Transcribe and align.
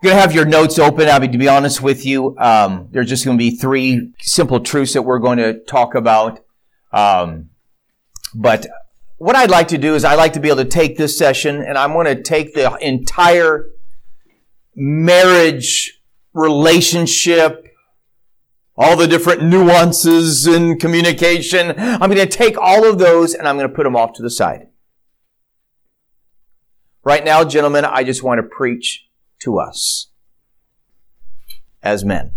Going 0.00 0.14
to 0.14 0.20
have 0.20 0.32
your 0.32 0.44
notes 0.44 0.78
open. 0.78 1.08
I 1.08 1.18
mean, 1.18 1.32
to 1.32 1.38
be 1.38 1.48
honest 1.48 1.82
with 1.82 2.06
you, 2.06 2.36
um, 2.38 2.88
there's 2.92 3.08
just 3.08 3.24
going 3.24 3.36
to 3.36 3.42
be 3.42 3.56
three 3.56 4.12
simple 4.20 4.60
truths 4.60 4.92
that 4.92 5.02
we're 5.02 5.18
going 5.18 5.38
to 5.38 5.58
talk 5.64 5.96
about. 5.96 6.38
Um, 6.92 7.50
but 8.32 8.68
what 9.16 9.34
I'd 9.34 9.50
like 9.50 9.68
to 9.68 9.78
do 9.78 9.96
is 9.96 10.04
I'd 10.04 10.14
like 10.14 10.34
to 10.34 10.40
be 10.40 10.48
able 10.48 10.62
to 10.62 10.66
take 10.66 10.96
this 10.96 11.18
session 11.18 11.64
and 11.64 11.76
I'm 11.76 11.92
going 11.94 12.06
to 12.06 12.22
take 12.22 12.54
the 12.54 12.78
entire 12.80 13.70
marriage 14.76 16.00
relationship, 16.32 17.66
all 18.76 18.96
the 18.96 19.08
different 19.08 19.42
nuances 19.42 20.46
in 20.46 20.78
communication. 20.78 21.74
I'm 21.76 22.08
going 22.08 22.16
to 22.18 22.26
take 22.26 22.56
all 22.56 22.88
of 22.88 23.00
those 23.00 23.34
and 23.34 23.48
I'm 23.48 23.56
going 23.56 23.68
to 23.68 23.74
put 23.74 23.82
them 23.82 23.96
off 23.96 24.12
to 24.14 24.22
the 24.22 24.30
side. 24.30 24.68
Right 27.02 27.24
now, 27.24 27.42
gentlemen, 27.42 27.84
I 27.84 28.04
just 28.04 28.22
want 28.22 28.38
to 28.38 28.44
preach 28.44 29.07
to 29.40 29.58
us 29.58 30.08
as 31.82 32.04
men. 32.04 32.32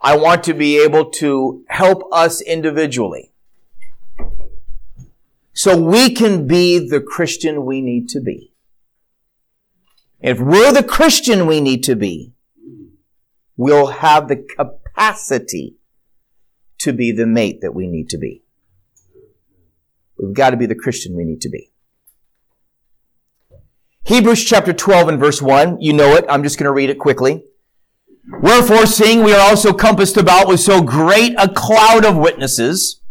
I 0.00 0.16
want 0.16 0.44
to 0.44 0.54
be 0.54 0.78
able 0.82 1.10
to 1.10 1.64
help 1.68 2.08
us 2.12 2.40
individually 2.40 3.32
so 5.52 5.76
we 5.76 6.14
can 6.14 6.46
be 6.46 6.78
the 6.78 7.00
Christian 7.00 7.66
we 7.66 7.80
need 7.80 8.08
to 8.10 8.20
be. 8.20 8.52
If 10.20 10.38
we're 10.40 10.72
the 10.72 10.84
Christian 10.84 11.46
we 11.46 11.60
need 11.60 11.82
to 11.84 11.96
be, 11.96 12.32
we'll 13.56 13.88
have 13.88 14.28
the 14.28 14.36
capacity 14.36 15.76
to 16.78 16.92
be 16.92 17.10
the 17.10 17.26
mate 17.26 17.60
that 17.60 17.74
we 17.74 17.88
need 17.88 18.08
to 18.10 18.18
be. 18.18 18.42
We've 20.16 20.34
got 20.34 20.50
to 20.50 20.56
be 20.56 20.66
the 20.66 20.74
Christian 20.74 21.16
we 21.16 21.24
need 21.24 21.40
to 21.42 21.48
be. 21.48 21.70
Hebrews 24.08 24.42
chapter 24.42 24.72
12 24.72 25.08
and 25.08 25.20
verse 25.20 25.42
1. 25.42 25.82
You 25.82 25.92
know 25.92 26.14
it. 26.14 26.24
I'm 26.30 26.42
just 26.42 26.56
going 26.56 26.64
to 26.64 26.72
read 26.72 26.88
it 26.88 26.98
quickly. 26.98 27.44
Wherefore, 28.40 28.86
seeing 28.86 29.22
we 29.22 29.34
are 29.34 29.50
also 29.50 29.74
compassed 29.74 30.16
about 30.16 30.48
with 30.48 30.60
so 30.60 30.80
great 30.82 31.34
a 31.36 31.46
cloud 31.46 32.06
of 32.06 32.16
witnesses, 32.16 33.02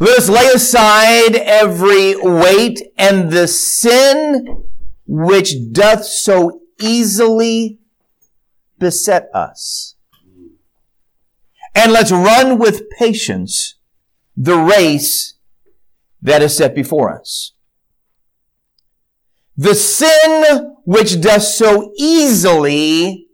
let 0.00 0.18
us 0.18 0.28
lay 0.28 0.48
aside 0.48 1.36
every 1.36 2.16
weight 2.16 2.82
and 2.98 3.30
the 3.30 3.46
sin 3.46 4.64
which 5.06 5.54
doth 5.70 6.04
so 6.04 6.62
easily 6.80 7.78
beset 8.80 9.28
us. 9.32 9.94
And 11.76 11.92
let's 11.92 12.10
run 12.10 12.58
with 12.58 12.90
patience 12.98 13.76
the 14.36 14.58
race 14.58 15.34
that 16.20 16.42
is 16.42 16.56
set 16.56 16.74
before 16.74 17.16
us. 17.16 17.52
The 19.56 19.74
sin 19.74 20.76
which 20.84 21.20
does 21.20 21.56
so 21.56 21.92
easily 21.98 23.26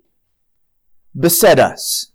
beset 1.18 1.58
us. 1.58 2.12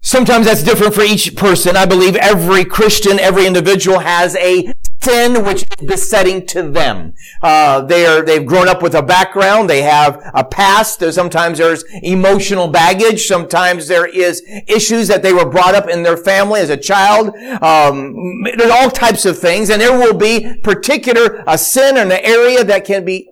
Sometimes 0.00 0.46
that's 0.46 0.62
different 0.62 0.94
for 0.94 1.02
each 1.02 1.36
person. 1.36 1.76
I 1.76 1.84
believe 1.84 2.16
every 2.16 2.64
Christian, 2.64 3.18
every 3.18 3.46
individual 3.46 3.98
has 3.98 4.36
a 4.36 4.72
sin 5.00 5.44
which 5.44 5.62
is 5.62 5.86
besetting 5.86 6.46
to 6.46 6.62
them. 6.62 7.14
Uh, 7.42 7.80
they 7.82 8.06
are, 8.06 8.22
they've 8.22 8.44
grown 8.44 8.68
up 8.68 8.82
with 8.82 8.94
a 8.94 9.02
background. 9.02 9.68
They 9.68 9.82
have 9.82 10.20
a 10.34 10.44
past. 10.44 11.00
sometimes 11.12 11.58
there's 11.58 11.84
emotional 12.02 12.68
baggage. 12.68 13.26
Sometimes 13.26 13.88
there 13.88 14.06
is 14.06 14.42
issues 14.66 15.08
that 15.08 15.22
they 15.22 15.32
were 15.32 15.48
brought 15.48 15.74
up 15.74 15.88
in 15.88 16.02
their 16.02 16.16
family 16.16 16.60
as 16.60 16.70
a 16.70 16.76
child. 16.76 17.28
Um, 17.62 18.42
there's 18.56 18.70
all 18.70 18.90
types 18.90 19.24
of 19.24 19.38
things, 19.38 19.70
and 19.70 19.80
there 19.80 19.96
will 19.96 20.14
be 20.14 20.54
particular 20.62 21.44
a 21.46 21.58
sin 21.58 21.96
in 21.96 22.10
an 22.10 22.20
area 22.22 22.64
that 22.64 22.84
can 22.84 23.04
be 23.04 23.30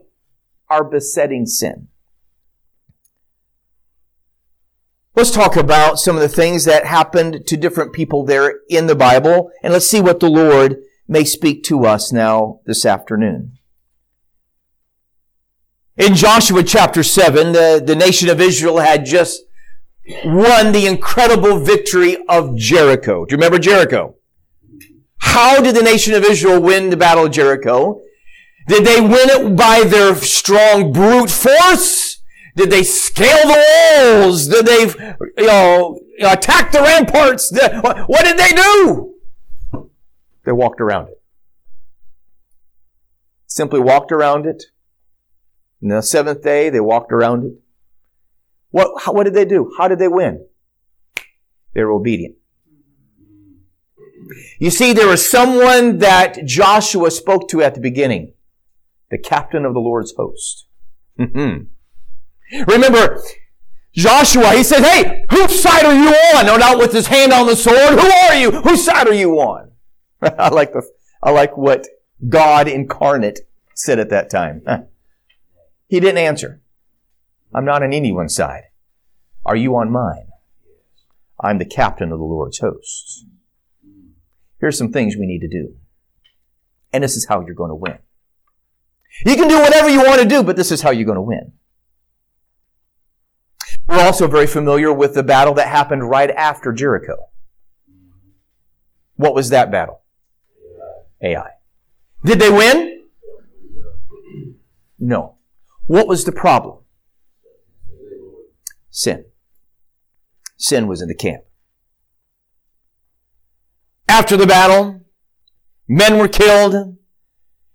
our 0.68 0.84
besetting 0.84 1.46
sin. 1.46 1.88
Let's 5.14 5.30
talk 5.30 5.56
about 5.56 5.98
some 5.98 6.14
of 6.16 6.20
the 6.20 6.28
things 6.28 6.66
that 6.66 6.84
happened 6.84 7.46
to 7.46 7.56
different 7.56 7.94
people 7.94 8.26
there 8.26 8.60
in 8.68 8.86
the 8.86 8.94
Bible, 8.94 9.50
and 9.62 9.72
let's 9.72 9.86
see 9.86 10.00
what 10.00 10.20
the 10.20 10.28
Lord 10.28 10.76
may 11.08 11.24
speak 11.24 11.62
to 11.64 11.84
us 11.84 12.12
now 12.12 12.60
this 12.66 12.84
afternoon. 12.84 13.58
In 15.96 16.14
Joshua 16.14 16.62
chapter 16.62 17.02
7, 17.02 17.52
the, 17.52 17.82
the 17.84 17.96
nation 17.96 18.28
of 18.28 18.40
Israel 18.40 18.78
had 18.78 19.06
just 19.06 19.42
won 20.24 20.72
the 20.72 20.86
incredible 20.86 21.58
victory 21.58 22.18
of 22.28 22.56
Jericho. 22.56 23.24
Do 23.24 23.32
you 23.32 23.38
remember 23.38 23.58
Jericho? 23.58 24.14
How 25.18 25.62
did 25.62 25.74
the 25.74 25.82
nation 25.82 26.14
of 26.14 26.24
Israel 26.24 26.60
win 26.60 26.90
the 26.90 26.96
battle 26.96 27.26
of 27.26 27.32
Jericho? 27.32 28.00
Did 28.68 28.84
they 28.84 29.00
win 29.00 29.30
it 29.30 29.56
by 29.56 29.84
their 29.84 30.14
strong 30.16 30.92
brute 30.92 31.30
force? 31.30 32.22
Did 32.56 32.70
they 32.70 32.82
scale 32.82 33.46
the 33.46 34.20
walls? 34.20 34.48
Did 34.48 34.66
they, 34.66 34.82
you 35.38 35.46
know, 35.46 35.98
attack 36.20 36.72
the 36.72 36.80
ramparts? 36.80 37.52
What 38.06 38.24
did 38.24 38.38
they 38.38 38.52
do? 38.52 39.15
They 40.46 40.52
walked 40.52 40.80
around 40.80 41.08
it. 41.08 41.20
Simply 43.46 43.80
walked 43.80 44.12
around 44.12 44.46
it. 44.46 44.62
And 45.82 45.90
the 45.90 46.02
seventh 46.02 46.42
day, 46.42 46.70
they 46.70 46.80
walked 46.80 47.12
around 47.12 47.44
it. 47.44 47.52
What, 48.70 49.02
how, 49.02 49.12
what 49.12 49.24
did 49.24 49.34
they 49.34 49.44
do? 49.44 49.74
How 49.76 49.88
did 49.88 49.98
they 49.98 50.08
win? 50.08 50.46
They 51.74 51.82
were 51.82 51.90
obedient. 51.90 52.36
You 54.58 54.70
see, 54.70 54.92
there 54.92 55.08
was 55.08 55.28
someone 55.28 55.98
that 55.98 56.44
Joshua 56.46 57.10
spoke 57.10 57.48
to 57.48 57.62
at 57.62 57.74
the 57.74 57.80
beginning. 57.80 58.32
The 59.10 59.18
captain 59.18 59.64
of 59.64 59.74
the 59.74 59.80
Lord's 59.80 60.14
host. 60.16 60.66
Remember, 62.68 63.20
Joshua, 63.92 64.52
he 64.52 64.62
said, 64.62 64.84
hey, 64.84 65.24
whose 65.30 65.60
side 65.60 65.84
are 65.84 65.94
you 65.94 66.08
on? 66.36 66.46
No 66.46 66.58
doubt 66.58 66.78
with 66.78 66.92
his 66.92 67.08
hand 67.08 67.32
on 67.32 67.46
the 67.46 67.56
sword. 67.56 67.98
Who 67.98 68.06
are 68.06 68.34
you? 68.36 68.50
Whose 68.52 68.84
side 68.84 69.08
are 69.08 69.14
you 69.14 69.40
on? 69.40 69.72
I 70.22 70.48
like 70.48 70.72
the, 70.72 70.88
I 71.22 71.30
like 71.30 71.56
what 71.56 71.86
God 72.28 72.68
incarnate 72.68 73.40
said 73.74 73.98
at 73.98 74.10
that 74.10 74.30
time. 74.30 74.62
He 75.88 76.00
didn't 76.00 76.18
answer. 76.18 76.60
I'm 77.54 77.64
not 77.64 77.82
on 77.82 77.92
anyone's 77.92 78.34
side. 78.34 78.64
Are 79.44 79.56
you 79.56 79.76
on 79.76 79.90
mine? 79.90 80.28
I'm 81.40 81.58
the 81.58 81.64
captain 81.64 82.12
of 82.12 82.18
the 82.18 82.24
Lord's 82.24 82.58
hosts. 82.58 83.24
Here's 84.58 84.78
some 84.78 84.92
things 84.92 85.16
we 85.16 85.26
need 85.26 85.40
to 85.40 85.48
do. 85.48 85.76
And 86.92 87.04
this 87.04 87.16
is 87.16 87.26
how 87.28 87.40
you're 87.40 87.54
going 87.54 87.70
to 87.70 87.74
win. 87.74 87.98
You 89.24 89.36
can 89.36 89.48
do 89.48 89.60
whatever 89.60 89.88
you 89.88 90.02
want 90.02 90.20
to 90.20 90.28
do, 90.28 90.42
but 90.42 90.56
this 90.56 90.72
is 90.72 90.82
how 90.82 90.90
you're 90.90 91.04
going 91.04 91.16
to 91.16 91.22
win. 91.22 91.52
We're 93.86 94.04
also 94.04 94.26
very 94.26 94.46
familiar 94.46 94.92
with 94.92 95.14
the 95.14 95.22
battle 95.22 95.54
that 95.54 95.68
happened 95.68 96.08
right 96.08 96.30
after 96.30 96.72
Jericho. 96.72 97.28
What 99.14 99.34
was 99.34 99.50
that 99.50 99.70
battle? 99.70 100.02
Ai. 101.26 101.50
Did 102.24 102.40
they 102.40 102.50
win? 102.50 103.08
No. 104.98 105.36
What 105.86 106.06
was 106.06 106.24
the 106.24 106.32
problem? 106.32 106.78
Sin. 108.90 109.24
Sin 110.56 110.86
was 110.86 111.02
in 111.02 111.08
the 111.08 111.14
camp. 111.14 111.42
After 114.08 114.36
the 114.36 114.46
battle, 114.46 115.00
men 115.88 116.18
were 116.18 116.28
killed. 116.28 116.96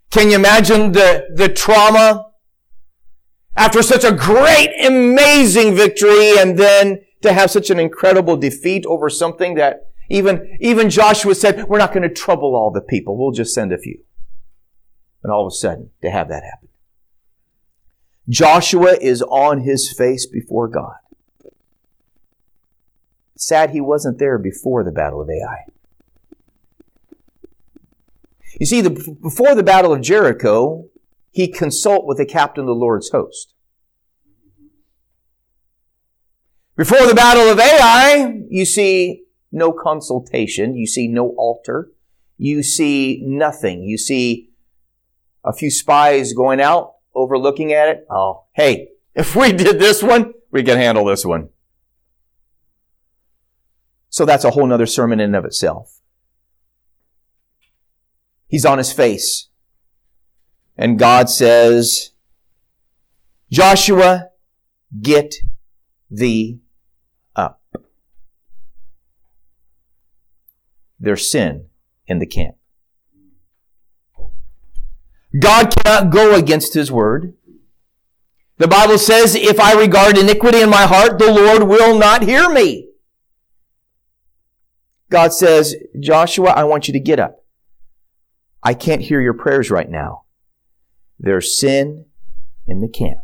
Can 0.10 0.30
you 0.30 0.36
imagine 0.36 0.92
the, 0.94 1.26
the 1.36 1.50
trauma? 1.50 2.32
After 3.56 3.82
such 3.84 4.04
a 4.04 4.12
great, 4.14 4.74
amazing 4.86 5.76
victory 5.76 6.38
and 6.38 6.58
then 6.58 7.02
to 7.22 7.34
have 7.34 7.52
such 7.52 7.70
an 7.70 7.80
incredible 7.80 8.38
defeat 8.38 8.86
over 8.86 9.10
something 9.10 9.56
that 9.56 9.91
even, 10.12 10.58
even 10.60 10.90
Joshua 10.90 11.34
said, 11.34 11.66
we're 11.68 11.78
not 11.78 11.94
going 11.94 12.08
to 12.08 12.14
trouble 12.14 12.56
all 12.56 12.72
the 12.72 12.82
people. 12.82 13.18
We'll 13.18 13.32
just 13.32 13.54
send 13.54 13.72
a 13.72 13.78
few. 13.78 14.04
And 15.24 15.32
all 15.32 15.46
of 15.46 15.52
a 15.52 15.56
sudden, 15.56 15.92
to 16.02 16.10
have 16.10 16.28
that 16.30 16.44
happen. 16.44 16.68
Joshua 18.28 18.98
is 19.00 19.22
on 19.22 19.62
his 19.62 19.94
face 19.98 20.26
before 20.26 20.68
God. 20.68 20.96
Sad 23.38 23.72
he 23.72 23.82
wasn't 23.82 24.20
there 24.20 24.38
before 24.38 24.84
the 24.84 24.92
Battle 24.92 25.22
of 25.22 25.30
Ai. 25.30 25.66
You 28.60 28.66
see, 28.66 28.82
the, 28.82 29.16
before 29.22 29.56
the 29.56 29.64
Battle 29.64 29.94
of 29.94 30.02
Jericho, 30.02 30.86
he 31.32 31.48
consult 31.48 32.06
with 32.06 32.18
the 32.18 32.26
captain 32.26 32.62
of 32.62 32.68
the 32.68 32.74
Lord's 32.74 33.10
host. 33.10 33.54
Before 36.76 37.08
the 37.08 37.16
Battle 37.16 37.50
of 37.50 37.60
Ai, 37.60 38.42
you 38.50 38.66
see 38.66 39.24
no 39.52 39.72
consultation. 39.72 40.76
You 40.76 40.88
see 40.88 41.08
no 41.08 41.30
altar. 41.38 41.92
You 42.38 42.64
see 42.64 43.22
nothing. 43.26 43.84
You 43.84 43.98
see 43.98 44.50
a 45.44 45.54
few 45.54 45.72
spies 45.72 46.34
going 46.34 46.62
out, 46.62 46.94
overlooking 47.14 47.74
at 47.74 47.90
it. 47.90 48.06
Oh, 48.10 48.46
hey, 48.54 48.90
if 49.16 49.36
we 49.36 49.52
did 49.52 49.80
this 49.80 50.02
one, 50.02 50.34
we 50.52 50.64
can 50.64 50.78
handle 50.78 51.06
this 51.06 51.26
one. 51.26 51.50
So 54.10 54.26
that's 54.26 54.44
a 54.44 54.52
whole 54.52 54.68
nother 54.68 54.86
sermon 54.86 55.20
in 55.20 55.26
and 55.26 55.36
of 55.36 55.46
itself. 55.46 56.00
He's 58.48 58.66
on 58.66 58.78
his 58.78 58.92
face. 58.92 59.48
And 60.78 61.00
God 61.00 61.30
says, 61.30 62.12
Joshua, 63.50 64.30
get 65.02 65.36
thee 66.10 66.60
up. 67.36 67.62
There's 71.02 71.32
sin 71.32 71.66
in 72.06 72.20
the 72.20 72.28
camp. 72.28 72.56
God 75.38 75.76
cannot 75.76 76.12
go 76.12 76.36
against 76.36 76.76
his 76.76 76.92
word. 76.92 77.34
The 78.58 78.68
Bible 78.68 79.00
says, 79.00 79.34
if 79.34 79.60
I 79.60 79.74
regard 79.74 80.16
iniquity 80.16 80.62
in 80.62 80.70
my 80.70 80.84
heart, 80.84 81.18
the 81.18 81.32
Lord 81.32 81.64
will 81.64 81.98
not 81.98 82.22
hear 82.22 82.48
me. 82.48 82.90
God 85.10 85.34
says, 85.34 85.76
Joshua, 86.00 86.52
I 86.52 86.66
want 86.66 86.88
you 86.88 86.94
to 86.94 87.00
get 87.00 87.20
up. 87.20 87.44
I 88.62 88.76
can't 88.76 89.02
hear 89.02 89.20
your 89.20 89.34
prayers 89.34 89.72
right 89.72 89.90
now. 89.90 90.26
There's 91.20 91.60
sin 91.60 92.06
in 92.68 92.82
the 92.82 92.88
camp. 92.88 93.20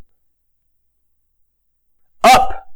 Up! 2.23 2.73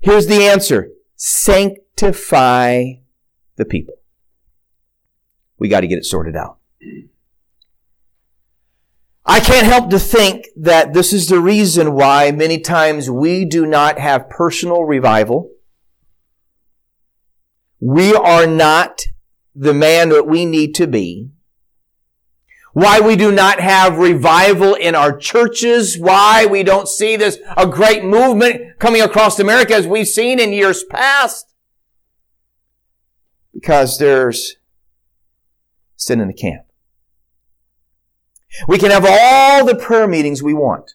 Here's 0.00 0.26
the 0.26 0.42
answer. 0.42 0.90
Sanctify 1.14 2.94
the 3.56 3.64
people. 3.64 3.94
We 5.58 5.68
got 5.68 5.80
to 5.80 5.86
get 5.86 5.98
it 5.98 6.04
sorted 6.04 6.36
out. 6.36 6.58
I 9.26 9.40
can't 9.40 9.66
help 9.66 9.88
to 9.90 9.98
think 9.98 10.46
that 10.56 10.92
this 10.92 11.12
is 11.12 11.28
the 11.28 11.40
reason 11.40 11.94
why 11.94 12.30
many 12.30 12.60
times 12.60 13.08
we 13.08 13.44
do 13.44 13.64
not 13.64 13.98
have 13.98 14.28
personal 14.28 14.84
revival. 14.84 15.50
We 17.80 18.14
are 18.14 18.46
not 18.46 19.02
the 19.54 19.72
man 19.72 20.10
that 20.10 20.26
we 20.26 20.44
need 20.44 20.74
to 20.74 20.86
be. 20.86 21.30
Why 22.74 23.00
we 23.00 23.14
do 23.14 23.30
not 23.30 23.60
have 23.60 23.98
revival 23.98 24.74
in 24.74 24.94
our 24.94 25.16
churches. 25.16 25.96
Why 25.96 26.44
we 26.44 26.62
don't 26.62 26.88
see 26.88 27.16
this, 27.16 27.38
a 27.56 27.66
great 27.66 28.04
movement 28.04 28.78
coming 28.80 29.00
across 29.00 29.38
America 29.38 29.74
as 29.74 29.86
we've 29.86 30.08
seen 30.08 30.40
in 30.40 30.52
years 30.52 30.82
past. 30.84 31.53
Because 33.54 33.98
there's 33.98 34.56
sin 35.96 36.20
in 36.20 36.28
the 36.28 36.34
camp. 36.34 36.66
We 38.68 38.78
can 38.78 38.90
have 38.90 39.06
all 39.08 39.64
the 39.64 39.74
prayer 39.74 40.06
meetings 40.06 40.42
we 40.42 40.52
want. 40.54 40.94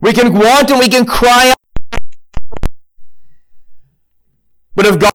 We 0.00 0.12
can 0.12 0.34
want 0.34 0.70
and 0.70 0.78
we 0.78 0.88
can 0.88 1.06
cry 1.06 1.50
out. 1.50 1.56
But 4.74 4.86
if 4.86 4.98
God, 4.98 5.12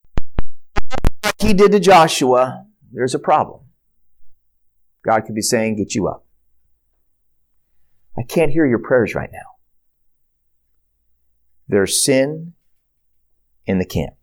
like 1.24 1.36
He 1.40 1.54
did 1.54 1.72
to 1.74 1.80
Joshua, 1.80 2.66
there's 2.92 3.14
a 3.14 3.20
problem. 3.20 3.62
God 5.06 5.26
could 5.26 5.36
be 5.36 5.42
saying, 5.42 5.76
Get 5.78 5.96
you 5.96 6.08
up. 6.08 6.26
I 8.18 8.24
can't 8.24 8.52
hear 8.52 8.66
your 8.66 8.80
prayers 8.80 9.16
right 9.16 9.30
now. 9.32 9.56
There's 11.68 12.04
sin 12.04 12.54
in 13.70 13.78
the 13.78 13.86
camp. 13.86 14.16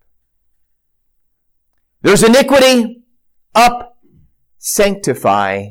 There's 2.03 2.25
iniquity 2.25 3.05
up 3.55 3.97
sanctify, 4.59 5.69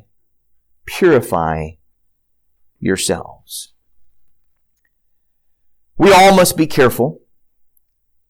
purify 0.85 1.71
yourselves. 2.79 3.73
We 5.97 6.13
all 6.13 6.33
must 6.33 6.55
be 6.55 6.67
careful 6.67 7.19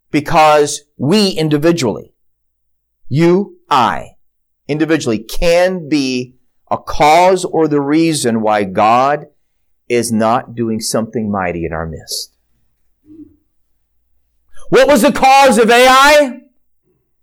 because 0.10 0.82
we 0.98 1.30
individually, 1.30 2.16
you, 3.08 3.60
I, 3.70 4.16
individually 4.68 5.20
can 5.20 5.88
be 5.88 6.38
a 6.72 6.80
cause 6.80 7.46
or 7.46 7.68
the 7.68 7.82
reason 7.82 8.42
why 8.42 8.64
God 8.64 9.28
is 9.88 10.12
not 10.12 10.56
doing 10.56 10.80
something 10.80 11.32
mighty 11.32 11.66
in 11.66 11.72
our 11.72 11.86
midst. 11.86 12.35
What 14.70 14.88
was 14.88 15.02
the 15.02 15.12
cause 15.12 15.58
of 15.58 15.70
Ai? 15.70 16.42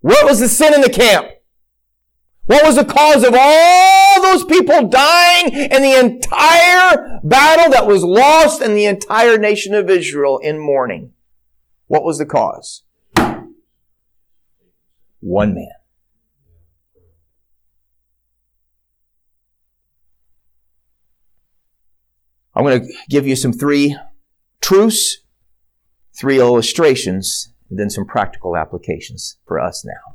What 0.01 0.25
was 0.25 0.41
the 0.41 0.49
sin 0.49 0.75
in 0.75 0.81
the 0.81 0.91
camp? 0.91 1.29
What 2.47 2.65
was 2.65 2.77
the 2.77 2.85
cause 2.85 3.25
of 3.25 3.35
all 3.39 4.23
those 4.23 4.45
people 4.45 4.89
dying 4.89 5.55
and 5.55 5.85
the 5.85 5.99
entire 5.99 7.21
battle 7.23 7.71
that 7.71 7.87
was 7.87 8.03
lost 8.03 8.61
and 8.61 8.77
the 8.77 8.87
entire 8.87 9.39
nation 9.39 9.75
of 9.75 9.89
Israel 9.89 10.39
in 10.39 10.59
mourning? 10.59 11.13
What 11.87 12.05
was 12.05 12.19
the 12.19 12.27
cause? 12.27 12.83
One 15.21 15.55
man. 15.55 15.69
I'm 22.55 22.65
going 22.65 22.83
to 22.83 22.93
give 23.09 23.27
you 23.27 23.37
some 23.37 23.53
three 23.53 23.97
truths, 24.61 25.22
three 26.23 26.39
illustrations, 26.39 27.53
and 27.69 27.81
then 27.81 27.91
some 27.91 28.07
practical 28.07 28.57
applications 28.57 29.39
for 29.45 29.59
us 29.59 29.85
now. 29.85 30.15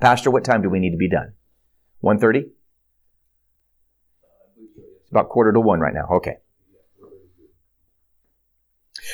Pastor, 0.00 0.30
what 0.30 0.44
time 0.44 0.62
do 0.62 0.70
we 0.70 0.78
need 0.78 0.92
to 0.92 0.96
be 0.96 1.10
done? 1.10 1.32
1.30? 2.04 2.44
It's 5.00 5.10
about 5.10 5.30
quarter 5.30 5.52
to 5.52 5.58
one 5.58 5.80
right 5.80 5.92
now. 5.92 6.06
Okay. 6.12 6.36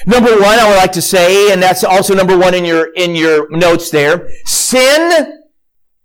Number 0.05 0.33
one, 0.33 0.59
I 0.59 0.69
would 0.69 0.77
like 0.77 0.93
to 0.93 1.01
say, 1.01 1.51
and 1.51 1.63
that's 1.63 1.83
also 1.83 2.15
number 2.15 2.37
one 2.37 2.53
in 2.53 2.67
your, 2.67 2.93
in 2.93 3.17
your 3.17 3.49
notes 3.51 3.89
there, 3.89 4.29
sin 4.45 5.41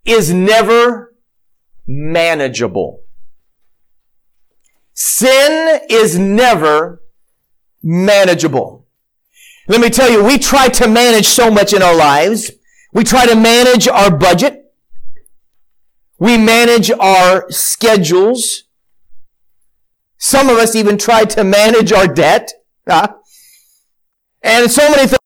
is 0.06 0.32
never 0.32 1.14
manageable. 1.86 3.02
Sin 4.94 5.80
is 5.90 6.18
never 6.18 7.02
manageable. 7.82 8.85
Let 9.68 9.80
me 9.80 9.90
tell 9.90 10.10
you, 10.10 10.22
we 10.22 10.38
try 10.38 10.68
to 10.68 10.86
manage 10.86 11.26
so 11.26 11.50
much 11.50 11.72
in 11.72 11.82
our 11.82 11.94
lives. 11.96 12.52
We 12.92 13.04
try 13.04 13.26
to 13.26 13.34
manage 13.34 13.88
our 13.88 14.16
budget. 14.16 14.72
We 16.18 16.38
manage 16.38 16.90
our 16.90 17.50
schedules. 17.50 18.64
Some 20.18 20.48
of 20.48 20.56
us 20.56 20.74
even 20.74 20.96
try 20.96 21.24
to 21.24 21.44
manage 21.44 21.92
our 21.92 22.06
debt. 22.06 22.52
And 22.86 24.70
so 24.70 24.88
many 24.88 25.08
things 25.08 25.18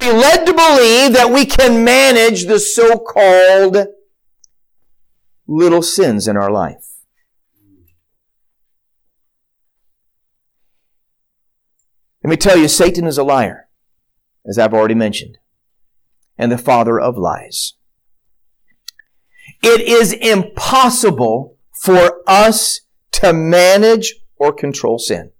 we 0.00 0.12
led 0.12 0.46
to 0.46 0.52
believe 0.54 1.12
that 1.12 1.30
we 1.30 1.44
can 1.44 1.84
manage 1.84 2.46
the 2.46 2.58
so-called 2.58 3.86
little 5.46 5.82
sins 5.82 6.26
in 6.26 6.36
our 6.36 6.50
life. 6.50 6.89
Let 12.22 12.30
me 12.30 12.36
tell 12.36 12.58
you, 12.58 12.68
Satan 12.68 13.06
is 13.06 13.16
a 13.16 13.24
liar, 13.24 13.68
as 14.46 14.58
I've 14.58 14.74
already 14.74 14.94
mentioned, 14.94 15.38
and 16.36 16.52
the 16.52 16.58
father 16.58 17.00
of 17.00 17.16
lies. 17.16 17.74
It 19.62 19.80
is 19.80 20.12
impossible 20.12 21.56
for 21.72 22.20
us 22.26 22.82
to 23.12 23.32
manage 23.32 24.16
or 24.36 24.52
control 24.52 24.98
sin. 24.98 25.32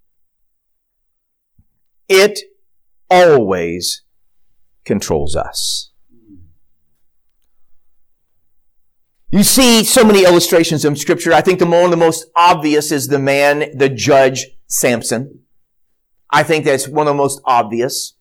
It 2.09 2.41
always 3.11 4.03
controls 4.85 5.37
us. 5.37 5.91
You 9.31 9.45
see 9.45 9.85
so 9.85 10.03
many 10.03 10.25
illustrations 10.25 10.85
in 10.85 10.97
scripture. 10.97 11.33
I 11.33 11.41
think 11.41 11.61
the 11.61 11.67
one 11.67 11.85
of 11.85 11.91
the 11.91 11.97
most 11.97 12.27
obvious 12.35 12.91
is 12.91 13.07
the 13.07 13.19
man, 13.19 13.77
the 13.77 13.89
judge, 13.89 14.47
Samson. 14.67 15.41
I 16.33 16.43
think 16.43 16.65
that's 16.65 16.89
one 16.89 17.07
of 17.07 17.15
the 17.15 17.19
most 17.19 17.41
obvious. 17.45 18.15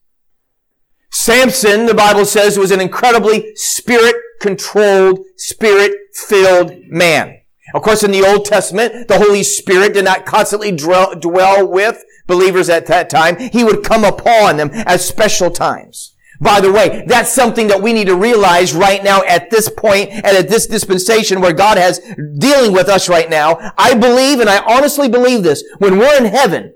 Samson, 1.11 1.85
the 1.85 1.93
Bible 1.93 2.25
says, 2.25 2.57
was 2.57 2.71
an 2.71 2.81
incredibly 2.81 3.51
spirit 3.55 4.15
controlled, 4.39 5.19
spirit 5.37 5.93
filled 6.13 6.73
man. 6.87 7.39
Of 7.73 7.83
course, 7.83 8.03
in 8.03 8.11
the 8.11 8.25
Old 8.25 8.45
Testament, 8.45 9.07
the 9.07 9.19
Holy 9.19 9.43
Spirit 9.43 9.93
did 9.93 10.05
not 10.05 10.25
constantly 10.25 10.71
dwell 10.71 11.67
with 11.67 12.03
believers 12.25 12.69
at 12.69 12.87
that 12.87 13.09
time. 13.09 13.37
He 13.37 13.63
would 13.63 13.83
come 13.83 14.03
upon 14.03 14.57
them 14.57 14.71
at 14.73 15.01
special 15.01 15.51
times. 15.51 16.15
By 16.41 16.61
the 16.61 16.71
way, 16.71 17.03
that's 17.05 17.31
something 17.31 17.67
that 17.67 17.81
we 17.81 17.91
need 17.91 18.07
to 18.07 18.15
realize 18.15 18.73
right 18.73 19.03
now 19.03 19.21
at 19.23 19.49
this 19.49 19.69
point 19.69 20.09
and 20.09 20.25
at 20.25 20.47
this 20.47 20.67
dispensation 20.67 21.41
where 21.41 21.53
God 21.53 21.77
has 21.77 21.99
dealing 22.37 22.71
with 22.71 22.87
us 22.87 23.09
right 23.09 23.29
now. 23.29 23.73
I 23.77 23.93
believe 23.93 24.39
and 24.39 24.49
I 24.49 24.63
honestly 24.65 25.09
believe 25.09 25.43
this. 25.43 25.63
When 25.79 25.97
we're 25.97 26.17
in 26.17 26.25
heaven, 26.25 26.73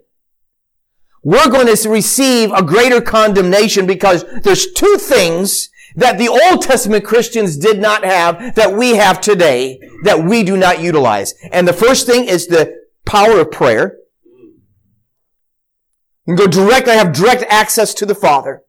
we're 1.24 1.50
going 1.50 1.74
to 1.74 1.90
receive 1.90 2.52
a 2.52 2.62
greater 2.62 3.02
condemnation 3.02 3.88
because 3.88 4.26
there's 4.44 4.72
two 4.74 4.98
things 4.98 5.70
that 5.96 6.18
the 6.18 6.28
Old 6.28 6.62
Testament 6.62 7.06
Christians 7.06 7.58
did 7.58 7.80
not 7.80 8.04
have 8.04 8.56
that 8.56 8.74
we 8.74 8.96
have 8.96 9.22
today 9.22 9.80
that 10.04 10.24
we 10.24 10.44
do 10.44 10.58
not 10.58 10.82
utilize. 10.82 11.34
And 11.52 11.68
the 11.68 11.74
first 11.74 12.06
thing 12.06 12.26
is 12.26 12.48
the 12.48 12.76
power 13.06 13.40
of 13.40 13.52
prayer. 13.52 13.98
You 16.26 16.36
can 16.36 16.46
go 16.46 16.48
direct, 16.48 16.88
I 16.88 16.96
have 16.96 17.14
direct 17.14 17.44
access 17.50 17.94
to 17.96 18.06
the 18.06 18.16
Father. 18.16 18.64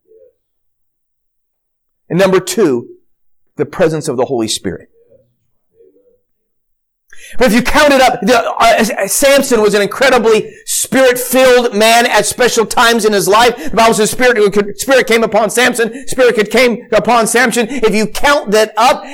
And 2.09 2.19
number 2.19 2.41
two, 2.41 2.89
the 3.57 3.67
presence 3.67 4.09
of 4.09 4.17
the 4.17 4.27
Holy 4.27 4.49
Spirit. 4.49 4.91
But 7.39 7.49
if 7.49 7.55
you 7.55 7.63
count 7.63 7.93
it 7.93 8.01
up, 8.01 8.21
the, 8.21 8.53
uh, 8.59 9.07
Samson 9.09 9.61
was 9.61 9.75
an 9.75 9.83
incredibly 9.83 10.55
spirit-filled 10.67 11.75
man 11.75 12.07
at 12.07 12.27
special 12.27 12.65
times 12.65 13.05
in 13.05 13.13
his 13.13 13.27
life. 13.27 13.57
The 13.57 13.77
Bible 13.77 13.95
says 13.95 14.11
spirit, 14.11 14.79
spirit 14.79 15.07
came 15.07 15.23
upon 15.25 15.51
Samson, 15.51 16.07
spirit 16.07 16.51
came 16.51 16.87
upon 16.93 17.27
Samson. 17.27 17.67
If 17.69 17.95
you 17.95 18.07
count 18.07 18.53
that 18.53 18.73
up, 18.77 19.05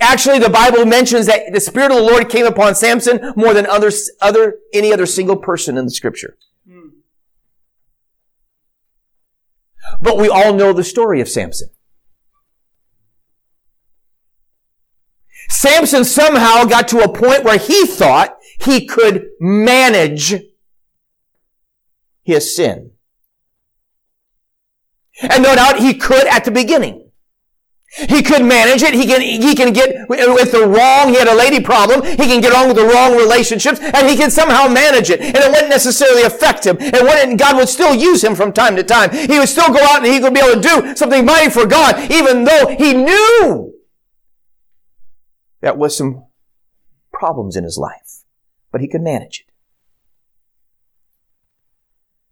actually 0.00 0.38
the 0.38 0.50
Bible 0.50 0.86
mentions 0.86 1.26
that 1.26 1.52
the 1.52 1.60
spirit 1.60 1.90
of 1.90 1.98
the 1.98 2.02
Lord 2.02 2.28
came 2.28 2.46
upon 2.46 2.74
Samson 2.74 3.32
more 3.36 3.52
than 3.52 3.66
other, 3.66 3.90
other, 4.20 4.56
any 4.72 4.92
other 4.92 5.06
single 5.06 5.36
person 5.36 5.76
in 5.76 5.84
the 5.84 5.90
scripture. 5.90 6.36
But 10.00 10.18
we 10.18 10.28
all 10.28 10.52
know 10.52 10.72
the 10.72 10.84
story 10.84 11.20
of 11.20 11.28
Samson. 11.28 11.68
Samson 15.48 16.04
somehow 16.04 16.64
got 16.64 16.88
to 16.88 17.00
a 17.00 17.12
point 17.12 17.44
where 17.44 17.58
he 17.58 17.86
thought 17.86 18.36
he 18.60 18.86
could 18.86 19.26
manage 19.40 20.34
his 22.22 22.56
sin. 22.56 22.90
And 25.22 25.42
no 25.42 25.54
doubt 25.54 25.78
he 25.78 25.94
could 25.94 26.26
at 26.26 26.44
the 26.44 26.50
beginning. 26.50 27.02
He 27.96 28.22
could 28.22 28.44
manage 28.44 28.82
it. 28.82 28.92
He 28.92 29.06
can, 29.06 29.22
he 29.22 29.54
can 29.54 29.72
get 29.72 30.08
with 30.08 30.52
the 30.52 30.66
wrong, 30.66 31.08
he 31.08 31.14
had 31.14 31.28
a 31.28 31.34
lady 31.34 31.60
problem. 31.60 32.04
He 32.04 32.16
can 32.16 32.42
get 32.42 32.52
on 32.52 32.66
with 32.66 32.76
the 32.76 32.84
wrong 32.84 33.16
relationships 33.16 33.80
and 33.80 34.08
he 34.08 34.16
can 34.16 34.30
somehow 34.30 34.68
manage 34.68 35.08
it. 35.08 35.20
And 35.20 35.36
it 35.36 35.50
wouldn't 35.50 35.70
necessarily 35.70 36.22
affect 36.22 36.66
him. 36.66 36.76
And 36.78 37.06
when 37.06 37.36
God 37.36 37.56
would 37.56 37.68
still 37.68 37.94
use 37.94 38.22
him 38.22 38.34
from 38.34 38.52
time 38.52 38.76
to 38.76 38.82
time. 38.82 39.10
He 39.12 39.38
would 39.38 39.48
still 39.48 39.72
go 39.72 39.82
out 39.82 40.04
and 40.04 40.06
he 40.06 40.20
would 40.20 40.34
be 40.34 40.40
able 40.40 40.60
to 40.60 40.68
do 40.68 40.96
something 40.96 41.24
mighty 41.24 41.48
for 41.48 41.64
God, 41.64 42.10
even 42.10 42.44
though 42.44 42.66
he 42.66 42.92
knew 42.92 43.75
that 45.60 45.78
was 45.78 45.96
some 45.96 46.26
problems 47.12 47.56
in 47.56 47.64
his 47.64 47.78
life, 47.78 48.24
but 48.70 48.80
he 48.80 48.88
could 48.88 49.02
manage 49.02 49.44
it. 49.46 49.52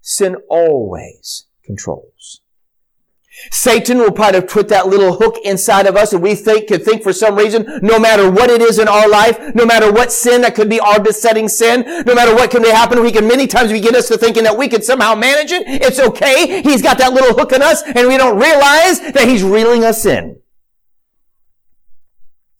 Sin 0.01 0.37
always 0.51 1.47
controls. 1.65 2.43
Satan 3.51 3.99
will 3.99 4.13
to 4.13 4.43
put 4.43 4.69
that 4.69 4.87
little 4.87 5.15
hook 5.15 5.39
inside 5.45 5.87
of 5.87 5.97
us 5.97 6.13
and 6.13 6.23
we 6.23 6.35
think, 6.35 6.69
could 6.69 6.85
think 6.85 7.03
for 7.03 7.13
some 7.13 7.35
reason, 7.35 7.81
no 7.83 7.99
matter 7.99 8.31
what 8.31 8.49
it 8.49 8.63
is 8.63 8.79
in 8.79 8.87
our 8.87 9.09
life, 9.09 9.55
no 9.55 9.67
matter 9.67 9.93
what 9.93 10.13
sin 10.13 10.43
that 10.43 10.55
could 10.55 10.69
be 10.69 10.79
our 10.79 11.01
besetting 11.01 11.49
sin, 11.49 11.83
no 12.07 12.15
matter 12.15 12.35
what 12.35 12.51
can 12.51 12.63
be 12.63 12.69
happen, 12.69 13.03
we 13.03 13.11
can 13.11 13.27
many 13.27 13.47
times 13.47 13.73
we 13.73 13.81
get 13.81 13.95
us 13.95 14.09
to 14.09 14.17
thinking 14.17 14.45
that 14.45 14.57
we 14.57 14.69
can 14.69 14.83
somehow 14.83 15.15
manage 15.15 15.51
it. 15.51 15.65
It's 15.67 15.99
okay. 15.99 16.63
He's 16.63 16.81
got 16.81 16.99
that 16.99 17.13
little 17.13 17.37
hook 17.37 17.53
in 17.53 17.61
us 17.61 17.83
and 17.83 18.07
we 18.07 18.17
don't 18.17 18.39
realize 18.39 19.01
that 19.13 19.27
he's 19.27 19.43
reeling 19.43 19.85
us 19.85 20.07
in. 20.07 20.41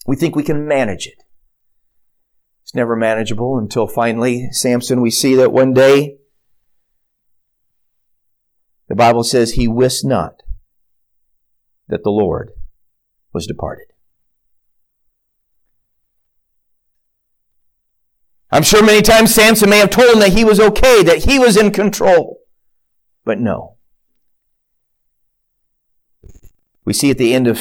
We 0.07 0.17
think 0.17 0.37
we 0.37 0.43
can 0.43 0.67
manage 0.67 1.07
it. 1.07 1.23
It's 2.63 2.75
never 2.75 2.97
manageable 2.97 3.59
until 3.59 3.87
finally, 3.87 4.49
Samson, 4.51 5.01
we 5.01 5.11
see 5.11 5.35
that 5.35 5.53
one 5.53 5.73
day, 5.73 6.17
the 8.89 8.95
Bible 8.95 9.25
says 9.25 9.53
he 9.53 9.67
wist 9.67 10.05
not 10.05 10.43
that 11.89 12.05
the 12.05 12.11
Lord 12.11 12.53
was 13.33 13.47
departed. 13.47 13.87
I'm 18.51 18.63
sure 18.63 18.85
many 18.85 19.03
times 19.03 19.35
Samson 19.35 19.69
may 19.69 19.79
have 19.79 19.91
told 19.91 20.15
him 20.15 20.21
that 20.21 20.33
he 20.33 20.45
was 20.45 20.61
okay, 20.61 21.03
that 21.03 21.25
he 21.25 21.39
was 21.41 21.57
in 21.57 21.73
control. 21.73 22.39
But 23.25 23.41
no. 23.41 23.74
We 26.85 26.93
see 26.93 27.11
at 27.11 27.19
the 27.19 27.35
end 27.35 27.47
of, 27.47 27.59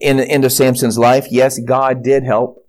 in 0.00 0.16
the 0.16 0.26
end 0.28 0.44
of 0.44 0.52
Samson's 0.52 0.98
life, 0.98 1.26
yes, 1.30 1.58
God 1.60 2.02
did 2.02 2.24
help. 2.24 2.66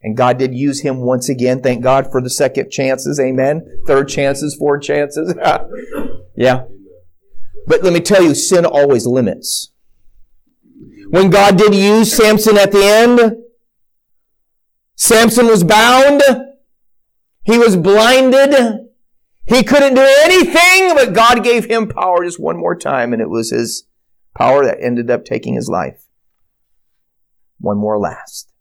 And 0.00 0.16
God 0.16 0.38
did 0.38 0.54
use 0.54 0.80
him 0.80 0.98
once 0.98 1.28
again. 1.28 1.60
Thank 1.60 1.82
God 1.82 2.10
for 2.10 2.22
the 2.22 2.30
second 2.30 2.70
chances. 2.70 3.18
Amen. 3.18 3.82
Third 3.86 4.08
chances, 4.08 4.54
fourth 4.54 4.82
chances. 4.82 5.34
yeah. 6.36 6.64
But 7.66 7.82
let 7.82 7.92
me 7.92 8.00
tell 8.00 8.22
you, 8.22 8.34
sin 8.34 8.64
always 8.64 9.06
limits. 9.06 9.72
When 11.10 11.30
God 11.30 11.56
did 11.56 11.74
use 11.74 12.12
Samson 12.12 12.56
at 12.56 12.70
the 12.70 12.84
end, 12.84 13.38
Samson 14.94 15.46
was 15.46 15.64
bound. 15.64 16.22
He 17.42 17.58
was 17.58 17.76
blinded. 17.76 18.88
He 19.46 19.62
couldn't 19.62 19.94
do 19.94 20.14
anything, 20.22 20.94
but 20.94 21.14
God 21.14 21.42
gave 21.42 21.64
him 21.64 21.88
power 21.88 22.24
just 22.24 22.38
one 22.38 22.58
more 22.58 22.76
time, 22.76 23.12
and 23.12 23.22
it 23.22 23.30
was 23.30 23.50
his 23.50 23.87
power 24.38 24.64
that 24.64 24.78
ended 24.80 25.10
up 25.10 25.24
taking 25.24 25.54
his 25.54 25.68
life. 25.68 26.06
One 27.58 27.76
more 27.76 27.98
last. 27.98 28.52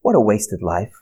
What 0.00 0.16
a 0.16 0.20
wasted 0.20 0.62
life. 0.62 0.92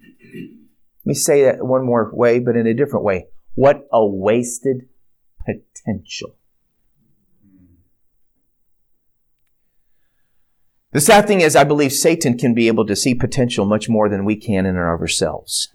Let 0.00 1.06
me 1.06 1.14
say 1.14 1.42
that 1.42 1.66
one 1.66 1.84
more 1.84 2.10
way, 2.12 2.38
but 2.38 2.56
in 2.56 2.68
a 2.68 2.74
different 2.74 3.04
way. 3.04 3.26
What 3.54 3.88
a 3.92 4.06
wasted 4.06 4.88
potential. 5.44 6.36
The 10.92 11.00
sad 11.00 11.26
thing 11.26 11.40
is, 11.40 11.56
I 11.56 11.64
believe 11.64 11.92
Satan 11.92 12.38
can 12.38 12.54
be 12.54 12.68
able 12.68 12.86
to 12.86 12.94
see 12.94 13.14
potential 13.14 13.64
much 13.64 13.88
more 13.88 14.08
than 14.08 14.24
we 14.24 14.36
can 14.36 14.66
in 14.66 14.76
and 14.76 14.78
of 14.78 15.00
ourselves. 15.00 15.74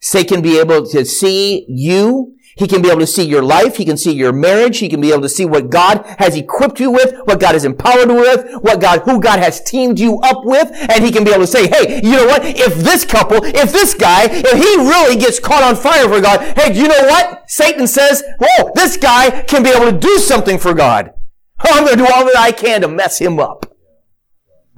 Satan 0.00 0.36
can 0.36 0.42
be 0.42 0.58
able 0.58 0.86
to 0.88 1.04
see 1.04 1.64
you 1.68 2.35
he 2.56 2.66
can 2.66 2.80
be 2.80 2.88
able 2.88 3.00
to 3.00 3.06
see 3.06 3.24
your 3.24 3.42
life. 3.42 3.76
He 3.76 3.84
can 3.84 3.98
see 3.98 4.12
your 4.12 4.32
marriage. 4.32 4.78
He 4.78 4.88
can 4.88 5.00
be 5.02 5.12
able 5.12 5.20
to 5.22 5.28
see 5.28 5.44
what 5.44 5.68
God 5.68 6.06
has 6.18 6.34
equipped 6.34 6.80
you 6.80 6.90
with, 6.90 7.14
what 7.26 7.38
God 7.38 7.52
has 7.52 7.66
empowered 7.66 8.08
you 8.08 8.16
with, 8.16 8.50
what 8.62 8.80
God, 8.80 9.00
who 9.00 9.20
God 9.20 9.40
has 9.40 9.60
teamed 9.62 10.00
you 10.00 10.18
up 10.20 10.42
with. 10.42 10.70
And 10.72 11.04
he 11.04 11.12
can 11.12 11.22
be 11.22 11.32
able 11.32 11.42
to 11.42 11.46
say, 11.46 11.68
hey, 11.68 12.00
you 12.02 12.12
know 12.12 12.26
what? 12.26 12.46
If 12.46 12.76
this 12.76 13.04
couple, 13.04 13.44
if 13.44 13.72
this 13.72 13.92
guy, 13.92 14.24
if 14.30 14.52
he 14.52 14.76
really 14.76 15.16
gets 15.16 15.38
caught 15.38 15.62
on 15.62 15.76
fire 15.76 16.08
for 16.08 16.22
God, 16.22 16.40
hey, 16.58 16.74
you 16.74 16.88
know 16.88 17.02
what? 17.02 17.50
Satan 17.50 17.86
says, 17.86 18.24
oh, 18.40 18.72
this 18.74 18.96
guy 18.96 19.42
can 19.42 19.62
be 19.62 19.68
able 19.68 19.92
to 19.92 19.98
do 19.98 20.16
something 20.18 20.58
for 20.58 20.72
God. 20.72 21.12
I'm 21.60 21.84
going 21.84 21.98
to 21.98 22.04
do 22.04 22.10
all 22.10 22.24
that 22.24 22.38
I 22.38 22.52
can 22.52 22.80
to 22.80 22.88
mess 22.88 23.18
him 23.18 23.38
up. 23.38 23.70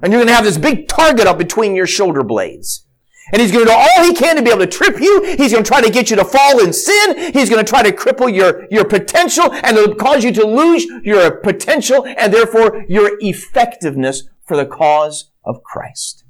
And 0.03 0.11
you're 0.11 0.19
going 0.19 0.27
to 0.27 0.35
have 0.35 0.43
this 0.43 0.57
big 0.57 0.89
target 0.89 1.27
up 1.27 1.37
between 1.37 1.75
your 1.75 1.87
shoulder 1.87 2.23
blades. 2.23 2.85
And 3.31 3.41
he's 3.41 3.51
going 3.51 3.65
to 3.65 3.71
do 3.71 3.77
all 3.77 4.03
he 4.03 4.13
can 4.13 4.35
to 4.35 4.41
be 4.41 4.49
able 4.49 4.59
to 4.59 4.67
trip 4.67 4.99
you. 4.99 5.23
He's 5.37 5.51
going 5.51 5.63
to 5.63 5.67
try 5.67 5.81
to 5.81 5.91
get 5.91 6.09
you 6.09 6.15
to 6.15 6.25
fall 6.25 6.59
in 6.63 6.73
sin. 6.73 7.33
He's 7.33 7.49
going 7.49 7.63
to 7.63 7.69
try 7.69 7.83
to 7.83 7.91
cripple 7.91 8.33
your, 8.33 8.67
your 8.71 8.85
potential 8.85 9.51
and 9.53 9.77
to 9.77 9.95
cause 9.95 10.23
you 10.23 10.31
to 10.33 10.45
lose 10.45 10.85
your 11.03 11.37
potential 11.37 12.05
and 12.05 12.33
therefore 12.33 12.83
your 12.87 13.17
effectiveness 13.19 14.23
for 14.45 14.57
the 14.57 14.65
cause 14.65 15.31
of 15.45 15.63
Christ. 15.63 16.23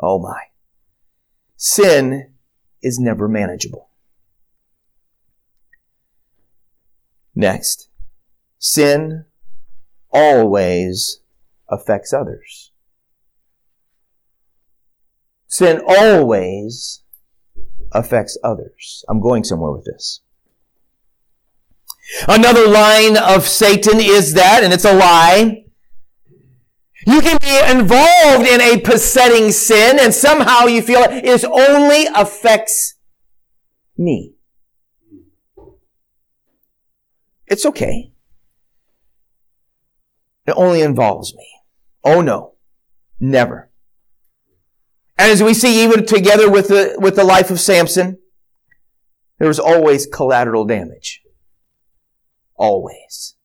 Oh 0.00 0.18
my. 0.18 0.44
Sin 1.56 2.32
is 2.82 2.98
never 2.98 3.28
manageable. 3.28 3.88
Next. 7.34 7.88
Sin 8.58 9.24
always 10.10 11.20
affects 11.68 12.12
others. 12.12 12.72
Sin 15.54 15.80
always 15.86 17.04
affects 17.92 18.36
others. 18.42 19.04
I'm 19.08 19.20
going 19.20 19.44
somewhere 19.44 19.70
with 19.70 19.84
this. 19.84 20.20
Another 22.26 22.66
line 22.66 23.16
of 23.16 23.46
Satan 23.46 24.00
is 24.00 24.34
that, 24.34 24.64
and 24.64 24.72
it's 24.72 24.84
a 24.84 24.92
lie. 24.92 25.66
You 27.06 27.20
can 27.20 27.38
be 27.40 27.70
involved 27.70 28.48
in 28.48 28.60
a 28.60 28.80
besetting 28.80 29.52
sin 29.52 30.00
and 30.00 30.12
somehow 30.12 30.64
you 30.64 30.82
feel 30.82 31.04
it 31.08 31.44
only 31.44 32.06
affects 32.16 32.96
me. 33.96 34.34
It's 37.46 37.64
okay. 37.64 38.12
It 40.48 40.54
only 40.56 40.80
involves 40.80 41.32
me. 41.36 41.46
Oh 42.02 42.22
no. 42.22 42.54
Never. 43.20 43.70
And 45.16 45.30
as 45.30 45.42
we 45.42 45.54
see 45.54 45.84
even 45.84 46.06
together 46.06 46.50
with 46.50 46.68
the, 46.68 46.96
with 46.98 47.16
the 47.16 47.24
life 47.24 47.50
of 47.50 47.60
Samson, 47.60 48.18
there 49.38 49.48
was 49.48 49.60
always 49.60 50.06
collateral 50.06 50.64
damage. 50.64 51.22
Always. 52.56 53.36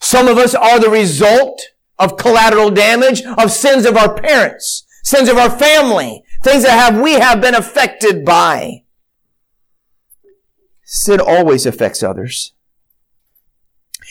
Some 0.00 0.28
of 0.28 0.38
us 0.38 0.54
are 0.54 0.80
the 0.80 0.90
result 0.90 1.62
of 1.98 2.16
collateral 2.16 2.70
damage 2.70 3.22
of 3.22 3.52
sins 3.52 3.86
of 3.86 3.96
our 3.96 4.14
parents, 4.14 4.84
sins 5.04 5.28
of 5.28 5.36
our 5.36 5.50
family, 5.50 6.24
things 6.42 6.64
that 6.64 6.78
have, 6.78 7.00
we 7.00 7.14
have 7.14 7.40
been 7.40 7.54
affected 7.54 8.24
by. 8.24 8.84
Sin 10.84 11.20
always 11.20 11.64
affects 11.66 12.02
others. 12.02 12.54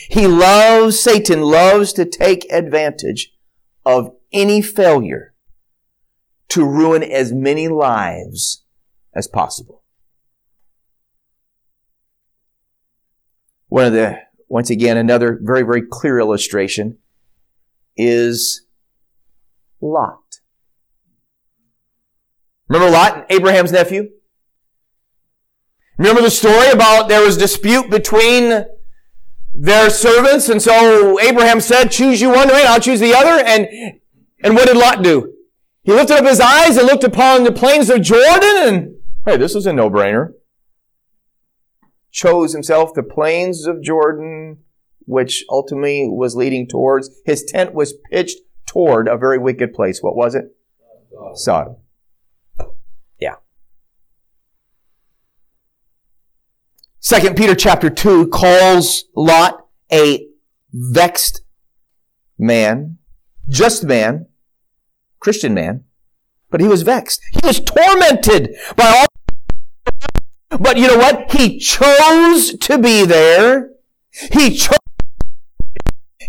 He 0.08 0.26
loves, 0.26 0.98
Satan 0.98 1.42
loves 1.42 1.92
to 1.92 2.04
take 2.04 2.50
advantage 2.50 3.34
of 3.84 4.16
any 4.32 4.62
failure 4.62 5.31
to 6.52 6.66
ruin 6.66 7.02
as 7.02 7.32
many 7.32 7.66
lives 7.66 8.62
as 9.14 9.26
possible. 9.26 9.82
One 13.68 13.86
of 13.86 13.94
the, 13.94 14.18
once 14.48 14.68
again, 14.68 14.98
another 14.98 15.38
very, 15.40 15.62
very 15.62 15.80
clear 15.80 16.18
illustration 16.18 16.98
is 17.96 18.66
Lot. 19.80 20.40
Remember 22.68 22.90
Lot, 22.90 23.24
Abraham's 23.30 23.72
nephew? 23.72 24.10
Remember 25.96 26.20
the 26.20 26.30
story 26.30 26.68
about 26.68 27.08
there 27.08 27.24
was 27.24 27.38
dispute 27.38 27.88
between 27.88 28.66
their 29.54 29.88
servants, 29.88 30.50
and 30.50 30.60
so 30.60 31.18
Abraham 31.18 31.62
said, 31.62 31.90
choose 31.90 32.20
you 32.20 32.28
one 32.28 32.48
way, 32.48 32.66
I'll 32.66 32.78
choose 32.78 33.00
the 33.00 33.14
other, 33.14 33.42
and, 33.42 33.66
and 34.44 34.54
what 34.54 34.66
did 34.66 34.76
Lot 34.76 35.02
do? 35.02 35.31
He 35.84 35.92
lifted 35.92 36.18
up 36.18 36.24
his 36.24 36.40
eyes 36.40 36.76
and 36.76 36.86
looked 36.86 37.04
upon 37.04 37.42
the 37.42 37.52
plains 37.52 37.90
of 37.90 38.02
Jordan, 38.02 38.56
and 38.56 38.94
hey, 39.26 39.36
this 39.36 39.54
is 39.54 39.66
a 39.66 39.72
no-brainer. 39.72 40.32
Chose 42.12 42.52
himself 42.52 42.94
the 42.94 43.02
plains 43.02 43.66
of 43.66 43.82
Jordan, 43.82 44.58
which 45.06 45.44
ultimately 45.50 46.08
was 46.08 46.36
leading 46.36 46.68
towards, 46.68 47.10
his 47.24 47.44
tent 47.44 47.74
was 47.74 47.94
pitched 48.10 48.38
toward 48.66 49.08
a 49.08 49.16
very 49.16 49.38
wicked 49.38 49.74
place. 49.74 50.00
What 50.02 50.14
was 50.14 50.34
it? 50.36 50.54
Sodom. 51.34 51.76
Yeah. 53.18 53.36
Second 57.00 57.36
Peter 57.36 57.56
chapter 57.56 57.90
2 57.90 58.28
calls 58.28 59.06
Lot 59.16 59.66
a 59.92 60.28
vexed 60.72 61.42
man, 62.38 62.98
just 63.48 63.84
man, 63.84 64.26
Christian 65.22 65.54
man, 65.54 65.84
but 66.50 66.60
he 66.60 66.66
was 66.66 66.82
vexed. 66.82 67.22
He 67.30 67.46
was 67.46 67.60
tormented 67.60 68.56
by 68.76 68.88
all. 68.88 69.06
But 70.58 70.76
you 70.76 70.88
know 70.88 70.98
what? 70.98 71.30
He 71.30 71.60
chose 71.60 72.58
to 72.58 72.76
be 72.76 73.06
there. 73.06 73.70
He 74.32 74.54
chose 74.54 74.78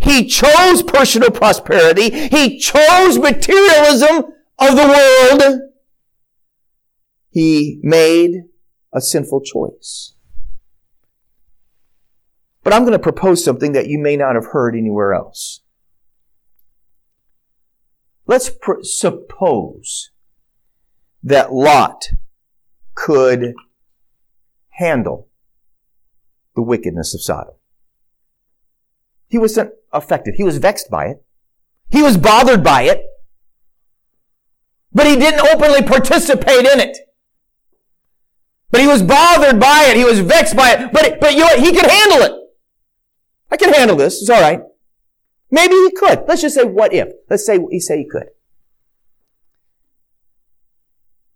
he 0.02 0.28
chose 0.28 0.84
personal 0.84 1.32
prosperity. 1.32 2.10
He 2.28 2.60
chose 2.60 3.18
materialism 3.18 4.26
of 4.60 4.76
the 4.76 5.38
world. 5.40 5.62
He 7.30 7.80
made 7.82 8.44
a 8.94 9.02
sinful 9.02 9.42
choice. 9.42 10.14
But 12.64 12.74
I'm 12.74 12.84
going 12.84 12.94
to 12.94 13.00
propose 13.00 13.44
something 13.44 13.72
that 13.72 13.88
you 13.88 13.98
may 13.98 14.16
not 14.16 14.36
have 14.36 14.48
heard 14.48 14.76
anywhere 14.76 15.14
else. 15.14 15.63
Let's 18.26 18.50
pr- 18.50 18.84
suppose 18.84 20.12
that 21.22 21.52
Lot 21.52 22.06
could 22.96 23.54
handle 24.70 25.30
the 26.56 26.62
wickedness 26.62 27.14
of 27.14 27.22
Sodom. 27.22 27.56
He 29.28 29.38
wasn't 29.38 29.72
affected. 29.92 30.36
He 30.36 30.44
was 30.44 30.58
vexed 30.58 30.90
by 30.90 31.08
it. 31.08 31.24
He 31.90 32.02
was 32.02 32.18
bothered 32.18 32.64
by 32.64 32.84
it. 32.84 33.04
But 34.92 35.08
he 35.08 35.16
didn't 35.16 35.48
openly 35.48 35.82
participate 35.82 36.66
in 36.66 36.80
it. 36.80 36.98
But 38.70 38.82
he 38.82 38.88
was 38.88 39.02
bothered 39.02 39.60
by 39.60 39.86
it. 39.88 39.98
He 39.98 40.06
was 40.06 40.20
vexed 40.20 40.56
by 40.56 40.72
it. 40.72 40.92
But, 40.92 41.20
but 41.20 41.34
you 41.34 41.40
know? 41.40 41.58
He 41.58 41.72
could 41.72 41.90
handle 41.90 42.20
it. 42.20 42.32
I 43.52 43.58
can 43.58 43.74
handle 43.74 43.96
this. 43.96 44.22
It's 44.22 44.30
all 44.30 44.42
right. 44.42 44.62
Maybe 45.54 45.76
he 45.76 45.92
could. 45.92 46.24
Let's 46.28 46.42
just 46.42 46.56
say 46.56 46.64
what 46.64 46.94
if. 46.94 47.10
Let's 47.30 47.46
say 47.46 47.60
he 47.70 47.80
say 47.80 48.00
he 48.00 48.08
could. 48.10 48.30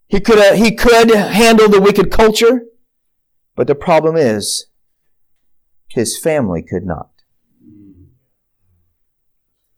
He 0.07 0.19
could 0.19 0.39
uh, 0.39 0.53
he 0.55 0.73
could 0.73 1.11
handle 1.11 1.69
the 1.69 1.79
wicked 1.79 2.09
culture, 2.09 2.61
but 3.55 3.67
the 3.67 3.75
problem 3.75 4.15
is 4.15 4.71
his 5.89 6.17
family 6.17 6.63
could 6.63 6.83
not. 6.83 7.11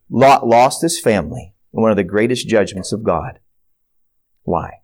Lot 0.10 0.48
lost 0.48 0.84
his 0.84 1.02
family 1.02 1.54
in 1.74 1.82
one 1.82 1.92
of 1.92 1.98
the 1.98 2.06
greatest 2.06 2.48
judgments 2.48 2.94
of 2.94 3.04
God. 3.04 3.40
Why? 4.44 4.84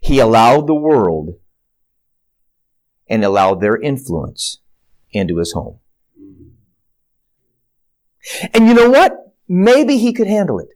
He 0.00 0.18
allowed 0.18 0.66
the 0.66 0.74
world 0.74 1.38
and 3.08 3.24
allowed 3.24 3.60
their 3.60 3.76
influence 3.76 4.58
into 5.12 5.36
his 5.36 5.52
home. 5.52 5.79
And 8.52 8.66
you 8.66 8.74
know 8.74 8.90
what? 8.90 9.12
Maybe 9.48 9.98
he 9.98 10.12
could 10.12 10.26
handle 10.26 10.58
it. 10.58 10.68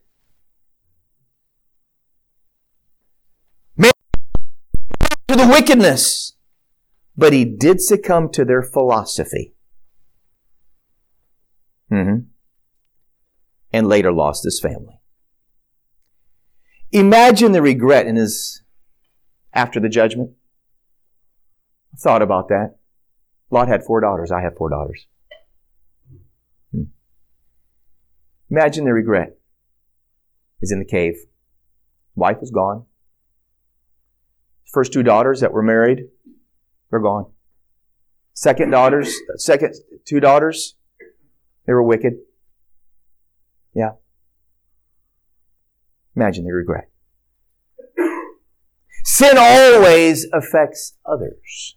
Maybe 3.76 3.92
to 5.28 5.36
the 5.36 5.46
wickedness, 5.46 6.34
but 7.16 7.32
he 7.32 7.44
did 7.44 7.80
succumb 7.80 8.30
to 8.32 8.44
their 8.44 8.62
philosophy. 8.62 9.54
Mm-hmm. 11.92 12.26
And 13.72 13.88
later 13.88 14.12
lost 14.12 14.44
his 14.44 14.60
family. 14.60 15.00
Imagine 16.92 17.52
the 17.52 17.62
regret 17.62 18.06
in 18.06 18.16
his 18.16 18.62
after 19.52 19.80
the 19.80 19.88
judgment. 19.88 20.30
Thought 21.98 22.22
about 22.22 22.48
that. 22.48 22.76
Lot 23.50 23.68
had 23.68 23.84
four 23.84 24.00
daughters. 24.00 24.32
I 24.32 24.40
have 24.42 24.56
four 24.56 24.70
daughters. 24.70 25.06
Imagine 28.54 28.84
the 28.84 28.92
regret. 28.92 29.36
He's 30.60 30.70
in 30.70 30.78
the 30.78 30.84
cave. 30.84 31.16
Wife 32.14 32.36
is 32.40 32.52
gone. 32.52 32.84
First 34.72 34.92
two 34.92 35.02
daughters 35.02 35.40
that 35.40 35.52
were 35.52 35.60
married, 35.60 36.04
they're 36.88 37.00
gone. 37.00 37.32
Second 38.32 38.70
daughters, 38.70 39.12
second 39.38 39.74
two 40.04 40.20
daughters, 40.20 40.76
they 41.66 41.72
were 41.72 41.82
wicked. 41.82 42.12
Yeah. 43.74 43.94
Imagine 46.14 46.44
the 46.44 46.52
regret. 46.52 46.88
Sin 49.02 49.36
always 49.36 50.28
affects 50.32 50.96
others. 51.04 51.76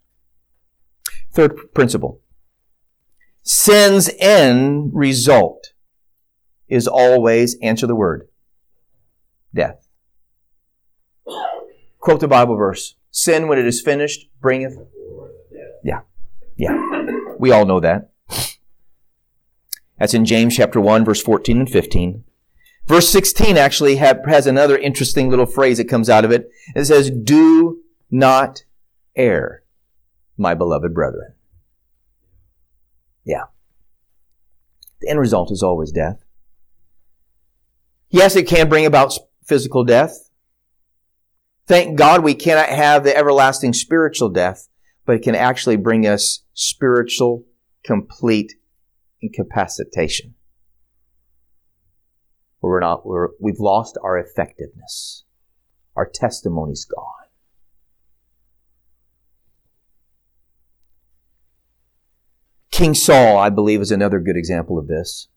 Third 1.34 1.74
principle. 1.74 2.22
Sin's 3.42 4.12
end 4.20 4.92
result 4.94 5.74
is 6.68 6.88
always, 6.88 7.58
answer 7.62 7.88
the 7.88 7.96
word, 7.96 8.28
death. 9.54 9.88
Quote 12.00 12.20
the 12.20 12.28
Bible 12.28 12.56
verse. 12.56 12.96
Sin, 13.12 13.48
when 13.48 13.60
it 13.60 13.66
is 13.66 13.82
finished, 13.82 14.30
bringeth. 14.40 14.78
Yeah. 15.84 16.02
Yeah. 16.56 16.78
We 17.40 17.52
all 17.52 17.66
know 17.66 17.80
that. 17.80 18.12
That's 19.98 20.14
in 20.14 20.26
James 20.26 20.56
chapter 20.56 20.80
1, 20.80 21.04
verse 21.04 21.22
14 21.22 21.60
and 21.60 21.70
15. 21.70 22.24
Verse 22.86 23.10
16 23.10 23.58
actually 23.58 23.98
has 23.98 24.48
another 24.48 24.78
interesting 24.78 25.30
little 25.30 25.46
phrase 25.46 25.78
that 25.78 25.90
comes 25.90 26.10
out 26.10 26.24
of 26.24 26.32
it. 26.32 26.50
It 26.76 26.86
says, 26.86 27.12
Do 27.12 27.82
not 28.10 28.64
err, 29.16 29.64
my 30.38 30.54
beloved 30.54 30.94
brethren. 30.94 31.34
Yeah. 33.26 33.46
The 35.02 35.10
end 35.10 35.20
result 35.20 35.52
is 35.52 35.62
always 35.62 35.92
death. 35.92 36.24
Yes, 38.10 38.36
it 38.36 38.48
can 38.48 38.70
bring 38.70 38.86
about 38.86 39.14
physical 39.46 39.84
death. 39.84 40.30
Thank 41.68 41.98
God 41.98 42.24
we 42.24 42.34
cannot 42.34 42.70
have 42.70 43.04
the 43.04 43.16
everlasting 43.16 43.74
spiritual 43.74 44.30
death, 44.30 44.70
but 45.06 45.18
it 45.18 45.22
can 45.22 45.36
actually 45.36 45.76
bring 45.76 46.08
us 46.08 46.44
spiritual, 46.54 47.44
complete 47.84 48.54
incapacitation. 49.22 50.36
We're 52.62 52.80
not, 52.80 53.06
we're, 53.06 53.30
we've 53.40 53.60
lost 53.60 53.98
our 54.04 54.18
effectiveness. 54.18 55.24
Our 55.96 56.06
testimony's 56.06 56.86
gone. 56.86 57.14
King 62.72 62.94
Saul, 62.94 63.38
I 63.38 63.50
believe, 63.50 63.82
is 63.82 63.92
another 63.92 64.20
good 64.20 64.38
example 64.38 64.78
of 64.78 64.88
this. 64.88 65.30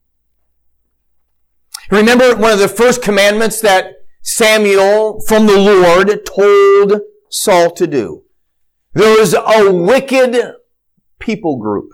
Remember 1.90 2.36
one 2.36 2.52
of 2.52 2.58
the 2.58 2.68
first 2.68 3.02
commandments 3.02 3.60
that 3.60 3.94
Samuel 4.22 5.20
from 5.26 5.46
the 5.46 5.58
Lord 5.58 6.24
told 6.24 7.00
Saul 7.30 7.70
to 7.72 7.86
do. 7.86 8.24
There 8.92 9.18
was 9.18 9.34
a 9.34 9.72
wicked 9.72 10.54
people 11.18 11.58
group 11.58 11.90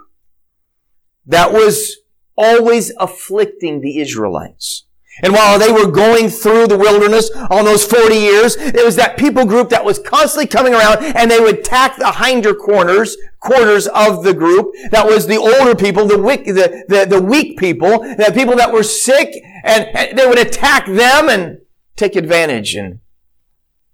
that 1.24 1.52
was 1.52 1.96
always 2.36 2.92
afflicting 2.98 3.80
the 3.80 3.98
Israelites. 3.98 4.85
And 5.22 5.32
while 5.32 5.58
they 5.58 5.72
were 5.72 5.90
going 5.90 6.28
through 6.28 6.66
the 6.66 6.76
wilderness 6.76 7.30
on 7.50 7.64
those 7.64 7.84
40 7.84 8.14
years, 8.14 8.56
it 8.56 8.84
was 8.84 8.96
that 8.96 9.16
people 9.16 9.46
group 9.46 9.70
that 9.70 9.84
was 9.84 9.98
constantly 9.98 10.46
coming 10.46 10.74
around 10.74 11.02
and 11.02 11.30
they 11.30 11.40
would 11.40 11.58
attack 11.58 11.96
the 11.96 12.12
hinder 12.12 12.54
corners, 12.54 13.16
quarters 13.40 13.86
of 13.86 14.24
the 14.24 14.34
group. 14.34 14.74
That 14.90 15.06
was 15.06 15.26
the 15.26 15.36
older 15.36 15.74
people, 15.74 16.06
the 16.06 16.18
weak, 16.18 16.44
the, 16.44 16.84
the, 16.88 17.06
the 17.06 17.22
weak 17.22 17.58
people, 17.58 18.00
the 18.00 18.32
people 18.34 18.56
that 18.56 18.72
were 18.72 18.82
sick 18.82 19.34
and, 19.64 19.84
and 19.96 20.18
they 20.18 20.26
would 20.26 20.38
attack 20.38 20.86
them 20.86 21.28
and 21.28 21.60
take 21.96 22.14
advantage. 22.14 22.74
And 22.74 23.00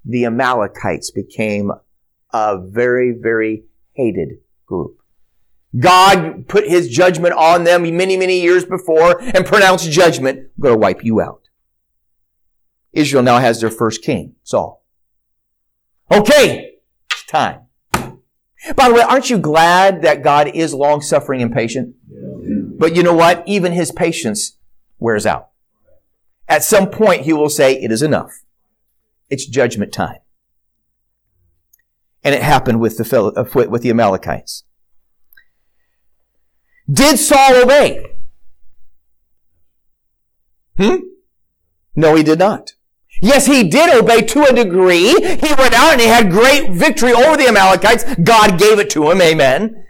the 0.04 0.24
Amalekites 0.24 1.10
became 1.10 1.70
a 2.32 2.58
very, 2.58 3.12
very 3.12 3.64
hated 3.92 4.38
group. 4.66 5.01
God 5.78 6.48
put 6.48 6.68
his 6.68 6.88
judgment 6.88 7.34
on 7.34 7.64
them 7.64 7.82
many, 7.96 8.16
many 8.16 8.40
years 8.40 8.64
before 8.64 9.20
and 9.20 9.46
pronounced 9.46 9.90
judgment. 9.90 10.38
I'm 10.38 10.62
going 10.62 10.74
to 10.74 10.78
wipe 10.78 11.04
you 11.04 11.20
out. 11.20 11.48
Israel 12.92 13.22
now 13.22 13.38
has 13.38 13.60
their 13.60 13.70
first 13.70 14.02
king, 14.02 14.34
Saul. 14.42 14.84
Okay, 16.10 16.74
it's 17.10 17.24
time. 17.24 17.62
By 18.76 18.88
the 18.88 18.94
way, 18.94 19.00
aren't 19.00 19.30
you 19.30 19.38
glad 19.38 20.02
that 20.02 20.22
God 20.22 20.48
is 20.48 20.74
long 20.74 21.00
suffering 21.00 21.40
and 21.40 21.52
patient? 21.52 21.96
But 22.78 22.94
you 22.94 23.02
know 23.02 23.14
what? 23.14 23.42
Even 23.46 23.72
his 23.72 23.90
patience 23.90 24.58
wears 24.98 25.24
out. 25.24 25.48
At 26.48 26.62
some 26.62 26.90
point, 26.90 27.22
he 27.22 27.32
will 27.32 27.48
say, 27.48 27.80
it 27.80 27.90
is 27.90 28.02
enough. 28.02 28.42
It's 29.30 29.46
judgment 29.46 29.92
time. 29.92 30.18
And 32.22 32.34
it 32.34 32.42
happened 32.42 32.78
with 32.80 32.98
the, 32.98 33.32
uh, 33.36 33.68
with 33.68 33.82
the 33.82 33.90
Amalekites. 33.90 34.64
Did 36.90 37.18
Saul 37.18 37.62
obey? 37.62 38.16
Hmm? 40.78 40.96
No, 41.94 42.14
he 42.14 42.22
did 42.22 42.38
not. 42.38 42.72
Yes, 43.20 43.46
he 43.46 43.68
did 43.68 43.94
obey 43.94 44.22
to 44.22 44.44
a 44.44 44.52
degree. 44.52 45.10
He 45.10 45.54
went 45.54 45.74
out 45.74 45.92
and 45.92 46.00
he 46.00 46.08
had 46.08 46.30
great 46.30 46.72
victory 46.72 47.12
over 47.12 47.36
the 47.36 47.46
Amalekites. 47.46 48.04
God 48.16 48.58
gave 48.58 48.78
it 48.78 48.90
to 48.90 49.10
him. 49.10 49.20
Amen. 49.20 49.84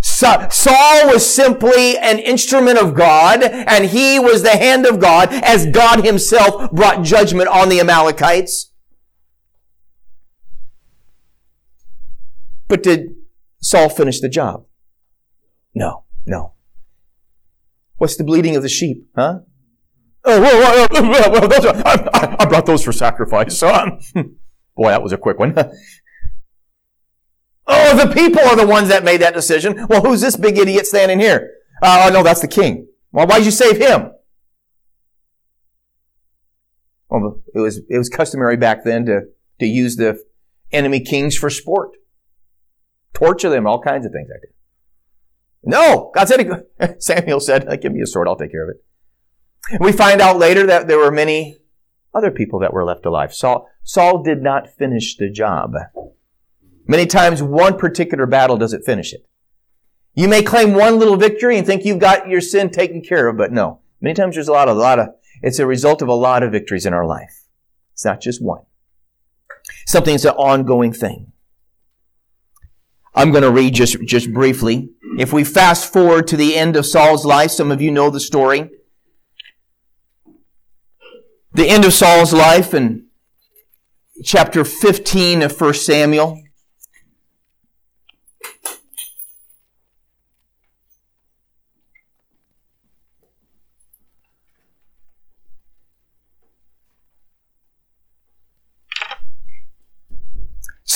Saul 0.00 1.08
was 1.12 1.28
simply 1.28 1.98
an 1.98 2.18
instrument 2.20 2.78
of 2.78 2.94
God 2.94 3.42
and 3.42 3.86
he 3.86 4.18
was 4.18 4.42
the 4.42 4.56
hand 4.56 4.86
of 4.86 5.00
God 5.00 5.28
as 5.32 5.66
God 5.66 6.04
himself 6.04 6.70
brought 6.70 7.04
judgment 7.04 7.48
on 7.48 7.68
the 7.68 7.80
Amalekites. 7.80 8.72
But 12.68 12.82
did 12.82 13.16
Saul 13.60 13.88
finish 13.88 14.20
the 14.20 14.28
job? 14.28 14.66
No, 15.74 16.04
no. 16.28 16.52
What's 17.96 18.16
the 18.16 18.24
bleeding 18.24 18.54
of 18.54 18.62
the 18.62 18.68
sheep, 18.68 19.08
huh? 19.16 19.40
Oh, 20.24 20.40
well, 20.40 20.86
well, 20.90 21.32
well, 21.32 21.48
those 21.48 21.64
are, 21.64 21.74
I, 21.84 22.36
I, 22.40 22.46
brought 22.46 22.66
those 22.66 22.84
for 22.84 22.92
sacrifice. 22.92 23.58
So, 23.58 23.72
um, 23.72 23.98
boy, 24.76 24.90
that 24.90 25.02
was 25.02 25.12
a 25.12 25.16
quick 25.16 25.38
one. 25.38 25.54
oh, 27.66 27.96
the 27.96 28.12
people 28.12 28.42
are 28.42 28.56
the 28.56 28.66
ones 28.66 28.88
that 28.88 29.04
made 29.04 29.22
that 29.22 29.34
decision. 29.34 29.86
Well, 29.88 30.02
who's 30.02 30.20
this 30.20 30.36
big 30.36 30.58
idiot 30.58 30.86
standing 30.86 31.18
here? 31.18 31.50
Uh, 31.82 32.06
oh, 32.06 32.12
no, 32.12 32.22
that's 32.22 32.40
the 32.40 32.48
king. 32.48 32.88
Well, 33.10 33.26
why'd 33.26 33.44
you 33.44 33.50
save 33.50 33.78
him? 33.78 34.12
Well, 37.08 37.40
it 37.54 37.60
was, 37.60 37.80
it 37.88 37.96
was 37.96 38.10
customary 38.10 38.56
back 38.56 38.84
then 38.84 39.06
to, 39.06 39.22
to 39.60 39.66
use 39.66 39.96
the 39.96 40.22
enemy 40.72 41.00
kings 41.00 41.36
for 41.36 41.48
sport. 41.48 41.92
Torture 43.14 43.48
them, 43.48 43.66
all 43.66 43.80
kinds 43.80 44.04
of 44.04 44.12
things 44.12 44.28
like. 44.30 44.47
No, 45.62 46.10
God 46.14 46.28
said, 46.28 46.66
Samuel 46.98 47.40
said, 47.40 47.80
give 47.80 47.92
me 47.92 48.00
a 48.00 48.06
sword, 48.06 48.28
I'll 48.28 48.36
take 48.36 48.52
care 48.52 48.68
of 48.68 48.76
it. 48.76 49.80
We 49.80 49.92
find 49.92 50.20
out 50.20 50.38
later 50.38 50.66
that 50.66 50.88
there 50.88 50.98
were 50.98 51.10
many 51.10 51.58
other 52.14 52.30
people 52.30 52.60
that 52.60 52.72
were 52.72 52.84
left 52.84 53.04
alive. 53.04 53.34
Saul, 53.34 53.68
Saul 53.82 54.22
did 54.22 54.42
not 54.42 54.68
finish 54.68 55.16
the 55.16 55.28
job. 55.28 55.74
Many 56.86 57.06
times 57.06 57.42
one 57.42 57.76
particular 57.76 58.26
battle 58.26 58.56
doesn't 58.56 58.84
finish 58.84 59.12
it. 59.12 59.28
You 60.14 60.26
may 60.26 60.42
claim 60.42 60.74
one 60.74 60.98
little 60.98 61.16
victory 61.16 61.58
and 61.58 61.66
think 61.66 61.84
you've 61.84 61.98
got 61.98 62.28
your 62.28 62.40
sin 62.40 62.70
taken 62.70 63.02
care 63.02 63.28
of, 63.28 63.36
but 63.36 63.52
no. 63.52 63.80
Many 64.00 64.14
times 64.14 64.36
there's 64.36 64.48
a 64.48 64.52
lot 64.52 64.68
of, 64.68 64.76
a 64.76 64.80
lot 64.80 64.98
of, 64.98 65.08
it's 65.42 65.58
a 65.58 65.66
result 65.66 66.02
of 66.02 66.08
a 66.08 66.14
lot 66.14 66.42
of 66.42 66.50
victories 66.50 66.86
in 66.86 66.94
our 66.94 67.06
life. 67.06 67.44
It's 67.92 68.04
not 68.04 68.20
just 68.20 68.42
one. 68.42 68.62
Something 69.86 70.14
that's 70.14 70.24
an 70.24 70.32
ongoing 70.32 70.92
thing. 70.92 71.32
I'm 73.18 73.30
going 73.32 73.42
to 73.42 73.50
read 73.50 73.74
just, 73.74 74.00
just 74.06 74.32
briefly. 74.32 74.90
If 75.18 75.32
we 75.32 75.44
fast 75.44 75.92
forward 75.92 76.26
to 76.28 76.36
the 76.36 76.56
end 76.56 76.76
of 76.76 76.86
Saul's 76.86 77.26
life, 77.26 77.50
some 77.50 77.70
of 77.70 77.82
you 77.82 77.90
know 77.90 78.08
the 78.08 78.20
story 78.20 78.70
the 81.58 81.68
end 81.68 81.84
of 81.84 81.92
Saul's 81.92 82.32
life 82.32 82.72
in 82.72 83.06
chapter 84.24 84.64
15 84.64 85.42
of 85.42 85.60
1 85.60 85.74
Samuel. 85.74 86.40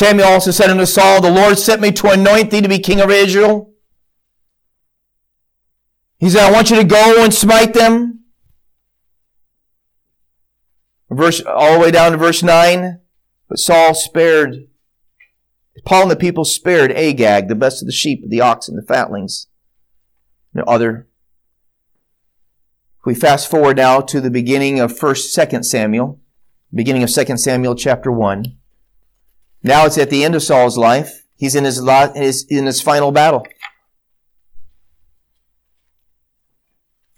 Samuel 0.02 0.28
also 0.28 0.50
said 0.50 0.70
unto 0.70 0.84
Saul, 0.84 1.20
The 1.20 1.30
Lord 1.30 1.58
sent 1.58 1.80
me 1.80 1.92
to 1.92 2.10
anoint 2.10 2.50
thee 2.50 2.60
to 2.60 2.68
be 2.68 2.78
king 2.78 3.00
of 3.00 3.10
Israel. 3.10 3.72
He 6.18 6.30
said, 6.30 6.44
I 6.44 6.52
want 6.52 6.70
you 6.70 6.76
to 6.76 6.84
go 6.84 7.22
and 7.22 7.32
smite 7.32 7.74
them 7.74 8.12
Verse, 11.12 11.42
all 11.42 11.74
the 11.74 11.78
way 11.78 11.90
down 11.90 12.12
to 12.12 12.18
verse 12.18 12.42
9. 12.42 13.00
But 13.48 13.58
Saul 13.58 13.94
spared, 13.94 14.68
Paul 15.84 16.02
and 16.02 16.10
the 16.10 16.16
people 16.16 16.44
spared 16.44 16.90
Agag, 16.92 17.48
the 17.48 17.54
best 17.54 17.82
of 17.82 17.86
the 17.86 17.92
sheep, 17.92 18.24
the 18.26 18.40
oxen, 18.40 18.76
the 18.76 18.82
fatlings, 18.82 19.46
and 20.54 20.64
other. 20.64 21.08
We 23.04 23.14
fast 23.14 23.50
forward 23.50 23.76
now 23.76 24.00
to 24.00 24.20
the 24.20 24.30
beginning 24.30 24.80
of 24.80 24.96
1st, 24.96 25.36
2nd 25.36 25.64
Samuel, 25.64 26.20
beginning 26.72 27.02
of 27.02 27.10
2nd 27.10 27.38
Samuel 27.38 27.74
chapter 27.74 28.10
1. 28.10 28.56
Now 29.62 29.86
it's 29.86 29.98
at 29.98 30.10
the 30.10 30.24
end 30.24 30.34
of 30.34 30.42
Saul's 30.42 30.76
life. 30.76 31.26
He's 31.36 31.54
in 31.54 31.64
his, 31.64 31.80
his, 32.14 32.46
in 32.48 32.66
his 32.66 32.80
final 32.80 33.12
battle. 33.12 33.46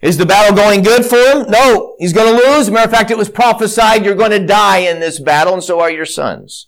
Is 0.01 0.17
the 0.17 0.25
battle 0.25 0.55
going 0.55 0.83
good 0.83 1.05
for 1.05 1.15
him? 1.15 1.49
No, 1.49 1.95
he's 1.97 2.13
going 2.13 2.35
to 2.35 2.47
lose. 2.47 2.69
Matter 2.69 2.85
of 2.85 2.91
fact, 2.91 3.09
it 3.09 3.17
was 3.17 3.29
prophesied 3.29 4.05
you're 4.05 4.13
going 4.13 4.31
to 4.31 4.45
die 4.45 4.79
in 4.79 4.99
this 4.99 5.19
battle, 5.19 5.53
and 5.53 5.63
so 5.63 5.79
are 5.79 5.89
your 5.89 6.05
sons. 6.05 6.67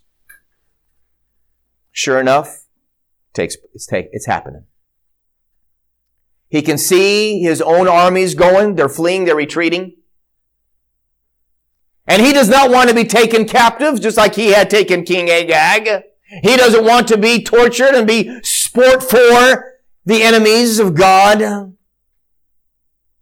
Sure 1.92 2.20
enough, 2.20 2.66
takes 3.34 3.58
it's, 3.74 3.86
take, 3.86 4.08
it's 4.12 4.26
happening. 4.26 4.64
He 6.50 6.62
can 6.62 6.78
see 6.78 7.42
his 7.42 7.62
own 7.62 7.88
armies 7.88 8.34
going. 8.34 8.76
They're 8.76 8.90
fleeing. 8.90 9.26
They're 9.26 9.36
retreating. 9.36 9.98
And 12.08 12.22
he 12.22 12.32
does 12.32 12.48
not 12.48 12.72
want 12.72 12.90
to 12.90 12.96
be 12.96 13.04
taken 13.04 13.46
captive, 13.46 14.00
just 14.00 14.18
like 14.18 14.36
he 14.36 14.54
had 14.54 14.70
taken 14.70 15.04
King 15.04 15.30
Agag. 15.30 16.04
He 16.42 16.56
doesn't 16.56 16.86
want 16.86 17.08
to 17.10 17.18
be 17.18 17.44
tortured 17.44 17.94
and 17.94 18.08
be 18.08 18.42
sport 18.44 19.04
for 19.04 19.80
the 20.06 20.24
enemies 20.24 20.80
of 20.80 20.96
God. 20.96 21.76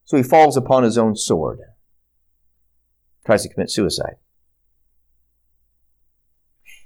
So 0.06 0.18
he 0.18 0.24
falls 0.24 0.56
upon 0.56 0.84
his 0.84 1.00
own 1.00 1.16
sword, 1.16 1.60
tries 3.26 3.42
to 3.42 3.50
commit 3.50 3.72
suicide. 3.72 4.18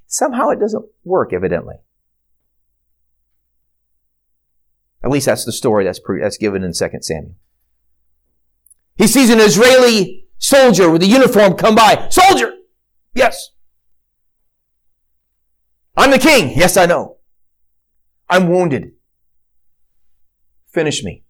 Somehow 0.07 0.49
it 0.49 0.59
doesn't 0.59 0.85
work, 1.03 1.33
evidently. 1.33 1.75
At 5.03 5.11
least 5.11 5.25
that's 5.25 5.45
the 5.45 5.51
story 5.51 5.83
that's, 5.83 5.99
that's 6.21 6.37
given 6.37 6.63
in 6.63 6.71
2 6.73 6.89
Samuel. 7.01 7.35
He 8.95 9.07
sees 9.07 9.29
an 9.29 9.39
Israeli 9.39 10.28
soldier 10.39 10.89
with 10.89 11.03
a 11.03 11.07
uniform 11.07 11.53
come 11.53 11.75
by. 11.75 12.07
Soldier! 12.09 12.53
Yes. 13.13 13.51
I'm 15.95 16.11
the 16.11 16.17
king. 16.17 16.57
Yes, 16.57 16.77
I 16.77 16.85
know. 16.85 17.17
I'm 18.29 18.47
wounded. 18.47 18.93
Finish 20.71 21.03
me. 21.03 21.23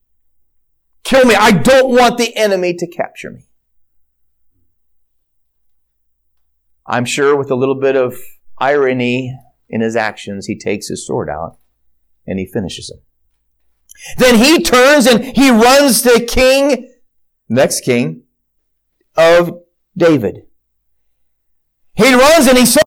Kill 1.03 1.25
me. 1.25 1.35
I 1.35 1.51
don't 1.51 1.89
want 1.89 2.17
the 2.17 2.35
enemy 2.35 2.73
to 2.75 2.87
capture 2.87 3.31
me. 3.31 3.47
I'm 6.85 7.05
sure 7.05 7.35
with 7.35 7.51
a 7.51 7.55
little 7.55 7.79
bit 7.79 7.95
of 7.95 8.15
irony 8.57 9.37
in 9.69 9.81
his 9.81 9.95
actions, 9.95 10.45
he 10.45 10.57
takes 10.57 10.87
his 10.87 11.05
sword 11.05 11.29
out 11.29 11.57
and 12.27 12.39
he 12.39 12.45
finishes 12.45 12.91
him. 12.91 12.99
Then 14.17 14.35
he 14.35 14.61
turns 14.61 15.05
and 15.07 15.23
he 15.23 15.49
runs 15.49 16.01
to 16.03 16.25
king, 16.25 16.91
next 17.47 17.81
king 17.81 18.23
of 19.19 19.61
David. 19.97 20.43
He 21.93 22.13
runs 22.13 22.47
and 22.47 22.57
he 22.57 22.65
says, 22.65 22.83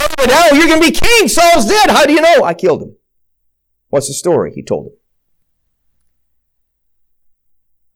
Oh, 0.00 0.50
you're 0.52 0.66
going 0.66 0.82
to 0.82 0.90
be 0.90 0.92
king. 0.92 1.28
Saul's 1.28 1.66
dead. 1.66 1.90
How 1.90 2.04
do 2.04 2.12
you 2.12 2.20
know? 2.20 2.42
I 2.42 2.54
killed 2.54 2.82
him. 2.82 2.96
What's 3.88 4.08
the 4.08 4.14
story? 4.14 4.52
He 4.52 4.62
told 4.62 4.86
him. 4.86 4.92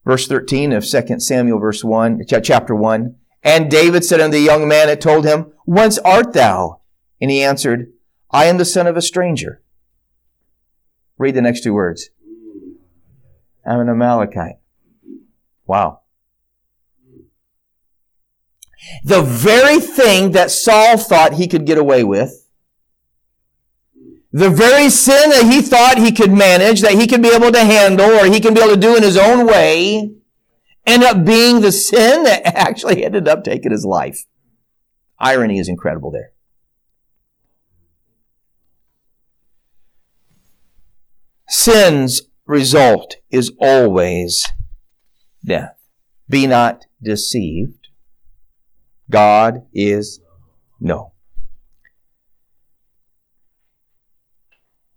Verse 0.04 0.28
13 0.28 0.72
of 0.72 0.87
2 0.87 1.20
Samuel 1.20 1.59
verse 1.59 1.83
1, 1.83 2.22
chapter 2.42 2.74
1. 2.74 3.16
And 3.42 3.70
David 3.70 4.04
said 4.04 4.20
unto 4.20 4.37
the 4.37 4.42
young 4.42 4.68
man 4.68 4.87
that 4.87 5.00
told 5.00 5.24
him, 5.24 5.52
Whence 5.64 5.98
art 5.98 6.33
thou? 6.33 6.81
And 7.20 7.31
he 7.31 7.42
answered, 7.42 7.92
I 8.31 8.44
am 8.46 8.59
the 8.59 8.64
son 8.64 8.87
of 8.87 8.96
a 8.96 9.02
stranger. 9.02 9.62
Read 11.18 11.35
the 11.35 11.42
next 11.42 11.62
two 11.62 11.74
words. 11.74 12.11
I'm 13.66 13.81
an 13.81 13.88
Amalekite. 13.88 14.59
Wow. 15.66 16.02
The 19.04 19.22
very 19.22 19.80
thing 19.80 20.32
that 20.32 20.50
Saul 20.50 20.96
thought 20.96 21.34
he 21.34 21.48
could 21.48 21.66
get 21.66 21.78
away 21.78 22.04
with, 22.04 22.46
the 24.32 24.50
very 24.50 24.90
sin 24.90 25.30
that 25.30 25.46
he 25.46 25.62
thought 25.62 25.98
he 25.98 26.12
could 26.12 26.32
manage, 26.32 26.82
that 26.82 26.92
he 26.92 27.06
could 27.06 27.22
be 27.22 27.34
able 27.34 27.50
to 27.50 27.64
handle, 27.64 28.10
or 28.10 28.26
he 28.26 28.40
can 28.40 28.54
be 28.54 28.60
able 28.60 28.74
to 28.74 28.80
do 28.80 28.96
in 28.96 29.02
his 29.02 29.16
own 29.16 29.46
way, 29.46 30.12
ended 30.86 31.08
up 31.08 31.24
being 31.24 31.60
the 31.60 31.72
sin 31.72 32.24
that 32.24 32.46
actually 32.56 33.04
ended 33.04 33.26
up 33.26 33.44
taking 33.44 33.72
his 33.72 33.84
life. 33.84 34.24
Irony 35.18 35.58
is 35.58 35.68
incredible 35.68 36.10
there. 36.10 36.32
Sin's 41.48 42.22
result 42.46 43.16
is 43.30 43.52
always 43.58 44.46
death. 45.44 45.76
Be 46.28 46.46
not 46.46 46.84
deceived. 47.02 47.77
God 49.10 49.66
is 49.72 50.20
no. 50.80 51.12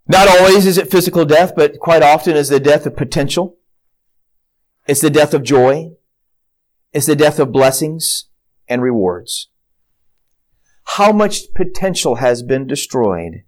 Not 0.08 0.28
always 0.28 0.66
is 0.66 0.78
it 0.78 0.92
physical 0.92 1.24
death, 1.24 1.54
but 1.56 1.80
quite 1.80 2.04
often 2.04 2.36
is 2.36 2.50
the 2.50 2.60
death 2.60 2.86
of 2.86 2.98
potential. 2.98 3.58
It's 4.86 5.00
the 5.00 5.10
death 5.10 5.34
of 5.34 5.44
joy. 5.44 5.92
It's 6.92 7.06
the 7.06 7.16
death 7.16 7.40
of 7.40 7.54
blessings 7.54 8.26
and 8.68 8.82
rewards. 8.82 9.50
How 10.98 11.14
much 11.14 11.54
potential 11.56 12.16
has 12.16 12.44
been 12.44 12.68
destroyed 12.68 13.44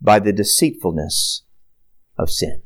by 0.00 0.18
the 0.18 0.32
deceitfulness 0.32 1.44
of 2.18 2.28
sin? 2.28 2.62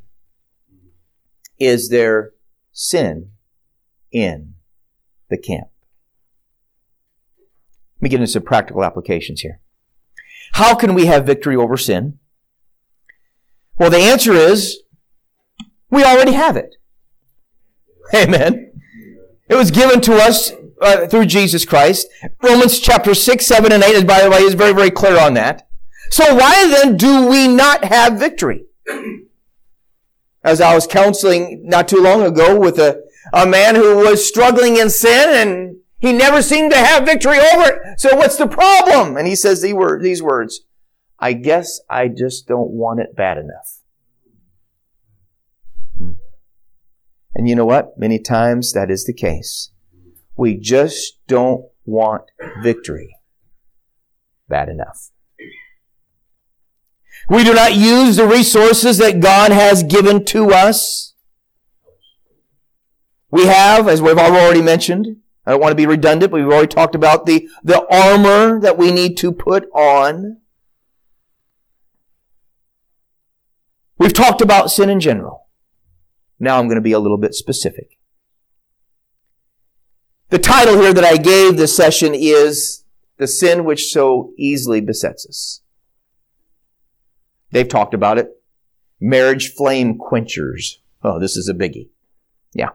Is 1.57 1.89
there 1.89 2.33
sin 2.73 3.31
in 4.11 4.55
the 5.29 5.37
camp? 5.37 5.69
Let 7.97 8.03
me 8.03 8.09
get 8.09 8.19
into 8.19 8.31
some 8.31 8.43
practical 8.43 8.83
applications 8.83 9.41
here. 9.41 9.59
How 10.53 10.75
can 10.75 10.93
we 10.93 11.07
have 11.07 11.25
victory 11.25 11.55
over 11.55 11.77
sin? 11.77 12.19
Well, 13.79 13.89
the 13.89 13.97
answer 13.97 14.33
is 14.33 14.83
we 15.89 16.03
already 16.03 16.33
have 16.33 16.55
it. 16.55 16.75
Amen. 18.13 18.71
It 19.49 19.55
was 19.55 19.71
given 19.71 20.01
to 20.01 20.15
us 20.15 20.51
uh, 20.81 21.07
through 21.07 21.25
Jesus 21.25 21.65
Christ. 21.65 22.07
Romans 22.41 22.79
chapter 22.79 23.15
6, 23.15 23.45
7, 23.45 23.71
and 23.71 23.83
8, 23.83 23.95
and 23.95 24.07
by 24.07 24.21
the 24.21 24.29
way, 24.29 24.39
is 24.39 24.53
very, 24.53 24.73
very 24.73 24.91
clear 24.91 25.19
on 25.19 25.33
that. 25.33 25.67
So 26.11 26.35
why 26.35 26.67
then 26.67 26.97
do 26.97 27.27
we 27.27 27.47
not 27.47 27.85
have 27.85 28.19
victory? 28.19 28.65
As 30.43 30.61
I 30.61 30.75
was 30.75 30.87
counseling 30.87 31.63
not 31.65 31.87
too 31.87 32.01
long 32.01 32.21
ago 32.21 32.59
with 32.59 32.77
a, 32.79 33.01
a 33.33 33.45
man 33.45 33.75
who 33.75 33.97
was 33.97 34.27
struggling 34.27 34.77
in 34.77 34.89
sin 34.89 35.29
and 35.29 35.77
he 35.99 36.13
never 36.13 36.41
seemed 36.41 36.71
to 36.71 36.77
have 36.77 37.05
victory 37.05 37.39
over 37.39 37.65
it. 37.71 37.99
So 37.99 38.15
what's 38.15 38.37
the 38.37 38.47
problem? 38.47 39.17
And 39.17 39.27
he 39.27 39.35
says 39.35 39.61
these 39.61 40.21
words, 40.21 40.61
I 41.19 41.33
guess 41.33 41.79
I 41.89 42.07
just 42.07 42.47
don't 42.47 42.69
want 42.69 42.99
it 42.99 43.15
bad 43.15 43.37
enough. 43.37 43.79
Hmm. 45.97 46.11
And 47.33 47.49
you 47.49 47.55
know 47.55 47.65
what? 47.65 47.97
Many 47.97 48.19
times 48.19 48.73
that 48.73 48.91
is 48.91 49.05
the 49.05 49.13
case. 49.13 49.71
We 50.35 50.55
just 50.55 51.17
don't 51.27 51.65
want 51.85 52.23
victory 52.61 53.15
bad 54.47 54.69
enough. 54.69 55.09
We 57.29 57.43
do 57.43 57.53
not 57.53 57.73
use 57.73 58.15
the 58.15 58.27
resources 58.27 58.99
that 58.99 59.19
God 59.19 59.51
has 59.51 59.83
given 59.83 60.23
to 60.25 60.51
us. 60.51 61.15
We 63.31 63.47
have, 63.47 63.87
as 63.87 64.01
we've 64.01 64.17
already 64.17 64.61
mentioned, 64.61 65.17
I 65.47 65.51
don't 65.51 65.61
want 65.61 65.71
to 65.71 65.77
be 65.77 65.85
redundant, 65.85 66.29
but 66.29 66.41
we've 66.41 66.51
already 66.51 66.67
talked 66.67 66.93
about 66.93 67.25
the, 67.25 67.47
the 67.63 67.87
armor 67.89 68.59
that 68.59 68.77
we 68.77 68.91
need 68.91 69.15
to 69.19 69.31
put 69.31 69.63
on. 69.71 70.41
We've 73.97 74.11
talked 74.11 74.41
about 74.41 74.71
sin 74.71 74.89
in 74.89 74.99
general. 74.99 75.47
Now 76.37 76.59
I'm 76.59 76.67
going 76.67 76.75
to 76.75 76.81
be 76.81 76.91
a 76.91 76.99
little 76.99 77.17
bit 77.17 77.33
specific. 77.33 77.97
The 80.31 80.37
title 80.37 80.81
here 80.81 80.93
that 80.93 81.05
I 81.05 81.15
gave 81.15 81.55
this 81.55 81.73
session 81.73 82.13
is 82.13 82.83
The 83.15 83.25
Sin 83.25 83.63
Which 83.63 83.87
So 83.87 84.33
Easily 84.37 84.81
Besets 84.81 85.25
Us. 85.25 85.61
They've 87.51 87.69
talked 87.69 87.93
about 87.93 88.17
it. 88.17 88.31
Marriage 88.99 89.53
flame 89.53 89.97
quenchers. 89.97 90.79
Oh, 91.01 91.19
this 91.21 91.37
is 91.37 91.47
a 91.47 91.53
biggie. 91.53 91.87
Yeah. 92.53 92.71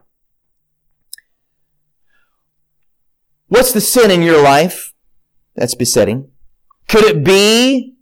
What's 3.52 3.72
the 3.72 3.82
sin 3.82 4.10
in 4.10 4.22
your 4.22 4.42
life 4.42 4.94
that's 5.54 5.74
besetting? 5.74 6.30
Could 6.88 7.04
it 7.04 7.22
be 7.22 7.92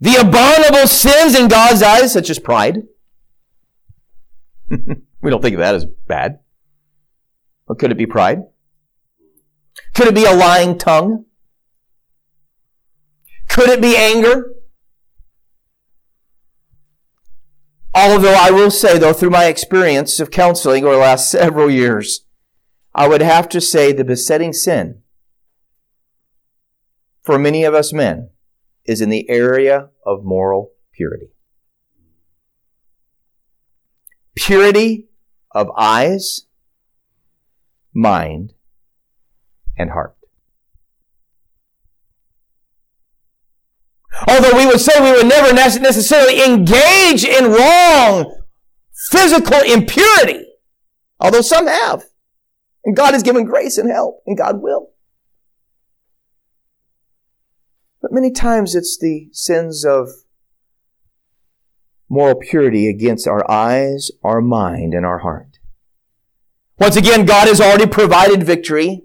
the 0.00 0.16
abominable 0.16 0.88
sins 0.88 1.38
in 1.38 1.46
God's 1.46 1.80
eyes, 1.80 2.12
such 2.12 2.28
as 2.28 2.40
pride. 2.40 2.82
we 4.68 5.30
don't 5.30 5.40
think 5.40 5.54
of 5.54 5.60
that 5.60 5.76
as 5.76 5.84
bad. 5.84 6.40
But 7.68 7.78
could 7.78 7.92
it 7.92 7.96
be 7.96 8.06
pride? 8.06 8.40
Could 9.94 10.08
it 10.08 10.14
be 10.16 10.24
a 10.24 10.34
lying 10.34 10.76
tongue? 10.76 11.26
Could 13.48 13.70
it 13.70 13.80
be 13.80 13.96
anger? 13.96 14.52
Although 17.94 18.34
I 18.34 18.50
will 18.50 18.72
say, 18.72 18.98
though, 18.98 19.12
through 19.12 19.30
my 19.30 19.44
experience 19.44 20.18
of 20.18 20.32
counseling 20.32 20.84
over 20.84 20.94
the 20.94 21.00
last 21.00 21.30
several 21.30 21.70
years, 21.70 22.25
I 22.98 23.06
would 23.06 23.20
have 23.20 23.50
to 23.50 23.60
say 23.60 23.92
the 23.92 24.04
besetting 24.04 24.54
sin 24.54 25.02
for 27.20 27.38
many 27.38 27.62
of 27.62 27.74
us 27.74 27.92
men 27.92 28.30
is 28.86 29.02
in 29.02 29.10
the 29.10 29.28
area 29.28 29.90
of 30.06 30.24
moral 30.24 30.70
purity. 30.94 31.26
Purity 34.34 35.08
of 35.50 35.68
eyes, 35.76 36.46
mind, 37.92 38.54
and 39.76 39.90
heart. 39.90 40.16
Although 44.26 44.56
we 44.56 44.64
would 44.64 44.80
say 44.80 44.92
we 45.02 45.12
would 45.12 45.28
never 45.28 45.52
necessarily 45.52 46.42
engage 46.42 47.24
in 47.24 47.52
wrong 47.52 48.40
physical 49.10 49.60
impurity, 49.60 50.46
although 51.20 51.42
some 51.42 51.66
have. 51.66 52.06
And 52.86 52.94
God 52.96 53.14
has 53.14 53.24
given 53.24 53.44
grace 53.44 53.78
and 53.78 53.90
help, 53.90 54.22
and 54.26 54.38
God 54.38 54.62
will. 54.62 54.90
But 58.00 58.12
many 58.12 58.30
times 58.30 58.76
it's 58.76 58.96
the 58.96 59.28
sins 59.32 59.84
of 59.84 60.08
moral 62.08 62.36
purity 62.36 62.88
against 62.88 63.26
our 63.26 63.48
eyes, 63.50 64.12
our 64.22 64.40
mind, 64.40 64.94
and 64.94 65.04
our 65.04 65.18
heart. 65.18 65.58
Once 66.78 66.94
again, 66.94 67.26
God 67.26 67.48
has 67.48 67.60
already 67.60 67.88
provided 67.88 68.44
victory, 68.44 69.02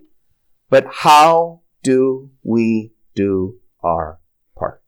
but 0.70 0.86
how 0.92 1.62
do 1.82 2.30
we 2.44 2.94
do 3.16 3.58
our 3.84 4.20
part? 4.56 4.84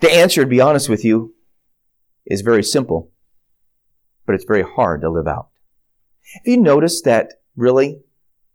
The 0.00 0.10
answer, 0.10 0.42
to 0.42 0.48
be 0.48 0.60
honest 0.60 0.88
with 0.88 1.04
you, 1.04 1.36
is 2.24 2.40
very 2.40 2.64
simple, 2.64 3.12
but 4.26 4.34
it's 4.34 4.44
very 4.44 4.62
hard 4.62 5.00
to 5.02 5.10
live 5.10 5.26
out. 5.26 5.48
Have 6.34 6.42
you 6.46 6.56
noticed 6.56 7.04
that 7.04 7.34
really 7.56 8.00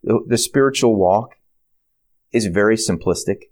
the, 0.03 0.23
the 0.27 0.37
spiritual 0.37 0.95
walk 0.95 1.35
is 2.31 2.45
very 2.45 2.75
simplistic. 2.75 3.43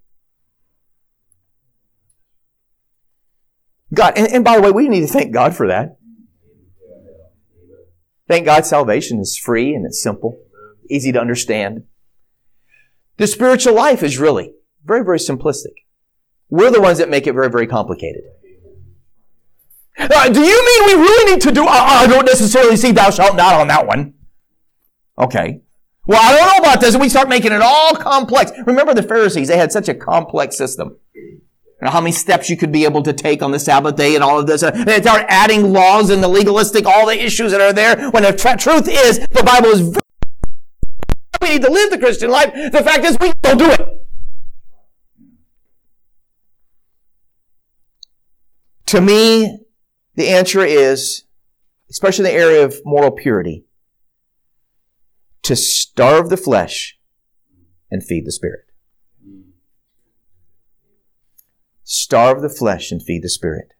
God, 3.93 4.13
and, 4.15 4.31
and 4.31 4.43
by 4.43 4.55
the 4.55 4.61
way, 4.61 4.71
we 4.71 4.87
need 4.87 5.01
to 5.01 5.07
thank 5.07 5.33
God 5.33 5.55
for 5.55 5.67
that. 5.67 5.97
Thank 8.27 8.45
God 8.45 8.65
salvation 8.65 9.19
is 9.19 9.37
free 9.37 9.73
and 9.73 9.85
it's 9.85 10.01
simple, 10.01 10.39
easy 10.89 11.11
to 11.11 11.19
understand. 11.19 11.83
The 13.17 13.27
spiritual 13.27 13.73
life 13.73 14.03
is 14.03 14.19
really 14.19 14.53
very, 14.85 15.03
very 15.03 15.17
simplistic. 15.17 15.73
We're 16.49 16.71
the 16.71 16.81
ones 16.81 16.99
that 16.99 17.09
make 17.09 17.27
it 17.27 17.33
very, 17.33 17.49
very 17.49 17.67
complicated. 17.67 18.21
Uh, 19.99 20.29
do 20.29 20.41
you 20.41 20.65
mean 20.65 20.97
we 20.97 21.03
really 21.03 21.33
need 21.33 21.41
to 21.41 21.51
do, 21.51 21.65
uh, 21.65 21.69
I 21.69 22.07
don't 22.07 22.25
necessarily 22.25 22.77
see 22.77 22.91
thou 22.91 23.09
shalt 23.09 23.35
not 23.35 23.53
on 23.53 23.67
that 23.67 23.85
one. 23.85 24.13
Okay. 25.17 25.61
Well, 26.07 26.19
I 26.21 26.35
don't 26.35 26.47
know 26.47 26.69
about 26.69 26.81
this. 26.81 26.95
And 26.95 27.01
we 27.01 27.09
start 27.09 27.29
making 27.29 27.51
it 27.51 27.61
all 27.61 27.95
complex. 27.95 28.51
Remember 28.65 28.93
the 28.93 29.03
Pharisees, 29.03 29.47
they 29.47 29.57
had 29.57 29.71
such 29.71 29.89
a 29.89 29.93
complex 29.93 30.57
system. 30.57 30.97
You 31.13 31.85
know, 31.85 31.91
how 31.91 32.01
many 32.01 32.11
steps 32.11 32.49
you 32.49 32.57
could 32.57 32.71
be 32.71 32.83
able 32.83 33.03
to 33.03 33.13
take 33.13 33.41
on 33.41 33.51
the 33.51 33.59
Sabbath 33.59 33.95
day 33.95 34.15
and 34.15 34.23
all 34.23 34.39
of 34.39 34.47
this. 34.47 34.61
They 34.61 35.01
start 35.01 35.25
adding 35.29 35.71
laws 35.71 36.09
and 36.09 36.23
the 36.23 36.27
legalistic, 36.27 36.85
all 36.85 37.05
the 37.05 37.23
issues 37.23 37.51
that 37.51 37.61
are 37.61 37.73
there. 37.73 38.09
When 38.11 38.23
the 38.23 38.33
truth 38.33 38.87
is, 38.89 39.19
the 39.29 39.43
Bible 39.43 39.69
is 39.69 39.81
very 39.81 40.01
we 41.41 41.49
need 41.49 41.61
to 41.61 41.71
live 41.71 41.89
the 41.89 41.97
Christian 41.97 42.29
life. 42.31 42.51
The 42.53 42.83
fact 42.83 43.05
is, 43.05 43.17
we 43.19 43.31
don't 43.41 43.57
do 43.57 43.71
it. 43.71 43.87
To 48.87 49.01
me, 49.01 49.59
the 50.15 50.29
answer 50.29 50.63
is, 50.63 51.23
especially 51.89 52.25
in 52.25 52.31
the 52.35 52.39
area 52.39 52.65
of 52.65 52.81
moral 52.85 53.11
purity, 53.11 53.65
to 55.43 55.55
starve 55.55 56.29
the 56.29 56.37
flesh 56.37 56.97
and 57.89 58.03
feed 58.03 58.25
the 58.25 58.31
spirit. 58.31 58.65
Starve 61.83 62.41
the 62.41 62.49
flesh 62.49 62.91
and 62.91 63.01
feed 63.01 63.23
the 63.23 63.29
spirit. 63.29 63.73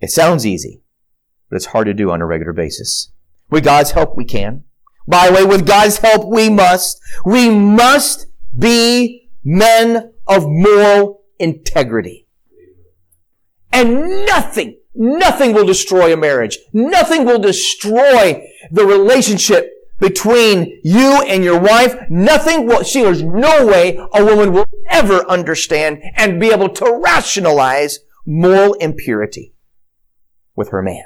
It 0.00 0.10
sounds 0.10 0.46
easy, 0.46 0.82
but 1.50 1.56
it's 1.56 1.66
hard 1.66 1.86
to 1.86 1.94
do 1.94 2.10
on 2.10 2.22
a 2.22 2.26
regular 2.26 2.52
basis. 2.52 3.12
With 3.50 3.64
God's 3.64 3.92
help, 3.92 4.16
we 4.16 4.24
can. 4.24 4.64
By 5.06 5.28
the 5.28 5.34
way, 5.34 5.44
with 5.44 5.66
God's 5.66 5.98
help, 5.98 6.26
we 6.26 6.48
must. 6.48 7.00
We 7.24 7.50
must 7.50 8.26
be 8.56 9.30
men 9.42 10.12
of 10.26 10.44
moral 10.46 11.17
integrity. 11.38 12.26
And 13.72 14.26
nothing, 14.26 14.78
nothing 14.94 15.52
will 15.52 15.66
destroy 15.66 16.12
a 16.12 16.16
marriage. 16.16 16.58
Nothing 16.72 17.24
will 17.24 17.38
destroy 17.38 18.44
the 18.70 18.86
relationship 18.86 19.70
between 20.00 20.80
you 20.84 21.22
and 21.26 21.44
your 21.44 21.60
wife. 21.60 21.96
Nothing 22.08 22.66
will, 22.66 22.84
see, 22.84 23.02
there's 23.02 23.22
no 23.22 23.66
way 23.66 23.98
a 24.14 24.24
woman 24.24 24.52
will 24.52 24.68
ever 24.88 25.28
understand 25.28 26.02
and 26.16 26.40
be 26.40 26.50
able 26.50 26.68
to 26.70 27.00
rationalize 27.02 27.98
moral 28.24 28.74
impurity 28.74 29.54
with 30.54 30.70
her 30.70 30.82
man. 30.82 31.04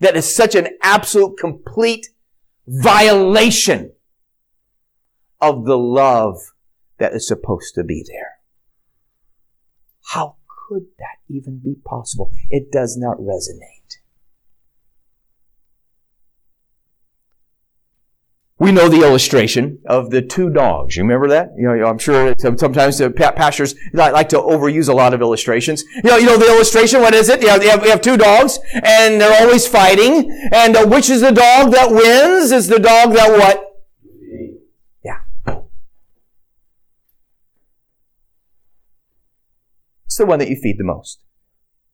That 0.00 0.16
is 0.16 0.34
such 0.34 0.54
an 0.54 0.68
absolute 0.82 1.38
complete 1.38 2.08
violation 2.66 3.92
of 5.40 5.64
the 5.64 5.78
love 5.78 6.36
that 6.98 7.12
is 7.12 7.26
supposed 7.26 7.74
to 7.74 7.84
be 7.84 8.04
there. 8.06 8.29
How 10.10 10.36
could 10.68 10.86
that 10.98 11.18
even 11.28 11.58
be 11.58 11.76
possible? 11.84 12.32
It 12.48 12.72
does 12.72 12.96
not 12.96 13.18
resonate. 13.18 13.98
We 18.58 18.72
know 18.72 18.88
the 18.88 19.02
illustration 19.02 19.78
of 19.86 20.10
the 20.10 20.20
two 20.20 20.50
dogs. 20.50 20.96
You 20.96 21.04
remember 21.04 21.28
that? 21.28 21.52
You 21.56 21.62
know, 21.62 21.86
I'm 21.86 21.98
sure 21.98 22.34
sometimes 22.38 22.98
the 22.98 23.10
pastors 23.10 23.74
like 23.92 24.28
to 24.30 24.36
overuse 24.36 24.88
a 24.88 24.92
lot 24.92 25.14
of 25.14 25.22
illustrations. 25.22 25.84
You 25.94 26.10
know, 26.10 26.16
you 26.16 26.26
know 26.26 26.36
the 26.36 26.48
illustration. 26.48 27.00
What 27.00 27.14
is 27.14 27.28
it? 27.28 27.40
You, 27.40 27.48
have, 27.48 27.62
you 27.62 27.90
have 27.90 28.02
two 28.02 28.16
dogs, 28.16 28.58
and 28.74 29.20
they're 29.20 29.42
always 29.42 29.66
fighting. 29.66 30.28
And 30.52 30.76
uh, 30.76 30.86
which 30.86 31.08
is 31.08 31.20
the 31.20 31.30
dog 31.30 31.70
that 31.70 31.90
wins? 31.90 32.50
Is 32.50 32.66
the 32.66 32.80
dog 32.80 33.14
that 33.14 33.30
what? 33.30 33.66
Yeah. 35.04 35.20
It's 40.04 40.09
the 40.20 40.26
one 40.26 40.38
that 40.38 40.48
you 40.48 40.56
feed 40.56 40.78
the 40.78 40.84
most. 40.84 41.20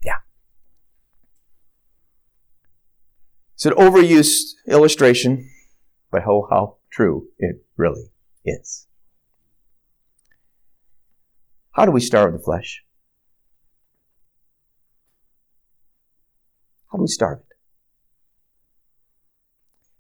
Yeah. 0.05 0.19
It's 3.55 3.65
an 3.65 3.73
overused 3.73 4.55
illustration 4.69 5.49
but 6.17 6.23
oh, 6.27 6.47
how 6.51 6.77
true 6.91 7.29
it 7.39 7.65
really 7.77 8.11
is. 8.45 8.87
How 11.73 11.85
do 11.85 11.91
we 11.91 12.01
starve 12.01 12.33
the 12.33 12.39
flesh? 12.39 12.85
How 16.91 16.97
do 16.97 17.03
we 17.03 17.09
starve 17.09 17.41
it? 17.41 17.57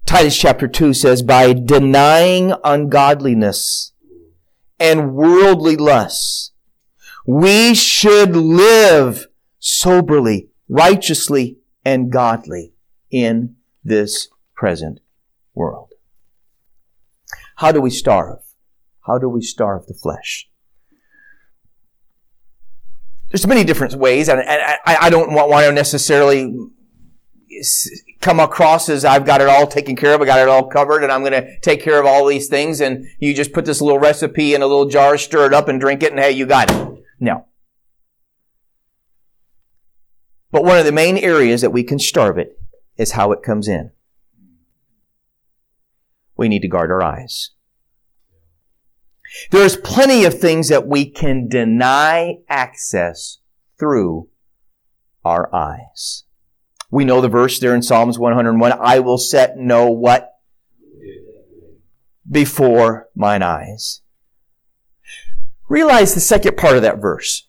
Titus 0.06 0.38
chapter 0.38 0.68
2 0.68 0.94
says, 0.94 1.20
by 1.20 1.52
denying 1.52 2.54
ungodliness 2.64 3.92
and 4.78 5.14
worldly 5.14 5.76
lusts, 5.76 6.52
we 7.26 7.74
should 7.74 8.36
live 8.36 9.26
soberly, 9.58 10.48
righteously, 10.68 11.58
and 11.84 12.10
godly 12.10 12.72
in 13.10 13.56
this 13.84 14.28
present 14.54 15.00
world. 15.54 15.92
How 17.56 17.72
do 17.72 17.80
we 17.80 17.90
starve? 17.90 18.38
How 19.06 19.18
do 19.18 19.28
we 19.28 19.42
starve 19.42 19.86
the 19.86 19.94
flesh? 19.94 20.48
There's 23.30 23.46
many 23.46 23.64
different 23.64 23.94
ways, 23.94 24.28
and 24.28 24.40
I 24.40 25.10
don't 25.10 25.32
want 25.32 25.64
to 25.64 25.72
necessarily 25.72 26.56
come 28.20 28.38
across 28.38 28.88
as 28.88 29.04
I've 29.04 29.24
got 29.24 29.40
it 29.40 29.48
all 29.48 29.66
taken 29.66 29.96
care 29.96 30.14
of, 30.14 30.20
I 30.20 30.26
got 30.26 30.38
it 30.38 30.48
all 30.48 30.68
covered, 30.68 31.02
and 31.02 31.10
I'm 31.10 31.22
going 31.22 31.32
to 31.32 31.58
take 31.60 31.82
care 31.82 31.98
of 31.98 32.06
all 32.06 32.26
these 32.26 32.48
things, 32.48 32.80
and 32.80 33.06
you 33.18 33.34
just 33.34 33.52
put 33.52 33.64
this 33.64 33.80
little 33.80 33.98
recipe 33.98 34.54
in 34.54 34.62
a 34.62 34.66
little 34.66 34.86
jar, 34.86 35.18
stir 35.18 35.46
it 35.46 35.54
up, 35.54 35.68
and 35.68 35.80
drink 35.80 36.02
it, 36.02 36.12
and 36.12 36.20
hey, 36.20 36.30
you 36.32 36.46
got 36.46 36.70
it. 36.70 36.86
No. 37.18 37.46
But 40.50 40.64
one 40.64 40.79
of 40.79 40.85
the 40.85 40.92
main 40.92 41.16
areas 41.18 41.61
that 41.61 41.72
we 41.72 41.83
can 41.83 41.98
starve 41.98 42.38
it 42.38 42.59
is 42.96 43.12
how 43.12 43.33
it 43.33 43.42
comes 43.42 43.68
in 43.68 43.90
we 46.37 46.48
need 46.48 46.61
to 46.61 46.68
guard 46.68 46.90
our 46.90 47.02
eyes. 47.02 47.50
There's 49.50 49.76
plenty 49.76 50.24
of 50.24 50.38
things 50.38 50.68
that 50.68 50.87
we 50.87 51.11
can 51.11 51.48
deny 51.48 52.37
access 52.48 53.38
through 53.79 54.29
our 55.24 55.52
eyes. 55.55 56.24
We 56.90 57.05
know 57.05 57.20
the 57.20 57.29
verse 57.29 57.59
there 57.59 57.74
in 57.74 57.83
Psalms 57.83 58.18
101, 58.18 58.72
I 58.72 59.00
will 59.00 59.18
set 59.18 59.57
no 59.57 59.90
what? 59.90 60.33
Before 62.31 63.09
mine 63.14 63.42
eyes. 63.42 64.02
Realize 65.68 66.14
the 66.14 66.20
second 66.20 66.57
part 66.57 66.76
of 66.76 66.83
that 66.83 67.00
verse. 67.00 67.48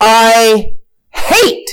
I 0.00 0.74
hate 1.10 1.70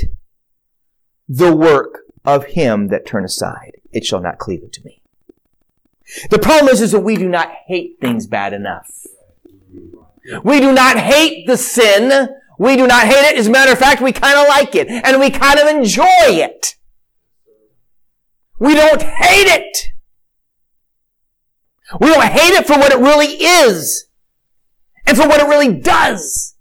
the 1.28 1.56
work 1.56 2.00
of 2.26 2.45
him 2.45 2.88
that 2.88 3.06
turn 3.06 3.26
aside. 3.26 3.78
It 3.91 4.06
shall 4.06 4.21
not 4.21 4.38
cleave 4.38 4.63
unto 4.63 4.84
me. 4.84 5.02
The 6.30 6.39
problem 6.39 6.74
is, 6.74 6.82
is 6.82 6.91
that 6.91 7.02
we 7.02 7.15
do 7.15 7.30
not 7.30 7.52
hate 7.67 7.97
things 8.02 8.28
bad 8.28 8.54
enough. 8.54 9.06
We 10.43 10.60
do 10.60 10.74
not 10.74 10.97
hate 10.97 11.47
the 11.47 11.58
sin. 11.58 12.30
We 12.60 12.76
do 12.76 12.86
not 12.86 13.06
hate 13.06 13.32
it. 13.32 13.38
As 13.38 13.47
a 13.47 13.52
matter 13.52 13.71
of 13.71 13.80
fact, 13.80 14.02
we 14.02 14.12
kind 14.12 14.38
of 14.38 14.47
like 14.47 14.76
it 14.76 14.88
and 14.88 15.19
we 15.19 15.30
kind 15.30 15.60
of 15.60 15.67
enjoy 15.67 16.06
it. 16.19 16.76
We 18.60 18.76
don't 18.76 19.02
hate 19.02 19.47
it. 19.47 19.78
We 22.00 22.08
don't 22.08 22.24
hate 22.24 22.54
it 22.54 22.67
for 22.67 22.78
what 22.78 22.91
it 22.91 23.00
really 23.00 23.34
is 23.43 24.08
and 25.12 25.17
for 25.17 25.28
what 25.28 25.41
it 25.41 25.47
really 25.47 25.74
does. 25.74 26.56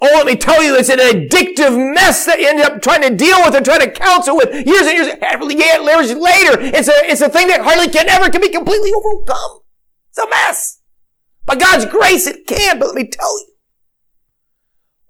Oh, 0.00 0.06
let 0.14 0.26
me 0.26 0.36
tell 0.36 0.62
you, 0.62 0.76
it's 0.76 0.88
an 0.88 0.98
addictive 0.98 1.94
mess 1.94 2.24
that 2.24 2.40
you 2.40 2.48
end 2.48 2.60
up 2.60 2.80
trying 2.80 3.02
to 3.02 3.14
deal 3.14 3.36
with 3.44 3.54
and 3.54 3.64
trying 3.64 3.80
to 3.80 3.90
counsel 3.90 4.36
with 4.36 4.48
years 4.66 4.86
and 4.86 4.96
years, 4.96 5.08
years 5.08 6.14
later. 6.14 6.60
It's 6.60 6.88
a, 6.88 6.92
it's 7.04 7.20
a 7.20 7.28
thing 7.28 7.48
that 7.48 7.60
hardly 7.60 7.88
can 7.88 8.08
ever 8.08 8.30
can 8.30 8.40
be 8.40 8.48
completely 8.48 8.92
overcome. 8.94 9.60
It's 10.10 10.18
a 10.18 10.30
mess. 10.30 10.80
By 11.44 11.56
God's 11.56 11.84
grace, 11.84 12.26
it 12.26 12.46
can, 12.46 12.78
but 12.78 12.86
let 12.86 12.94
me 12.94 13.08
tell 13.08 13.38
you. 13.40 13.48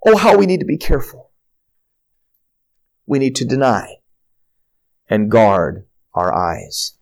Oh, 0.07 0.17
how 0.17 0.37
we 0.37 0.45
need 0.45 0.59
to 0.59 0.65
be 0.65 0.77
careful. 0.77 1.31
We 3.05 3.19
need 3.19 3.35
to 3.37 3.45
deny 3.45 3.97
and 5.07 5.31
guard 5.31 5.85
our 6.13 6.33
eyes. 6.33 6.98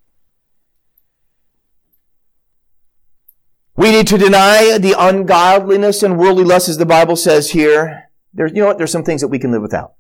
We 3.78 3.92
need 3.92 4.08
to 4.08 4.18
deny 4.18 4.80
the 4.80 4.96
ungodliness 4.98 6.02
and 6.02 6.18
worldly 6.18 6.44
lust, 6.44 6.68
as 6.68 6.80
the 6.80 6.86
Bible 6.86 7.16
says 7.16 7.52
here. 7.52 8.10
There's, 8.34 8.52
you 8.52 8.62
know 8.62 8.66
what? 8.66 8.80
There's 8.80 8.92
some 8.92 9.04
things 9.04 9.22
that 9.22 9.28
we 9.28 9.38
can 9.38 9.52
live 9.52 9.62
without. 9.62 9.94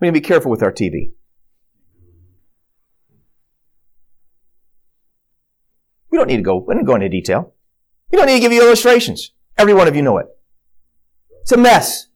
We 0.00 0.06
need 0.06 0.14
to 0.14 0.20
be 0.20 0.26
careful 0.26 0.52
with 0.52 0.62
our 0.62 0.72
TV. 0.72 1.10
We 6.10 6.18
don't 6.18 6.28
need 6.28 6.36
to 6.36 6.42
go, 6.42 6.58
we 6.58 6.74
don't 6.74 6.84
go 6.84 6.94
into 6.94 7.08
detail. 7.08 7.54
We 8.12 8.18
don't 8.18 8.26
need 8.26 8.34
to 8.34 8.40
give 8.40 8.52
you 8.52 8.62
illustrations. 8.62 9.32
Every 9.58 9.74
one 9.74 9.88
of 9.88 9.96
you 9.96 10.02
know 10.02 10.18
it. 10.18 10.26
It's 11.40 11.50
a 11.50 11.56
mess. 11.56 12.06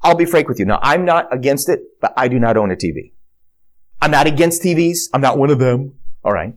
I'll 0.00 0.14
be 0.14 0.24
frank 0.24 0.48
with 0.48 0.58
you. 0.58 0.64
Now, 0.64 0.78
I'm 0.80 1.04
not 1.04 1.30
against 1.30 1.68
it, 1.68 1.80
but 2.00 2.14
I 2.16 2.28
do 2.28 2.38
not 2.38 2.56
own 2.56 2.70
a 2.70 2.76
TV. 2.76 3.12
I'm 4.00 4.10
not 4.10 4.26
against 4.26 4.62
TVs. 4.62 5.08
I'm 5.12 5.20
not 5.20 5.38
one 5.38 5.50
of 5.50 5.58
them. 5.58 5.94
All 6.24 6.32
right. 6.32 6.54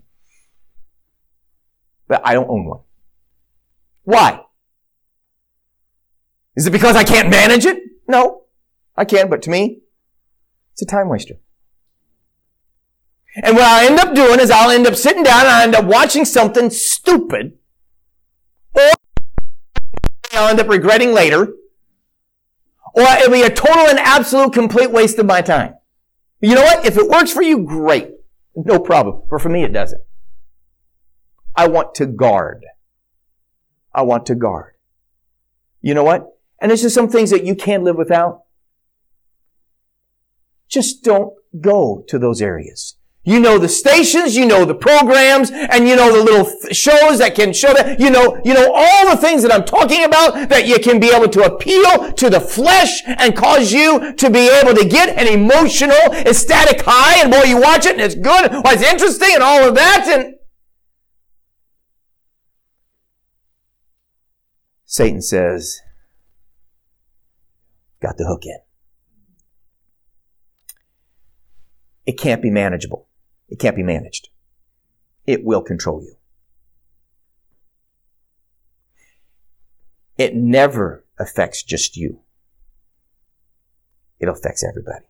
But 2.08 2.22
I 2.24 2.34
don't 2.34 2.50
own 2.50 2.66
one. 2.66 2.82
Why? 4.04 4.42
Is 6.56 6.68
it 6.68 6.72
because 6.72 6.96
I 6.96 7.04
can't 7.04 7.30
manage 7.30 7.66
it? 7.66 7.82
No, 8.08 8.44
I 8.96 9.06
can, 9.06 9.30
but 9.30 9.42
to 9.44 9.50
me, 9.50 9.82
it's 10.74 10.82
a 10.82 10.86
time 10.86 11.08
waster. 11.08 11.36
And 13.36 13.56
what 13.56 13.64
I'll 13.64 13.88
end 13.88 14.00
up 14.00 14.14
doing 14.14 14.40
is 14.42 14.52
I'll 14.52 14.72
end 14.72 14.86
up 14.86 14.96
sitting 14.96 15.24
down 15.24 15.42
and 15.42 15.50
I'll 15.50 15.64
end 15.64 15.76
up 15.76 15.86
watching 15.86 16.26
something 16.26 16.70
stupid. 16.70 17.58
Or 18.76 18.90
I'll 20.34 20.50
end 20.50 20.60
up 20.60 20.68
regretting 20.68 21.14
later. 21.14 21.54
Or 22.94 23.04
it'll 23.04 23.32
be 23.32 23.44
a 23.44 23.50
total 23.50 23.88
and 23.88 24.00
absolute 24.00 24.52
complete 24.52 24.92
waste 24.92 25.18
of 25.18 25.26
my 25.26 25.42
time. 25.42 25.76
You 26.42 26.56
know 26.56 26.64
what? 26.64 26.86
If 26.86 26.98
it 26.98 27.08
works 27.08 27.32
for 27.32 27.42
you, 27.42 27.60
great. 27.60 28.10
No 28.56 28.80
problem. 28.80 29.24
But 29.30 29.42
for 29.42 29.50
me, 29.50 29.64
it 29.64 29.72
doesn't. 29.72 30.02
I 31.56 31.68
want 31.68 31.96
to 31.96 32.06
guard. 32.06 32.66
I 33.94 34.02
want 34.02 34.26
to 34.28 34.36
guard. 34.36 34.74
You 35.82 35.94
know 35.94 36.04
what? 36.04 36.28
And 36.60 36.70
there's 36.70 36.82
just 36.82 36.96
some 36.96 37.10
things 37.10 37.30
that 37.30 37.46
you 37.46 37.56
can't 37.56 37.84
live 37.84 37.96
without. 37.96 38.44
Just 40.68 41.04
don't 41.04 41.34
go 41.60 42.04
to 42.08 42.18
those 42.18 42.42
areas. 42.42 42.96
You 43.24 43.40
know 43.40 43.60
the 43.60 43.70
stations, 43.70 44.36
you 44.36 44.48
know 44.48 44.66
the 44.66 44.74
programs, 44.74 45.52
and 45.52 45.88
you 45.88 45.96
know 45.96 46.12
the 46.12 46.24
little 46.24 46.46
shows 46.72 47.20
that 47.20 47.36
can 47.36 47.54
show 47.54 47.72
that. 47.72 48.00
You 48.00 48.10
know, 48.10 48.42
you 48.44 48.56
know 48.56 48.72
all 48.74 49.10
the 49.12 49.18
things 49.18 49.44
that 49.44 49.54
I'm 49.54 49.64
talking 49.64 50.04
about 50.04 50.50
that 50.50 50.68
you 50.68 50.80
can 50.80 51.00
be 51.00 51.12
able 51.14 51.30
to 51.30 51.44
appeal 51.44 52.14
to 52.14 52.30
the 52.32 52.42
flesh 52.42 53.04
and 53.06 53.36
cause 53.36 53.72
you 53.72 54.14
to 54.14 54.30
be 54.32 54.50
able 54.50 54.74
to 54.74 54.88
get 54.88 55.16
an 55.20 55.28
emotional, 55.28 56.02
ecstatic 56.14 56.82
high. 56.84 57.22
And 57.22 57.32
boy, 57.32 57.44
you 57.44 57.62
watch 57.62 57.86
it 57.86 57.92
and 57.92 58.02
it's 58.02 58.16
good, 58.16 58.52
well, 58.52 58.64
it's 58.66 58.82
interesting 58.82 59.30
and 59.36 59.44
all 59.44 59.68
of 59.68 59.76
that. 59.76 60.08
And 60.08 60.36
Satan 64.86 65.22
says, 65.22 65.80
got 68.02 68.18
the 68.18 68.26
hook 68.26 68.46
in. 68.46 68.58
It 72.08 72.18
can't 72.18 72.42
be 72.42 72.50
manageable. 72.50 73.08
It 73.52 73.60
can't 73.60 73.76
be 73.76 73.84
managed. 73.84 74.30
It 75.28 75.44
will 75.44 75.62
control 75.62 76.02
you. 76.02 76.16
It 80.18 80.34
never 80.34 81.06
affects 81.20 81.62
just 81.62 81.98
you. 81.98 82.22
It 84.20 84.30
affects 84.30 84.64
everybody. 84.64 85.06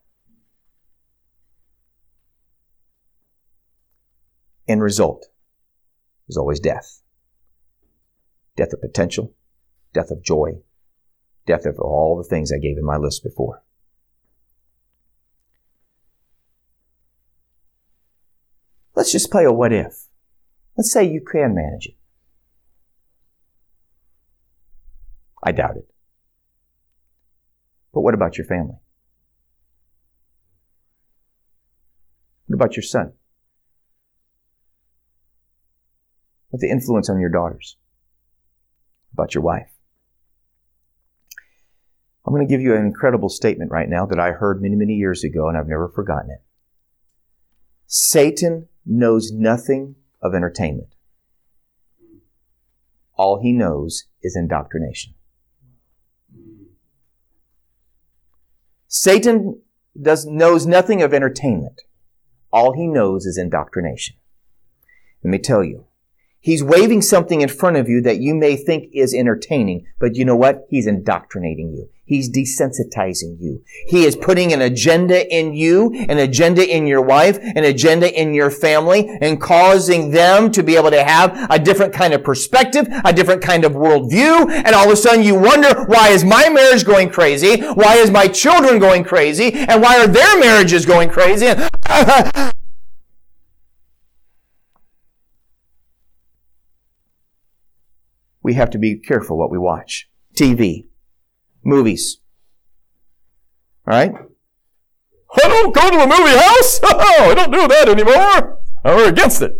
End 4.68 4.82
result 4.82 5.28
is 6.28 6.38
always 6.38 6.60
death. 6.60 7.02
Death 8.56 8.74
of 8.74 8.82
potential, 8.82 9.34
death 9.94 10.10
of 10.10 10.24
joy, 10.24 10.62
death 11.46 11.66
of 11.66 11.78
all 11.78 12.18
the 12.18 12.28
things 12.28 12.52
I 12.52 12.60
gave 12.60 12.78
in 12.78 12.86
my 12.86 12.98
list 12.98 13.24
before. 13.24 13.62
Let's 19.12 19.24
just 19.24 19.32
play 19.34 19.44
a 19.44 19.52
what 19.52 19.74
if. 19.74 20.06
Let's 20.78 20.94
say 20.94 21.04
you 21.04 21.20
can 21.20 21.54
manage 21.54 21.88
it. 21.88 21.98
I 25.44 25.52
doubt 25.52 25.76
it. 25.76 25.92
But 27.94 28.04
what 28.04 28.14
about 28.14 28.38
your 28.38 28.48
family? 28.48 28.78
What 32.48 32.56
about 32.56 32.78
your 32.78 32.84
son? 32.84 33.12
What 36.52 36.62
the 36.62 36.70
influence 36.70 37.10
on 37.10 37.20
your 37.20 37.32
daughters? 37.32 37.76
About 39.12 39.36
your 39.36 39.44
wife? 39.44 39.74
I'm 42.26 42.34
going 42.34 42.48
to 42.48 42.50
give 42.50 42.62
you 42.62 42.76
an 42.76 42.86
incredible 42.86 43.28
statement 43.28 43.72
right 43.72 43.90
now 43.90 44.06
that 44.06 44.22
I 44.22 44.32
heard 44.32 44.62
many, 44.62 44.78
many 44.78 44.94
years 44.94 45.26
ago, 45.26 45.50
and 45.50 45.58
I've 45.58 45.68
never 45.68 45.90
forgotten 45.90 46.32
it. 46.32 46.42
Satan 47.88 48.70
knows 48.86 49.32
nothing 49.32 49.96
of 50.22 50.34
entertainment. 50.34 50.96
All 53.16 53.42
he 53.42 53.52
knows 53.52 54.06
is 54.24 54.36
indoctrination. 54.36 55.14
Satan 58.88 59.62
does, 60.00 60.26
knows 60.26 60.66
nothing 60.66 61.02
of 61.02 61.14
entertainment. 61.14 61.82
All 62.52 62.74
he 62.74 62.88
knows 62.88 63.26
is 63.26 63.38
indoctrination. 63.38 64.16
Let 65.24 65.32
me 65.32 65.38
tell 65.38 65.64
you, 65.64 65.86
He's 66.44 66.64
waving 66.64 67.04
something 67.04 67.42
in 67.42 67.50
front 67.50 67.78
of 67.78 67.88
you 67.88 68.02
that 68.02 68.20
you 68.20 68.34
may 68.34 68.56
think 68.56 68.90
is 68.94 69.14
entertaining, 69.14 69.86
but 70.00 70.16
you 70.16 70.26
know 70.26 70.36
what? 70.36 70.66
He's 70.70 70.88
indoctrinating 70.88 71.72
you. 71.72 71.88
He's 72.04 72.32
desensitizing 72.32 73.40
you. 73.40 73.64
He 73.86 74.06
is 74.06 74.16
putting 74.16 74.52
an 74.52 74.60
agenda 74.60 75.32
in 75.34 75.54
you, 75.54 75.94
an 76.10 76.18
agenda 76.18 76.68
in 76.68 76.88
your 76.88 77.02
wife, 77.02 77.38
an 77.42 77.64
agenda 77.64 78.12
in 78.20 78.34
your 78.34 78.50
family, 78.50 79.08
and 79.22 79.40
causing 79.40 80.10
them 80.10 80.52
to 80.52 80.64
be 80.64 80.76
able 80.76 80.90
to 80.90 81.04
have 81.04 81.48
a 81.52 81.60
different 81.60 81.94
kind 81.94 82.14
of 82.14 82.24
perspective, 82.24 82.88
a 83.06 83.14
different 83.14 83.44
kind 83.44 83.64
of 83.64 83.74
worldview, 83.74 84.52
and 84.52 84.76
all 84.76 84.88
of 84.88 84.92
a 84.92 84.98
sudden 84.98 85.24
you 85.24 85.36
wonder, 85.36 85.86
why 85.86 86.10
is 86.10 86.26
my 86.26 86.50
marriage 86.50 86.84
going 86.86 87.10
crazy? 87.10 87.62
Why 87.62 87.98
is 87.98 88.10
my 88.10 88.28
children 88.28 88.80
going 88.80 89.04
crazy? 89.04 89.54
And 89.54 89.80
why 89.80 90.04
are 90.04 90.08
their 90.08 90.40
marriages 90.40 90.88
going 90.88 91.10
crazy? 91.10 91.54
we 98.44 98.54
have 98.56 98.70
to 98.72 98.78
be 98.78 98.96
careful 98.96 99.38
what 99.38 99.52
we 99.52 99.58
watch. 99.58 100.10
TV, 100.36 100.88
movies. 101.64 102.20
All 103.88 103.94
right? 103.94 104.14
I 105.34 105.48
don't 105.48 105.74
go 105.74 105.90
to 105.90 105.98
the 105.98 106.08
movie 106.08 106.38
house. 106.38 106.80
Oh, 106.84 107.30
I 107.32 107.36
don't 107.36 107.52
do 107.52 107.68
that 107.68 107.88
anymore. 107.90 108.60
We're 108.84 109.10
against 109.10 109.42
it. 109.42 109.54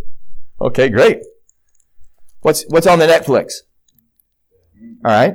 Okay, 0.60 0.88
great. 0.88 1.20
What's 2.40 2.64
what's 2.68 2.86
on 2.86 2.98
the 2.98 3.06
Netflix? 3.06 3.54
All 5.04 5.10
right. 5.10 5.34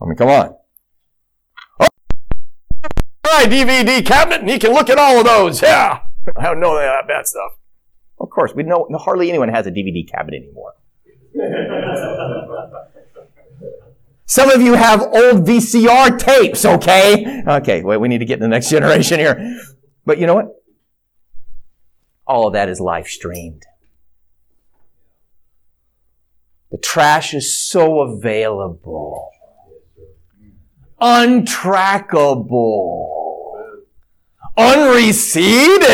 I 0.00 0.06
mean, 0.06 0.16
come 0.16 0.28
on. 0.28 0.54
Oh, 1.80 1.86
right, 3.26 3.48
DVD 3.48 4.04
cabinet, 4.04 4.40
and 4.40 4.50
you 4.50 4.58
can 4.58 4.72
look 4.72 4.90
at 4.90 4.98
all 4.98 5.18
of 5.18 5.24
those. 5.24 5.62
Yeah, 5.62 6.00
I 6.36 6.42
don't 6.42 6.60
know 6.60 6.74
that 6.76 7.06
bad 7.06 7.26
stuff. 7.26 7.52
Of 8.18 8.30
course, 8.30 8.52
we 8.54 8.62
know 8.62 8.88
hardly 8.98 9.28
anyone 9.28 9.48
has 9.50 9.66
a 9.66 9.70
DVD 9.70 10.08
cabinet 10.08 10.42
anymore. 10.42 10.74
Some 14.26 14.50
of 14.50 14.62
you 14.62 14.74
have 14.74 15.02
old 15.02 15.46
VCR 15.46 16.18
tapes, 16.18 16.64
okay? 16.64 17.42
Okay, 17.46 17.82
wait, 17.82 17.98
we 17.98 18.08
need 18.08 18.18
to 18.18 18.24
get 18.24 18.40
the 18.40 18.48
next 18.48 18.70
generation 18.70 19.18
here. 19.18 19.60
But 20.04 20.18
you 20.18 20.26
know 20.26 20.34
what? 20.34 20.46
All 22.26 22.46
of 22.46 22.54
that 22.54 22.68
is 22.68 22.80
live 22.80 23.06
streamed. 23.06 23.62
The 26.70 26.78
trash 26.78 27.34
is 27.34 27.56
so 27.56 28.00
available. 28.00 29.30
Untrackable 31.00 33.23
unreceded. 34.56 35.88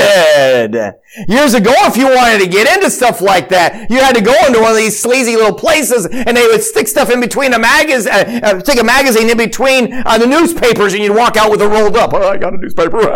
Years 1.28 1.54
ago, 1.54 1.72
if 1.80 1.96
you 1.96 2.06
wanted 2.06 2.40
to 2.40 2.48
get 2.48 2.72
into 2.74 2.90
stuff 2.90 3.20
like 3.20 3.48
that, 3.48 3.90
you 3.90 3.98
had 3.98 4.14
to 4.14 4.20
go 4.20 4.34
into 4.46 4.60
one 4.60 4.70
of 4.72 4.76
these 4.76 5.00
sleazy 5.00 5.36
little 5.36 5.54
places 5.54 6.06
and 6.06 6.36
they 6.36 6.46
would 6.46 6.62
stick 6.62 6.86
stuff 6.86 7.10
in 7.10 7.20
between 7.20 7.52
a 7.54 7.58
magazine, 7.58 8.12
uh, 8.12 8.40
uh, 8.44 8.60
a 8.80 8.84
magazine 8.84 9.30
in 9.30 9.36
between 9.36 9.92
uh, 9.92 10.18
the 10.18 10.26
newspapers 10.26 10.92
and 10.94 11.02
you'd 11.02 11.16
walk 11.16 11.36
out 11.36 11.50
with 11.50 11.62
it 11.62 11.66
rolled 11.66 11.96
up. 11.96 12.12
Oh, 12.14 12.28
I 12.28 12.36
got 12.36 12.52
a 12.52 12.58
newspaper. 12.58 12.98
you 13.00 13.06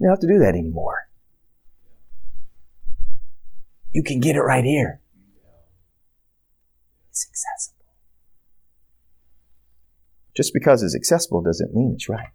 don't 0.00 0.10
have 0.10 0.20
to 0.20 0.28
do 0.28 0.38
that 0.40 0.54
anymore. 0.54 1.08
You 3.92 4.02
can 4.02 4.20
get 4.20 4.36
it 4.36 4.40
right 4.40 4.64
here. 4.64 5.00
It's 7.10 7.26
accessible. 7.28 7.84
Just 10.34 10.54
because 10.54 10.82
it's 10.82 10.96
accessible 10.96 11.42
doesn't 11.42 11.74
mean 11.74 11.92
it's 11.94 12.08
right 12.08 12.32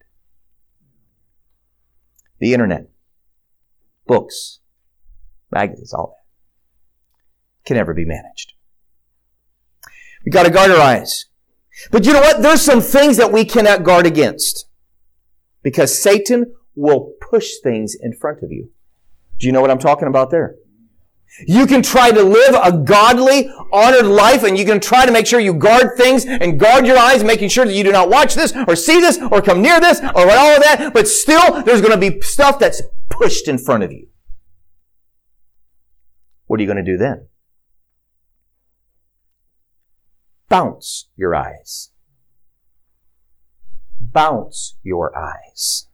the 2.39 2.53
internet, 2.53 2.89
books, 4.05 4.59
magazines, 5.51 5.93
all 5.93 6.07
that 6.07 7.65
can 7.67 7.77
never 7.77 7.93
be 7.93 8.05
managed. 8.05 8.53
We 10.25 10.31
got 10.31 10.43
to 10.43 10.49
guard 10.49 10.71
our 10.71 10.79
eyes. 10.79 11.25
But 11.91 12.05
you 12.05 12.13
know 12.13 12.21
what? 12.21 12.41
There's 12.41 12.61
some 12.61 12.81
things 12.81 13.17
that 13.17 13.31
we 13.31 13.45
cannot 13.45 13.83
guard 13.83 14.05
against 14.05 14.67
because 15.61 16.01
Satan 16.01 16.53
will 16.75 17.13
push 17.21 17.53
things 17.61 17.95
in 17.99 18.13
front 18.13 18.41
of 18.41 18.51
you. 18.51 18.71
Do 19.39 19.45
you 19.45 19.53
know 19.53 19.61
what 19.61 19.69
I'm 19.69 19.79
talking 19.79 20.07
about 20.07 20.31
there? 20.31 20.55
You 21.45 21.67
can 21.67 21.81
try 21.81 22.11
to 22.11 22.23
live 22.23 22.55
a 22.63 22.71
godly, 22.71 23.49
honored 23.71 24.05
life 24.05 24.43
and 24.43 24.57
you 24.57 24.65
can 24.65 24.79
try 24.79 25.05
to 25.05 25.11
make 25.11 25.27
sure 25.27 25.39
you 25.39 25.53
guard 25.53 25.97
things 25.97 26.25
and 26.25 26.59
guard 26.59 26.87
your 26.87 26.97
eyes, 26.97 27.23
making 27.23 27.49
sure 27.49 27.65
that 27.65 27.73
you 27.73 27.83
do 27.83 27.91
not 27.91 28.09
watch 28.09 28.33
this 28.33 28.53
or 28.67 28.75
see 28.75 28.99
this 28.99 29.19
or 29.31 29.41
come 29.41 29.61
near 29.61 29.79
this 29.79 29.99
or 29.99 30.31
all 30.31 30.55
of 30.55 30.63
that. 30.63 30.91
But 30.93 31.07
still, 31.07 31.63
there's 31.63 31.81
going 31.81 31.99
to 31.99 32.11
be 32.11 32.21
stuff 32.21 32.59
that's 32.59 32.81
pushed 33.09 33.47
in 33.47 33.57
front 33.57 33.83
of 33.83 33.91
you. 33.91 34.07
What 36.47 36.59
are 36.59 36.63
you 36.63 36.67
going 36.67 36.83
to 36.83 36.91
do 36.91 36.97
then? 36.97 37.27
Bounce 40.49 41.09
your 41.17 41.35
eyes. 41.35 41.91
Bounce 43.99 44.77
your 44.81 45.15
eyes. 45.17 45.86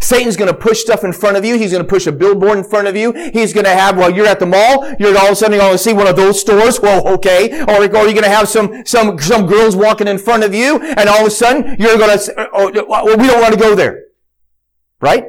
Satan's 0.00 0.36
going 0.36 0.52
to 0.52 0.56
push 0.56 0.80
stuff 0.80 1.02
in 1.02 1.12
front 1.12 1.36
of 1.36 1.44
you. 1.44 1.56
He's 1.56 1.72
going 1.72 1.82
to 1.82 1.88
push 1.88 2.06
a 2.06 2.12
billboard 2.12 2.58
in 2.58 2.64
front 2.64 2.88
of 2.88 2.96
you. 2.96 3.12
He's 3.32 3.52
going 3.52 3.64
to 3.64 3.74
have, 3.74 3.96
while 3.96 4.10
you're 4.10 4.26
at 4.26 4.38
the 4.38 4.46
mall, 4.46 4.86
you're 4.98 5.16
all 5.16 5.26
of 5.26 5.32
a 5.32 5.36
sudden 5.36 5.58
going 5.58 5.72
to 5.72 5.78
see 5.78 5.92
one 5.92 6.06
of 6.06 6.16
those 6.16 6.40
stores. 6.40 6.78
Well, 6.88 7.06
okay. 7.14 7.62
Or, 7.64 7.82
or 7.82 7.82
you're 7.82 7.90
going 7.90 8.22
to 8.22 8.30
have 8.30 8.48
some, 8.48 8.84
some, 8.86 9.18
some 9.18 9.46
girls 9.46 9.76
walking 9.76 10.06
in 10.06 10.16
front 10.16 10.42
of 10.42 10.54
you, 10.54 10.80
and 10.80 11.08
all 11.08 11.20
of 11.20 11.26
a 11.26 11.30
sudden 11.30 11.76
you're 11.78 11.98
going 11.98 12.18
to, 12.18 12.40
uh, 12.40 12.46
oh, 12.52 12.68
uh, 12.68 12.84
well, 12.88 13.18
we 13.18 13.26
don't 13.26 13.40
want 13.40 13.52
to 13.52 13.60
go 13.60 13.74
there. 13.74 14.04
Right? 15.00 15.26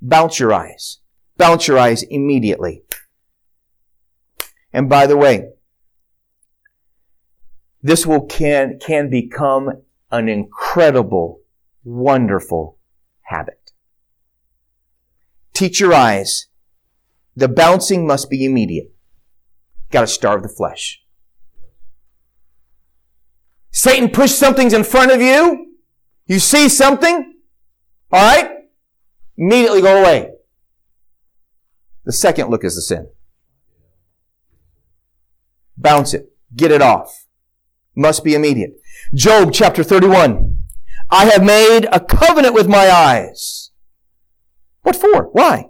Bounce 0.00 0.38
your 0.38 0.52
eyes. 0.52 1.00
Bounce 1.36 1.68
your 1.68 1.78
eyes 1.78 2.02
immediately. 2.04 2.84
And 4.72 4.88
by 4.88 5.06
the 5.06 5.16
way, 5.16 5.50
this 7.82 8.06
will 8.06 8.24
can, 8.24 8.78
can 8.78 9.10
become 9.10 9.82
an 10.10 10.28
incredible, 10.28 11.40
wonderful 11.84 12.78
habit. 13.24 13.72
teach 15.54 15.80
your 15.80 15.94
eyes. 15.94 16.46
The 17.36 17.48
bouncing 17.48 18.06
must 18.06 18.28
be 18.28 18.44
immediate. 18.44 18.92
Got 19.90 20.02
to 20.02 20.06
starve 20.06 20.42
the 20.42 20.48
flesh. 20.48 21.02
Satan 23.70 24.10
pushed 24.10 24.38
something's 24.38 24.72
in 24.72 24.84
front 24.84 25.12
of 25.12 25.20
you. 25.20 25.76
You 26.26 26.38
see 26.38 26.68
something. 26.68 27.34
All 28.10 28.22
right? 28.22 28.50
Immediately 29.36 29.82
go 29.82 30.00
away. 30.00 30.30
The 32.04 32.12
second 32.12 32.50
look 32.50 32.64
is 32.64 32.74
the 32.74 32.82
sin. 32.82 33.08
Bounce 35.76 36.12
it. 36.12 36.32
Get 36.54 36.70
it 36.70 36.82
off. 36.82 37.26
Must 37.94 38.24
be 38.24 38.34
immediate. 38.34 38.80
Job 39.14 39.52
chapter 39.52 39.82
31. 39.82 40.51
I 41.12 41.26
have 41.26 41.44
made 41.44 41.86
a 41.92 42.00
covenant 42.00 42.54
with 42.54 42.68
my 42.68 42.90
eyes. 42.90 43.70
What 44.80 44.96
for? 44.96 45.24
Why? 45.32 45.68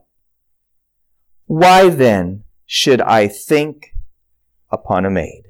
Why 1.47 1.89
then 1.89 2.45
should 2.65 3.01
I 3.01 3.27
think 3.27 3.93
upon 4.71 5.05
a 5.05 5.11
maid? 5.11 5.43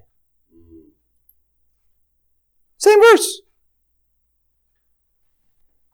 Same 2.78 3.00
verse. 3.02 3.42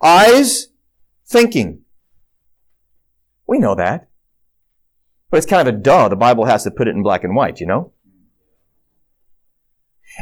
Eyes, 0.01 0.69
thinking. 1.27 1.81
We 3.49 3.59
know 3.59 3.75
that. 3.75 4.09
But 5.29 5.39
it's 5.39 5.47
kind 5.47 5.67
of 5.69 5.75
a 5.75 5.77
duh. 5.77 6.09
The 6.09 6.15
Bible 6.15 6.45
has 6.45 6.63
to 6.63 6.71
put 6.71 6.87
it 6.87 6.95
in 6.95 7.03
black 7.03 7.25
and 7.25 7.35
white, 7.35 7.59
you 7.59 7.67
know? 7.67 7.93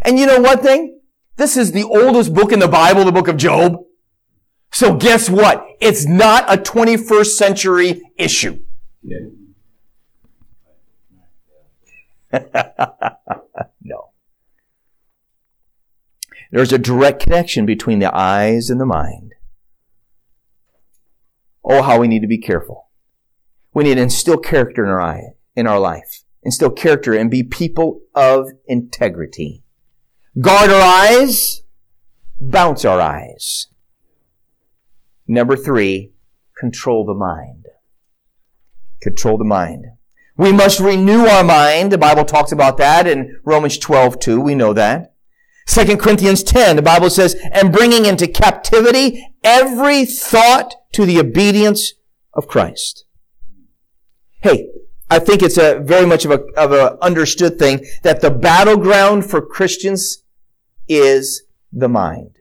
And 0.03 0.19
you 0.19 0.25
know 0.25 0.41
one 0.41 0.61
thing? 0.61 0.96
This 1.37 1.57
is 1.57 1.73
the 1.73 1.85
oldest 1.85 2.35
book 2.35 2.53
in 2.53 2.59
the 2.61 2.69
Bible, 2.69 3.05
the 3.05 3.13
book 3.13 3.29
of 3.29 3.37
Job. 3.37 3.83
So 4.73 4.95
guess 4.95 5.29
what? 5.31 5.67
It's 5.81 6.07
not 6.07 6.53
a 6.53 6.57
21st 6.57 7.27
century 7.27 8.03
issue. 8.17 8.61
no. 13.83 14.11
There's 16.51 16.73
a 16.73 16.79
direct 16.79 17.23
connection 17.23 17.67
between 17.67 17.99
the 17.99 18.15
eyes 18.15 18.71
and 18.71 18.81
the 18.81 18.87
mind. 18.87 19.35
Oh, 21.65 21.83
how 21.83 21.99
we 21.99 22.09
need 22.09 22.23
to 22.23 22.29
be 22.29 22.39
careful. 22.39 22.89
We 23.75 23.85
need 23.85 23.97
to 23.97 24.03
instill 24.03 24.39
character 24.39 24.85
in 24.85 24.91
our 24.91 25.01
eye, 25.01 25.35
in 25.55 25.67
our 25.67 25.81
life. 25.81 26.23
Instill 26.43 26.71
character 26.71 27.13
and 27.13 27.31
be 27.31 27.43
people 27.43 28.01
of 28.15 28.49
integrity. 28.67 29.65
Guard 30.39 30.71
our 30.71 30.83
eyes, 30.83 31.63
bounce 32.39 32.85
our 32.85 33.01
eyes. 33.01 33.69
Number 35.27 35.57
three, 35.57 36.13
control 36.59 37.07
the 37.07 37.15
mind. 37.15 37.67
Control 39.01 39.39
the 39.39 39.45
mind. 39.45 39.87
We 40.37 40.53
must 40.53 40.79
renew 40.79 41.25
our 41.25 41.43
mind. 41.43 41.91
The 41.91 41.97
Bible 41.97 42.27
talks 42.27 42.53
about 42.53 42.77
that 42.77 43.07
in 43.07 43.41
Romans 43.45 43.79
12, 43.79 44.19
2. 44.19 44.41
We 44.41 44.55
know 44.55 44.75
that. 44.75 45.15
2 45.69 45.97
Corinthians 45.97 46.43
10, 46.43 46.77
the 46.77 46.83
Bible 46.83 47.09
says, 47.09 47.35
and 47.53 47.73
bringing 47.73 48.05
into 48.05 48.29
captivity 48.29 49.27
every 49.43 50.05
thought 50.05 50.75
to 50.93 51.07
the 51.07 51.19
obedience 51.19 51.95
of 52.35 52.47
Christ. 52.47 53.07
Hey, 54.43 54.69
I 55.09 55.19
think 55.19 55.43
it's 55.43 55.57
a 55.57 55.81
very 55.81 56.07
much 56.07 56.27
of 56.27 56.31
a, 56.31 56.41
of 56.59 56.73
a 56.73 57.03
understood 57.03 57.59
thing 57.59 57.85
that 58.03 58.21
the 58.21 58.31
battleground 58.31 59.29
for 59.29 59.41
Christians 59.41 60.25
is 60.89 61.45
the 61.73 61.89
mind. 61.89 62.39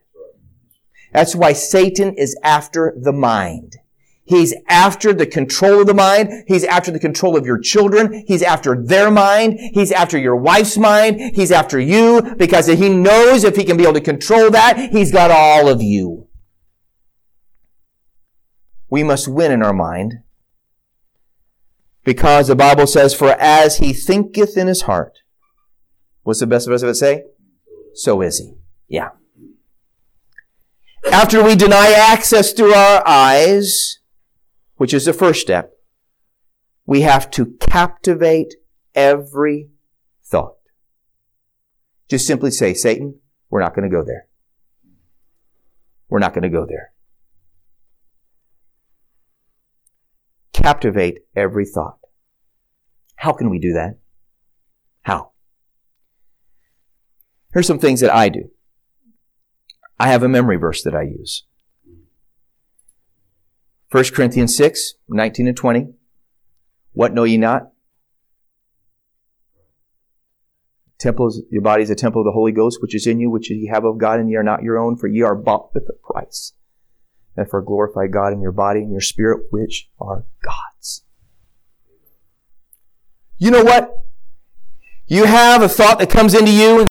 That's 1.14 1.36
why 1.36 1.54
Satan 1.54 2.14
is 2.16 2.38
after 2.44 2.94
the 3.00 3.14
mind. 3.14 3.78
He's 4.26 4.56
after 4.68 5.14
the 5.14 5.28
control 5.28 5.82
of 5.82 5.88
the 5.88 5.94
mind. 5.94 6.46
He's 6.48 6.64
after 6.64 6.92
the 6.92 7.00
control 7.00 7.38
of 7.38 7.46
your 7.46 7.60
children. 7.60 8.24
He's 8.28 8.42
after 8.42 8.76
their 8.82 9.12
mind. 9.12 9.60
He's 9.74 9.92
after 9.92 10.18
your 10.18 10.36
wife's 10.36 10.78
mind. 10.78 11.36
He's 11.36 11.52
after 11.52 11.80
you 11.80 12.36
because 12.36 12.66
he 12.66 12.90
knows 12.90 13.44
if 13.44 13.56
he 13.56 13.64
can 13.64 13.78
be 13.78 13.84
able 13.84 13.94
to 13.94 14.02
control 14.02 14.50
that, 14.50 14.90
he's 14.92 15.12
got 15.12 15.30
all 15.30 15.70
of 15.70 15.82
you. 15.82 16.28
We 18.90 19.04
must 19.04 19.28
win 19.28 19.52
in 19.52 19.62
our 19.62 19.74
mind 19.74 20.16
because 22.04 22.48
the 22.48 22.56
Bible 22.56 22.88
says, 22.88 23.14
for 23.14 23.32
as 23.40 23.78
he 23.78 23.94
thinketh 23.94 24.58
in 24.58 24.68
his 24.68 24.84
heart, 24.84 25.20
what's 26.24 26.40
the 26.40 26.48
best 26.48 26.68
verse 26.68 26.82
of 26.82 26.90
it 26.90 26.96
say? 26.96 27.24
So 27.96 28.22
is 28.22 28.40
he. 28.40 28.54
Yeah. 28.88 29.10
After 31.12 31.44
we 31.44 31.56
deny 31.56 31.92
access 31.92 32.52
to 32.54 32.74
our 32.74 33.02
eyes, 33.08 34.00
which 34.76 34.94
is 34.94 35.06
the 35.06 35.14
first 35.14 35.42
step, 35.42 35.72
we 36.86 37.02
have 37.02 37.32
to 37.32 37.56
captivate 37.60 38.56
every 38.94 39.70
thought. 40.24 40.58
Just 42.10 42.28
simply 42.28 42.52
say, 42.52 42.74
Satan, 42.74 43.20
we're 43.50 43.62
not 43.62 43.74
going 43.74 43.90
to 43.90 43.96
go 43.96 44.04
there. 44.04 44.28
We're 46.10 46.20
not 46.20 46.34
going 46.34 46.44
to 46.44 46.50
go 46.50 46.66
there. 46.66 46.92
Captivate 50.54 51.20
every 51.36 51.66
thought. 51.66 52.00
How 53.16 53.32
can 53.32 53.50
we 53.50 53.60
do 53.60 53.74
that? 53.74 53.98
How? 55.02 55.32
Here's 57.56 57.68
some 57.68 57.80
things 57.80 58.02
that 58.02 58.14
I 58.14 58.28
do. 58.28 58.52
I 59.98 60.10
have 60.10 60.24
a 60.24 60.28
memory 60.28 60.58
verse 60.58 60.84
that 60.84 60.94
I 60.94 61.04
use. 61.04 61.46
1 63.92 64.04
Corinthians 64.14 64.58
6, 64.58 64.96
19 65.08 65.48
and 65.48 65.56
20. 65.56 65.94
What 66.92 67.14
know 67.14 67.24
ye 67.24 67.38
not? 67.38 67.72
Temples, 71.00 71.44
your 71.50 71.62
body 71.62 71.84
is 71.84 71.90
a 71.90 71.96
temple 71.96 72.24
of 72.24 72.26
the 72.26 72.34
Holy 72.34 72.52
Ghost, 72.52 72.82
which 72.82 72.94
is 72.94 73.08
in 73.08 73.22
you, 73.22 73.30
which 73.30 73.50
ye 73.50 73.68
have 73.68 73.86
of 73.86 74.00
God, 74.00 74.20
and 74.20 74.30
ye 74.30 74.36
are 74.36 74.44
not 74.44 74.62
your 74.62 74.78
own, 74.78 74.98
for 74.98 75.08
ye 75.08 75.22
are 75.22 75.34
bought 75.34 75.74
with 75.74 75.88
a 75.88 76.12
price. 76.12 76.52
Therefore 77.38 77.62
glorify 77.62 78.08
God 78.08 78.34
in 78.34 78.42
your 78.42 78.52
body 78.52 78.82
and 78.82 78.92
your 78.92 79.00
spirit, 79.00 79.46
which 79.50 79.90
are 79.98 80.26
God's. 80.44 81.06
You 83.38 83.50
know 83.50 83.64
what? 83.64 83.94
You 85.08 85.24
have 85.24 85.62
a 85.62 85.70
thought 85.70 86.00
that 86.00 86.10
comes 86.10 86.34
into 86.34 86.52
you, 86.52 86.82
and 86.82 86.90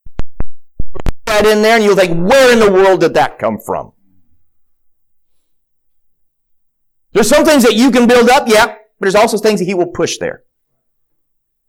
that 1.42 1.46
in 1.46 1.62
there, 1.62 1.76
and 1.76 1.84
you'll 1.84 1.96
think, 1.96 2.28
where 2.28 2.52
in 2.52 2.60
the 2.60 2.70
world 2.70 3.00
did 3.00 3.14
that 3.14 3.38
come 3.38 3.58
from? 3.58 3.92
There's 7.12 7.28
some 7.28 7.44
things 7.44 7.62
that 7.62 7.74
you 7.74 7.90
can 7.90 8.06
build 8.06 8.28
up, 8.28 8.48
yeah, 8.48 8.66
but 8.66 8.76
there's 9.00 9.14
also 9.14 9.38
things 9.38 9.60
that 9.60 9.66
he 9.66 9.74
will 9.74 9.86
push 9.86 10.18
there. 10.18 10.42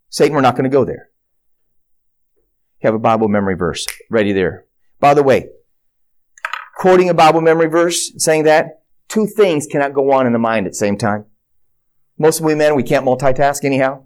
Satan, 0.10 0.34
we're 0.34 0.42
not 0.42 0.56
going 0.56 0.64
to 0.64 0.70
go 0.70 0.86
there. 0.86 1.10
You 2.82 2.88
have 2.88 2.96
a 2.96 3.00
Bible 3.00 3.28
memory 3.28 3.56
verse 3.56 3.86
ready 4.10 4.32
there. 4.32 4.66
By 5.00 5.14
the 5.14 5.24
way, 5.24 5.50
quoting 6.78 7.10
a 7.10 7.14
Bible 7.14 7.42
memory 7.42 7.68
verse, 7.68 8.12
saying 8.18 8.44
that, 8.44 8.84
two 9.08 9.28
things 9.28 9.68
cannot 9.68 9.94
go 9.94 10.12
on 10.12 10.26
in 10.26 10.34
the 10.34 10.40
mind 10.40 10.66
at 10.66 10.72
the 10.72 10.78
same 10.78 10.98
time. 10.98 11.26
Most 12.18 12.40
of 12.40 12.46
we 12.46 12.56
men, 12.56 12.76
we 12.76 12.84
can't 12.84 13.06
multitask 13.06 13.64
anyhow. 13.64 14.06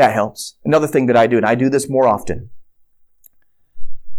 That 0.00 0.14
helps. 0.14 0.56
Another 0.64 0.86
thing 0.86 1.04
that 1.08 1.16
I 1.18 1.26
do, 1.26 1.36
and 1.36 1.44
I 1.44 1.54
do 1.54 1.68
this 1.68 1.90
more 1.90 2.08
often, 2.08 2.48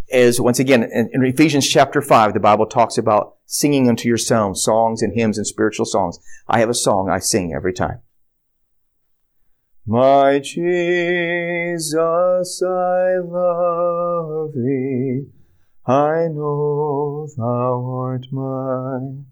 is 0.10 0.40
once 0.40 0.60
again, 0.60 0.84
in, 0.84 1.10
in 1.12 1.26
Ephesians 1.26 1.68
chapter 1.68 2.04
5, 2.04 2.36
the 2.36 2.40
Bible 2.40 2.68
talks 2.68 3.00
about 3.00 3.38
singing 3.48 3.90
unto 3.90 4.08
yourselves 4.08 4.64
songs 4.64 5.02
and 5.02 5.16
hymns 5.16 5.40
and 5.40 5.48
spiritual 5.48 5.88
songs. 5.88 6.20
I 6.48 6.60
have 6.60 6.70
a 6.70 6.76
song 6.76 7.10
I 7.10 7.18
sing 7.18 7.52
every 7.56 7.74
time. 7.74 8.02
My 9.88 10.38
Jesus, 10.38 11.90
I 12.62 13.18
love 13.18 14.54
thee. 14.54 15.30
I 15.88 16.28
know 16.28 17.28
thou 17.36 17.84
art 17.92 18.28
mine. 18.32 19.26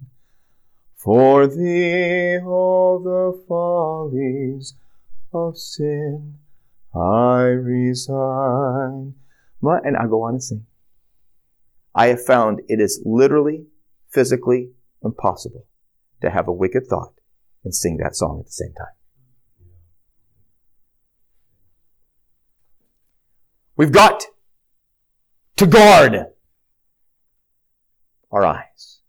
For 0.96 1.46
thee 1.46 2.40
all 2.40 2.98
the 2.98 3.40
follies 3.48 4.74
of 5.32 5.60
sin 5.60 6.39
I 6.96 7.42
resign. 7.44 9.16
My, 9.62 9.80
and 9.84 9.98
I 9.98 10.08
go 10.08 10.24
on 10.24 10.36
and 10.36 10.44
sing. 10.44 10.66
I 11.94 12.08
have 12.08 12.24
found 12.24 12.62
it 12.68 12.80
is 12.80 13.02
literally, 13.06 13.66
physically 14.10 14.72
impossible 15.04 15.66
to 16.22 16.30
have 16.30 16.48
a 16.48 16.54
wicked 16.54 16.88
thought 16.88 17.14
and 17.64 17.74
sing 17.76 17.98
that 17.98 18.16
song 18.16 18.40
at 18.40 18.46
the 18.46 18.52
same 18.52 18.74
time. 18.74 18.88
We've 23.76 23.92
got 23.92 24.26
to 25.58 25.66
guard 25.66 26.26
our 28.32 28.46
eyes. 28.46 29.02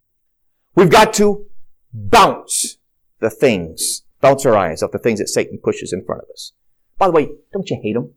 We've 0.74 0.91
got 0.91 1.12
to 1.14 1.47
bounce 1.93 2.78
the 3.18 3.31
things, 3.31 4.03
bounce 4.20 4.47
our 4.47 4.57
eyes 4.57 4.83
off 4.83 4.93
the 4.93 4.99
things 4.99 5.18
that 5.18 5.28
Satan 5.28 5.59
pushes 5.62 5.93
in 5.93 6.05
front 6.05 6.22
of 6.22 6.28
us. 6.33 6.53
By 7.01 7.07
the 7.07 7.13
way, 7.13 7.31
don't 7.53 7.69
you 7.69 7.81
hate 7.83 7.95
them? 7.95 8.15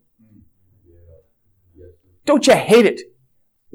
Don't 2.24 2.46
you 2.46 2.54
hate 2.54 2.86
it 2.86 3.00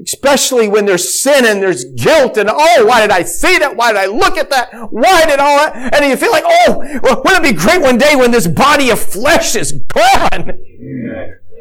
Especially 0.02 0.70
when 0.70 0.86
there's 0.86 1.22
sin 1.22 1.46
and 1.46 1.62
there's 1.62 1.84
guilt 1.84 2.38
and, 2.38 2.50
oh, 2.50 2.86
why 2.86 3.02
did 3.02 3.12
I 3.12 3.24
see 3.24 3.58
that? 3.58 3.76
Why 3.76 3.92
did 3.92 4.00
I 4.00 4.06
look 4.06 4.38
at 4.38 4.50
that? 4.50 4.72
Why 4.92 5.26
did 5.26 5.40
all 5.40 5.58
that? 5.58 5.94
And 5.94 6.10
you 6.10 6.16
feel 6.16 6.32
like, 6.32 6.46
oh, 6.46 7.00
well, 7.04 7.22
wouldn't 7.24 7.46
it 7.46 7.52
be 7.52 7.58
great 7.58 7.82
one 7.82 7.98
day 7.98 8.16
when 8.16 8.32
this 8.32 8.48
body 8.48 8.92
of 8.92 9.00
flesh 9.00 9.56
is 9.56 9.74
gone? 9.74 10.54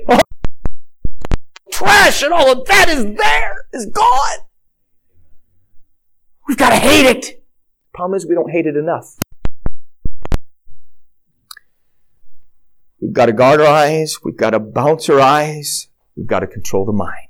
Oh, 0.08 0.20
trash 1.72 2.22
and 2.22 2.32
all 2.32 2.52
of 2.52 2.66
that 2.66 2.88
is 2.88 3.04
there, 3.04 3.66
is 3.72 3.86
gone. 3.86 4.38
We've 6.46 6.58
got 6.58 6.70
to 6.70 6.76
hate 6.76 7.06
it. 7.06 7.44
Problem 7.92 8.16
is 8.16 8.26
we 8.26 8.36
don't 8.36 8.50
hate 8.50 8.66
it 8.66 8.76
enough. 8.76 9.16
We've 13.00 13.12
got 13.12 13.26
to 13.26 13.32
guard 13.32 13.60
our 13.60 13.66
eyes. 13.66 14.18
We've 14.24 14.36
got 14.36 14.50
to 14.50 14.60
bounce 14.60 15.08
our 15.08 15.20
eyes. 15.20 15.88
We've 16.16 16.26
got 16.26 16.40
to 16.40 16.46
control 16.46 16.84
the 16.84 16.92
mind. 16.92 17.28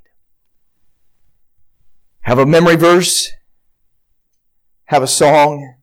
Have 2.20 2.38
a 2.38 2.46
memory 2.46 2.76
verse. 2.76 3.30
Have 4.86 5.02
a 5.02 5.06
song. 5.06 5.74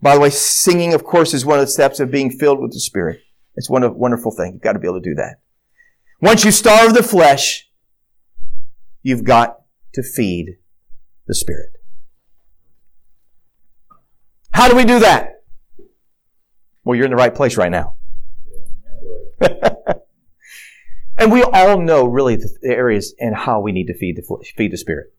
By 0.00 0.14
the 0.14 0.20
way, 0.20 0.30
singing, 0.30 0.94
of 0.94 1.04
course, 1.04 1.34
is 1.34 1.44
one 1.44 1.58
of 1.58 1.66
the 1.66 1.70
steps 1.70 2.00
of 2.00 2.10
being 2.10 2.30
filled 2.30 2.60
with 2.60 2.72
the 2.72 2.80
Spirit. 2.80 3.20
It's 3.54 3.70
one 3.70 3.82
of 3.82 3.94
wonderful 3.94 4.32
thing. 4.32 4.54
You've 4.54 4.62
got 4.62 4.72
to 4.72 4.78
be 4.78 4.88
able 4.88 5.00
to 5.00 5.08
do 5.10 5.14
that. 5.14 5.36
Once 6.20 6.44
you 6.44 6.50
starve 6.50 6.94
the 6.94 7.02
flesh, 7.02 7.68
you've 9.02 9.24
got 9.24 9.62
to 9.92 10.02
feed 10.02 10.56
the 11.26 11.34
Spirit. 11.34 11.70
How 14.52 14.68
do 14.68 14.76
we 14.76 14.84
do 14.84 15.00
that? 15.00 15.42
Well, 16.84 16.96
you're 16.96 17.04
in 17.04 17.10
the 17.10 17.16
right 17.16 17.34
place 17.34 17.56
right 17.56 17.70
now. 17.70 17.96
and 21.18 21.32
we 21.32 21.42
all 21.42 21.80
know 21.80 22.06
really 22.06 22.36
the 22.36 22.48
areas 22.64 23.14
and 23.18 23.34
how 23.34 23.60
we 23.60 23.72
need 23.72 23.86
to 23.86 23.94
feed 23.94 24.16
the 24.16 24.44
feed 24.56 24.72
the 24.72 24.76
spirit. 24.76 25.12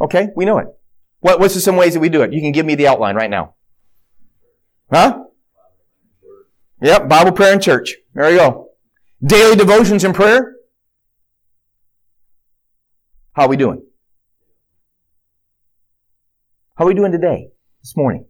Okay, 0.00 0.28
we 0.34 0.44
know 0.44 0.58
it. 0.58 0.66
What, 1.20 1.40
what's 1.40 1.62
some 1.62 1.76
ways 1.76 1.94
that 1.94 2.00
we 2.00 2.08
do 2.08 2.22
it? 2.22 2.32
You 2.32 2.40
can 2.40 2.52
give 2.52 2.66
me 2.66 2.74
the 2.74 2.88
outline 2.88 3.16
right 3.16 3.30
now. 3.30 3.54
Huh? 4.92 5.24
Yep, 6.82 7.08
Bible 7.08 7.32
prayer 7.32 7.52
and 7.52 7.62
church. 7.62 7.94
There 8.14 8.30
you 8.30 8.38
go. 8.38 8.70
Daily 9.24 9.56
devotions 9.56 10.04
and 10.04 10.14
prayer. 10.14 10.54
How 13.32 13.44
are 13.44 13.48
we 13.48 13.56
doing? 13.56 13.82
How 16.76 16.84
are 16.84 16.88
we 16.88 16.94
doing 16.94 17.12
today, 17.12 17.48
this 17.82 17.96
morning? 17.96 18.26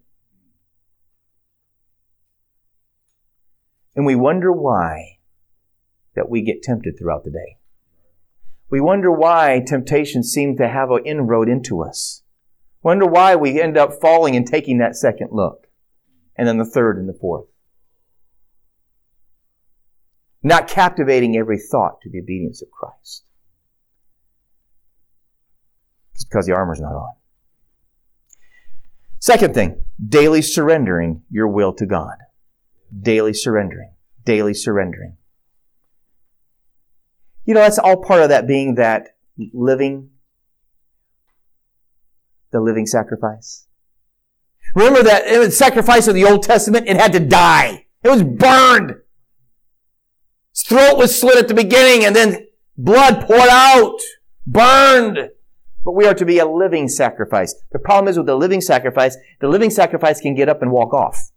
And 3.96 4.04
we 4.04 4.14
wonder 4.14 4.50
why 4.52 5.18
that 6.14 6.28
we 6.28 6.42
get 6.42 6.62
tempted 6.62 6.98
throughout 6.98 7.24
the 7.24 7.30
day. 7.30 7.58
We 8.70 8.80
wonder 8.80 9.10
why 9.10 9.62
temptations 9.64 10.32
seem 10.32 10.56
to 10.56 10.68
have 10.68 10.90
an 10.90 11.04
inroad 11.04 11.48
into 11.48 11.82
us. 11.82 12.22
Wonder 12.82 13.06
why 13.06 13.36
we 13.36 13.60
end 13.60 13.76
up 13.76 14.00
falling 14.00 14.36
and 14.36 14.46
taking 14.46 14.78
that 14.78 14.96
second 14.96 15.28
look. 15.32 15.68
And 16.36 16.48
then 16.48 16.58
the 16.58 16.64
third 16.64 16.98
and 16.98 17.08
the 17.08 17.18
fourth. 17.18 17.46
Not 20.42 20.68
captivating 20.68 21.36
every 21.36 21.58
thought 21.58 22.00
to 22.02 22.10
the 22.10 22.20
obedience 22.20 22.60
of 22.62 22.70
Christ. 22.70 23.24
It's 26.14 26.24
because 26.24 26.46
the 26.46 26.54
armor's 26.54 26.80
not 26.80 26.92
on. 26.92 27.14
Second 29.20 29.54
thing, 29.54 29.84
daily 30.06 30.42
surrendering 30.42 31.22
your 31.30 31.48
will 31.48 31.72
to 31.74 31.86
God 31.86 32.16
daily 33.00 33.34
surrendering, 33.34 33.92
daily 34.24 34.54
surrendering. 34.54 35.16
You 37.44 37.54
know, 37.54 37.60
that's 37.60 37.78
all 37.78 38.02
part 38.02 38.22
of 38.22 38.30
that 38.30 38.46
being 38.46 38.76
that 38.76 39.16
living, 39.52 40.10
the 42.52 42.60
living 42.60 42.86
sacrifice. 42.86 43.66
Remember 44.74 45.02
that 45.02 45.52
sacrifice 45.52 46.08
of 46.08 46.14
the 46.14 46.24
Old 46.24 46.42
Testament, 46.42 46.88
it 46.88 46.96
had 46.96 47.12
to 47.12 47.20
die. 47.20 47.86
It 48.02 48.08
was 48.08 48.22
burned. 48.22 48.96
His 50.52 50.62
throat 50.62 50.96
was 50.96 51.18
slit 51.18 51.36
at 51.36 51.48
the 51.48 51.54
beginning 51.54 52.04
and 52.04 52.14
then 52.14 52.46
blood 52.76 53.26
poured 53.26 53.48
out, 53.50 53.98
burned. 54.46 55.30
But 55.84 55.92
we 55.92 56.06
are 56.06 56.14
to 56.14 56.24
be 56.24 56.38
a 56.38 56.46
living 56.46 56.88
sacrifice. 56.88 57.54
The 57.72 57.78
problem 57.78 58.08
is 58.08 58.16
with 58.16 58.26
the 58.26 58.36
living 58.36 58.62
sacrifice, 58.62 59.16
the 59.40 59.48
living 59.48 59.70
sacrifice 59.70 60.20
can 60.20 60.34
get 60.34 60.48
up 60.48 60.62
and 60.62 60.70
walk 60.70 60.94
off. 60.94 61.30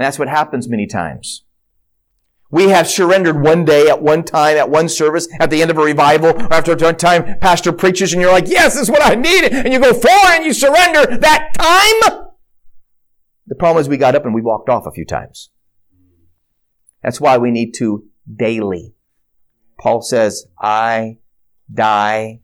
And 0.00 0.06
that's 0.06 0.18
what 0.18 0.28
happens 0.28 0.66
many 0.66 0.86
times. 0.86 1.44
We 2.50 2.70
have 2.70 2.88
surrendered 2.88 3.42
one 3.42 3.66
day 3.66 3.90
at 3.90 4.00
one 4.00 4.24
time, 4.24 4.56
at 4.56 4.70
one 4.70 4.88
service, 4.88 5.28
at 5.38 5.50
the 5.50 5.60
end 5.60 5.70
of 5.70 5.76
a 5.76 5.82
revival, 5.82 6.30
or 6.30 6.50
after 6.50 6.72
a 6.72 6.92
time, 6.94 7.38
pastor 7.38 7.70
preaches 7.70 8.14
and 8.14 8.22
you're 8.22 8.32
like, 8.32 8.48
yes, 8.48 8.72
this 8.72 8.84
is 8.84 8.90
what 8.90 9.04
I 9.04 9.14
need. 9.14 9.52
And 9.52 9.70
you 9.70 9.78
go 9.78 9.92
forward 9.92 10.36
and 10.36 10.46
you 10.46 10.54
surrender 10.54 11.18
that 11.18 11.50
time. 11.52 12.28
The 13.46 13.54
problem 13.56 13.82
is 13.82 13.90
we 13.90 13.98
got 13.98 14.14
up 14.14 14.24
and 14.24 14.34
we 14.34 14.40
walked 14.40 14.70
off 14.70 14.86
a 14.86 14.90
few 14.90 15.04
times. 15.04 15.50
That's 17.02 17.20
why 17.20 17.36
we 17.36 17.50
need 17.50 17.72
to 17.72 18.08
daily. 18.34 18.94
Paul 19.78 20.00
says, 20.00 20.46
I 20.58 21.18
die. 21.70 22.40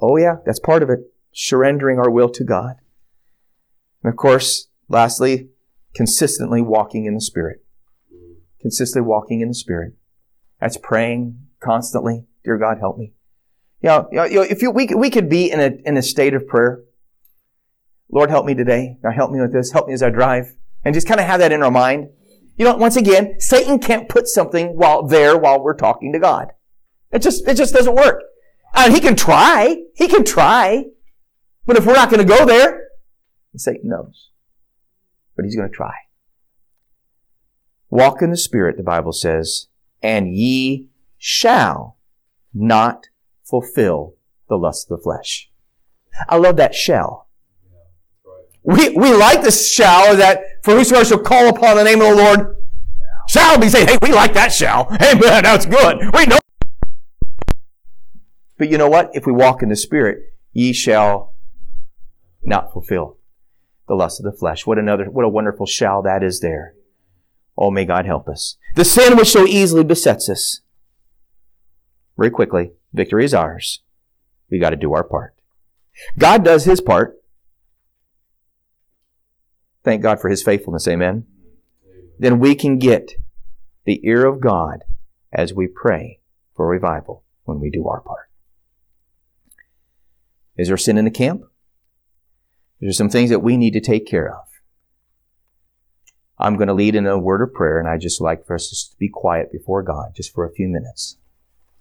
Oh 0.00 0.16
yeah, 0.16 0.38
that's 0.44 0.58
part 0.58 0.82
of 0.82 0.90
it. 0.90 0.98
Surrendering 1.32 2.00
our 2.00 2.10
will 2.10 2.30
to 2.30 2.42
God. 2.42 2.74
And 4.02 4.12
of 4.12 4.16
course, 4.16 4.66
lastly, 4.88 5.50
consistently 5.94 6.62
walking 6.62 7.06
in 7.06 7.14
the 7.14 7.20
Spirit. 7.20 7.64
Consistently 8.60 9.06
walking 9.06 9.40
in 9.40 9.48
the 9.48 9.54
Spirit. 9.54 9.94
That's 10.60 10.76
praying 10.76 11.38
constantly. 11.60 12.26
Dear 12.44 12.58
God, 12.58 12.78
help 12.78 12.98
me. 12.98 13.12
You 13.82 13.88
know, 13.88 14.08
you 14.12 14.16
know 14.16 14.42
if 14.42 14.62
you, 14.62 14.70
we, 14.70 14.86
we 14.86 15.10
could 15.10 15.28
be 15.28 15.50
in 15.50 15.60
a, 15.60 15.72
in 15.84 15.96
a 15.96 16.02
state 16.02 16.34
of 16.34 16.46
prayer. 16.46 16.82
Lord, 18.10 18.30
help 18.30 18.46
me 18.46 18.54
today. 18.54 18.98
Now 19.02 19.10
help 19.10 19.30
me 19.30 19.40
with 19.40 19.52
this. 19.52 19.72
Help 19.72 19.88
me 19.88 19.94
as 19.94 20.02
I 20.02 20.10
drive. 20.10 20.54
And 20.84 20.94
just 20.94 21.08
kind 21.08 21.20
of 21.20 21.26
have 21.26 21.40
that 21.40 21.52
in 21.52 21.62
our 21.62 21.70
mind. 21.70 22.08
You 22.56 22.64
know, 22.64 22.76
once 22.76 22.96
again, 22.96 23.40
Satan 23.40 23.78
can't 23.78 24.08
put 24.08 24.28
something 24.28 24.76
while 24.76 25.06
there 25.06 25.36
while 25.36 25.62
we're 25.62 25.76
talking 25.76 26.12
to 26.12 26.18
God. 26.18 26.48
It 27.10 27.22
just, 27.22 27.46
it 27.48 27.56
just 27.56 27.74
doesn't 27.74 27.94
work. 27.94 28.22
And 28.74 28.92
he 28.92 29.00
can 29.00 29.16
try. 29.16 29.76
He 29.94 30.08
can 30.08 30.24
try. 30.24 30.84
But 31.66 31.76
if 31.76 31.86
we're 31.86 31.94
not 31.94 32.10
going 32.10 32.26
to 32.26 32.36
go 32.36 32.44
there, 32.44 32.88
Satan 33.56 33.88
knows 33.88 34.31
but 35.36 35.44
he's 35.44 35.56
going 35.56 35.68
to 35.68 35.74
try. 35.74 35.92
Walk 37.90 38.22
in 38.22 38.30
the 38.30 38.36
Spirit, 38.36 38.76
the 38.76 38.82
Bible 38.82 39.12
says, 39.12 39.68
and 40.02 40.34
ye 40.34 40.88
shall 41.18 41.98
not 42.54 43.08
fulfill 43.44 44.16
the 44.48 44.56
lust 44.56 44.90
of 44.90 44.98
the 44.98 45.02
flesh. 45.02 45.50
I 46.28 46.36
love 46.36 46.56
that 46.56 46.74
shall. 46.74 47.28
We, 48.64 48.90
we 48.90 49.12
like 49.12 49.42
the 49.42 49.50
shall 49.50 50.16
that 50.16 50.42
for 50.62 50.74
whosoever 50.74 51.04
shall 51.04 51.18
call 51.18 51.48
upon 51.48 51.76
the 51.76 51.84
name 51.84 52.00
of 52.00 52.16
the 52.16 52.22
Lord 52.22 52.56
shall 53.28 53.58
be 53.58 53.68
saved. 53.68 53.90
Hey, 53.90 53.98
we 54.02 54.12
like 54.12 54.34
that 54.34 54.52
shall. 54.52 54.84
Hey, 55.00 55.14
man, 55.14 55.42
that's 55.42 55.66
good. 55.66 55.98
We 56.14 56.26
know. 56.26 56.38
But 58.58 58.70
you 58.70 58.78
know 58.78 58.88
what? 58.88 59.10
If 59.14 59.26
we 59.26 59.32
walk 59.32 59.62
in 59.62 59.68
the 59.68 59.76
Spirit, 59.76 60.20
ye 60.52 60.72
shall 60.72 61.34
not 62.42 62.72
fulfill 62.72 63.18
the 63.88 63.94
lust 63.94 64.20
of 64.20 64.24
the 64.24 64.36
flesh. 64.36 64.66
What 64.66 64.78
another, 64.78 65.10
what 65.10 65.24
a 65.24 65.28
wonderful 65.28 65.66
shall 65.66 66.02
that 66.02 66.22
is 66.22 66.40
there. 66.40 66.74
Oh, 67.56 67.70
may 67.70 67.84
God 67.84 68.06
help 68.06 68.28
us. 68.28 68.56
The 68.76 68.84
sin 68.84 69.16
which 69.16 69.30
so 69.30 69.46
easily 69.46 69.84
besets 69.84 70.28
us. 70.28 70.60
Very 72.16 72.30
quickly, 72.30 72.72
victory 72.92 73.24
is 73.24 73.34
ours. 73.34 73.80
We 74.50 74.58
got 74.58 74.70
to 74.70 74.76
do 74.76 74.92
our 74.94 75.04
part. 75.04 75.34
God 76.18 76.44
does 76.44 76.64
his 76.64 76.80
part. 76.80 77.18
Thank 79.84 80.02
God 80.02 80.20
for 80.20 80.28
his 80.28 80.42
faithfulness. 80.42 80.86
Amen. 80.86 81.26
Then 82.18 82.38
we 82.38 82.54
can 82.54 82.78
get 82.78 83.12
the 83.84 84.00
ear 84.06 84.24
of 84.24 84.40
God 84.40 84.84
as 85.32 85.52
we 85.52 85.66
pray 85.66 86.20
for 86.54 86.66
revival 86.66 87.24
when 87.44 87.60
we 87.60 87.70
do 87.70 87.88
our 87.88 88.00
part. 88.00 88.30
Is 90.56 90.68
there 90.68 90.76
sin 90.76 90.98
in 90.98 91.04
the 91.04 91.10
camp? 91.10 91.42
There's 92.82 92.98
some 92.98 93.08
things 93.08 93.30
that 93.30 93.44
we 93.44 93.56
need 93.56 93.74
to 93.74 93.80
take 93.80 94.06
care 94.06 94.34
of. 94.34 94.44
I'm 96.36 96.56
going 96.56 96.66
to 96.66 96.74
lead 96.74 96.96
in 96.96 97.06
a 97.06 97.16
word 97.16 97.40
of 97.40 97.54
prayer, 97.54 97.78
and 97.78 97.88
I 97.88 97.96
just 97.96 98.20
like 98.20 98.44
for 98.44 98.56
us 98.56 98.88
to 98.90 98.96
be 98.98 99.08
quiet 99.08 99.52
before 99.52 99.84
God 99.84 100.16
just 100.16 100.34
for 100.34 100.44
a 100.44 100.52
few 100.52 100.66
minutes. 100.66 101.16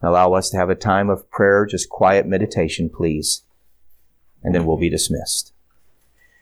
Allow 0.04 0.34
us 0.34 0.52
to 0.52 0.58
have 0.58 0.70
a 0.70 0.76
time 0.76 1.10
of 1.10 1.28
prayer, 1.32 1.66
just 1.66 1.89
quiet 1.89 2.28
meditation, 2.28 2.88
please. 2.88 3.41
And 4.43 4.54
then 4.54 4.68
we'll 4.68 4.78
be 4.78 4.91
dismissed. 4.91 5.54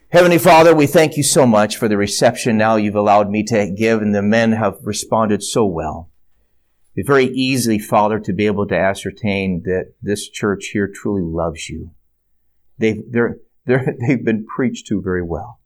Heavenly 0.10 0.38
Father, 0.38 0.76
we 0.76 0.88
thank 0.88 1.16
you 1.16 1.24
so 1.24 1.46
much 1.46 1.78
for 1.78 1.88
the 1.88 1.96
reception 1.96 2.58
now 2.58 2.76
you've 2.76 2.96
allowed 2.96 3.30
me 3.30 3.44
to 3.44 3.70
give, 3.70 4.02
and 4.02 4.14
the 4.14 4.22
men 4.22 4.52
have 4.52 4.80
responded 4.84 5.42
so 5.42 5.66
well. 5.66 6.10
It's 6.96 7.08
very 7.08 7.28
easy, 7.28 7.80
Father, 7.80 8.20
to 8.20 8.34
be 8.34 8.46
able 8.46 8.68
to 8.68 8.78
ascertain 8.78 9.64
that 9.64 9.94
this 10.02 10.28
church 10.28 10.72
here 10.74 10.90
truly 10.94 11.22
loves 11.22 11.70
you. 11.70 11.92
They've, 12.78 13.02
they're, 13.10 13.38
they've 14.08 14.24
been 14.24 14.46
preached 14.46 14.88
to 14.88 15.02
very 15.02 15.24
well. 15.24 15.60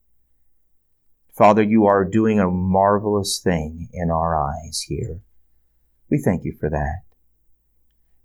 Father, 1.35 1.63
you 1.63 1.85
are 1.85 2.05
doing 2.05 2.39
a 2.39 2.51
marvelous 2.51 3.39
thing 3.43 3.89
in 3.91 4.11
our 4.11 4.39
eyes 4.39 4.85
here. 4.87 5.21
We 6.09 6.19
thank 6.19 6.43
you 6.43 6.55
for 6.59 6.69
that. 6.69 7.01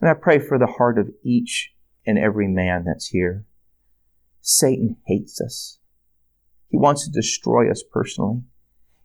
And 0.00 0.10
I 0.10 0.14
pray 0.14 0.38
for 0.38 0.58
the 0.58 0.66
heart 0.66 0.98
of 0.98 1.10
each 1.24 1.72
and 2.06 2.18
every 2.18 2.48
man 2.48 2.84
that's 2.84 3.08
here. 3.08 3.44
Satan 4.40 4.96
hates 5.06 5.40
us. 5.40 5.78
He 6.68 6.76
wants 6.76 7.04
to 7.04 7.10
destroy 7.10 7.70
us 7.70 7.82
personally. 7.90 8.42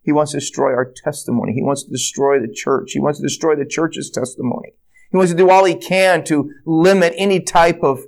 He 0.02 0.12
wants 0.12 0.32
to 0.32 0.38
destroy 0.38 0.72
our 0.72 0.92
testimony. 1.02 1.54
He 1.54 1.62
wants 1.62 1.84
to 1.84 1.90
destroy 1.90 2.38
the 2.38 2.52
church. 2.52 2.92
He 2.92 3.00
wants 3.00 3.20
to 3.20 3.26
destroy 3.26 3.56
the 3.56 3.64
church's 3.64 4.10
testimony. 4.10 4.74
He 5.10 5.16
wants 5.16 5.32
to 5.32 5.38
do 5.38 5.48
all 5.48 5.64
he 5.64 5.76
can 5.76 6.24
to 6.24 6.50
limit 6.66 7.14
any 7.16 7.40
type 7.40 7.82
of 7.82 8.04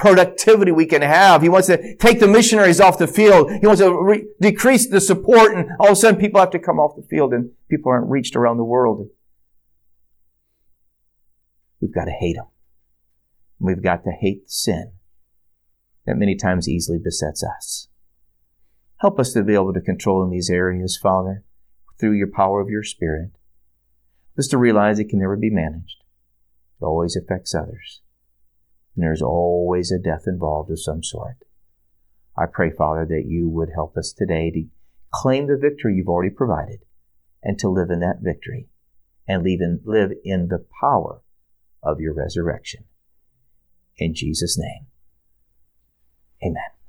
productivity 0.00 0.72
we 0.72 0.86
can 0.86 1.02
have. 1.02 1.42
He 1.42 1.50
wants 1.50 1.66
to 1.66 1.94
take 1.96 2.20
the 2.20 2.26
missionaries 2.26 2.80
off 2.80 2.96
the 2.96 3.06
field. 3.06 3.52
He 3.52 3.66
wants 3.66 3.82
to 3.82 3.92
re- 3.92 4.26
decrease 4.40 4.88
the 4.88 5.00
support 5.00 5.54
and 5.54 5.68
all 5.78 5.88
of 5.88 5.92
a 5.92 5.96
sudden 5.96 6.18
people 6.18 6.40
have 6.40 6.50
to 6.52 6.58
come 6.58 6.80
off 6.80 6.96
the 6.96 7.06
field 7.06 7.34
and 7.34 7.50
people 7.68 7.92
aren't 7.92 8.08
reached 8.08 8.34
around 8.34 8.56
the 8.56 8.64
world. 8.64 9.06
We've 11.82 11.94
got 11.94 12.06
to 12.06 12.12
hate 12.12 12.36
him. 12.36 12.46
We've 13.58 13.82
got 13.82 14.04
to 14.04 14.10
hate 14.10 14.46
the 14.46 14.50
sin 14.50 14.92
that 16.06 16.16
many 16.16 16.34
times 16.34 16.66
easily 16.66 16.98
besets 16.98 17.44
us. 17.44 17.88
Help 19.00 19.20
us 19.20 19.34
to 19.34 19.42
be 19.42 19.52
able 19.52 19.74
to 19.74 19.82
control 19.82 20.24
in 20.24 20.30
these 20.30 20.48
areas, 20.48 20.98
Father, 21.00 21.44
through 21.98 22.12
your 22.12 22.30
power 22.34 22.62
of 22.62 22.70
your 22.70 22.82
Spirit. 22.82 23.32
Just 24.34 24.50
to 24.52 24.58
realize 24.58 24.98
it 24.98 25.10
can 25.10 25.18
never 25.18 25.36
be 25.36 25.50
managed. 25.50 26.02
It 26.80 26.84
always 26.86 27.16
affects 27.16 27.54
others. 27.54 28.00
And 29.00 29.06
there's 29.06 29.22
always 29.22 29.90
a 29.90 29.98
death 29.98 30.24
involved 30.26 30.70
of 30.70 30.78
some 30.78 31.02
sort. 31.02 31.38
I 32.36 32.44
pray, 32.44 32.70
Father, 32.70 33.06
that 33.06 33.24
you 33.26 33.48
would 33.48 33.70
help 33.74 33.96
us 33.96 34.12
today 34.12 34.50
to 34.50 34.66
claim 35.10 35.46
the 35.46 35.56
victory 35.56 35.94
you've 35.94 36.10
already 36.10 36.28
provided 36.28 36.80
and 37.42 37.58
to 37.60 37.70
live 37.70 37.88
in 37.88 38.00
that 38.00 38.18
victory 38.20 38.68
and 39.26 39.42
live 39.42 39.60
in, 39.62 39.80
live 39.86 40.10
in 40.22 40.48
the 40.48 40.66
power 40.82 41.22
of 41.82 41.98
your 41.98 42.12
resurrection. 42.12 42.84
In 43.96 44.14
Jesus' 44.14 44.58
name, 44.58 44.88
amen. 46.44 46.79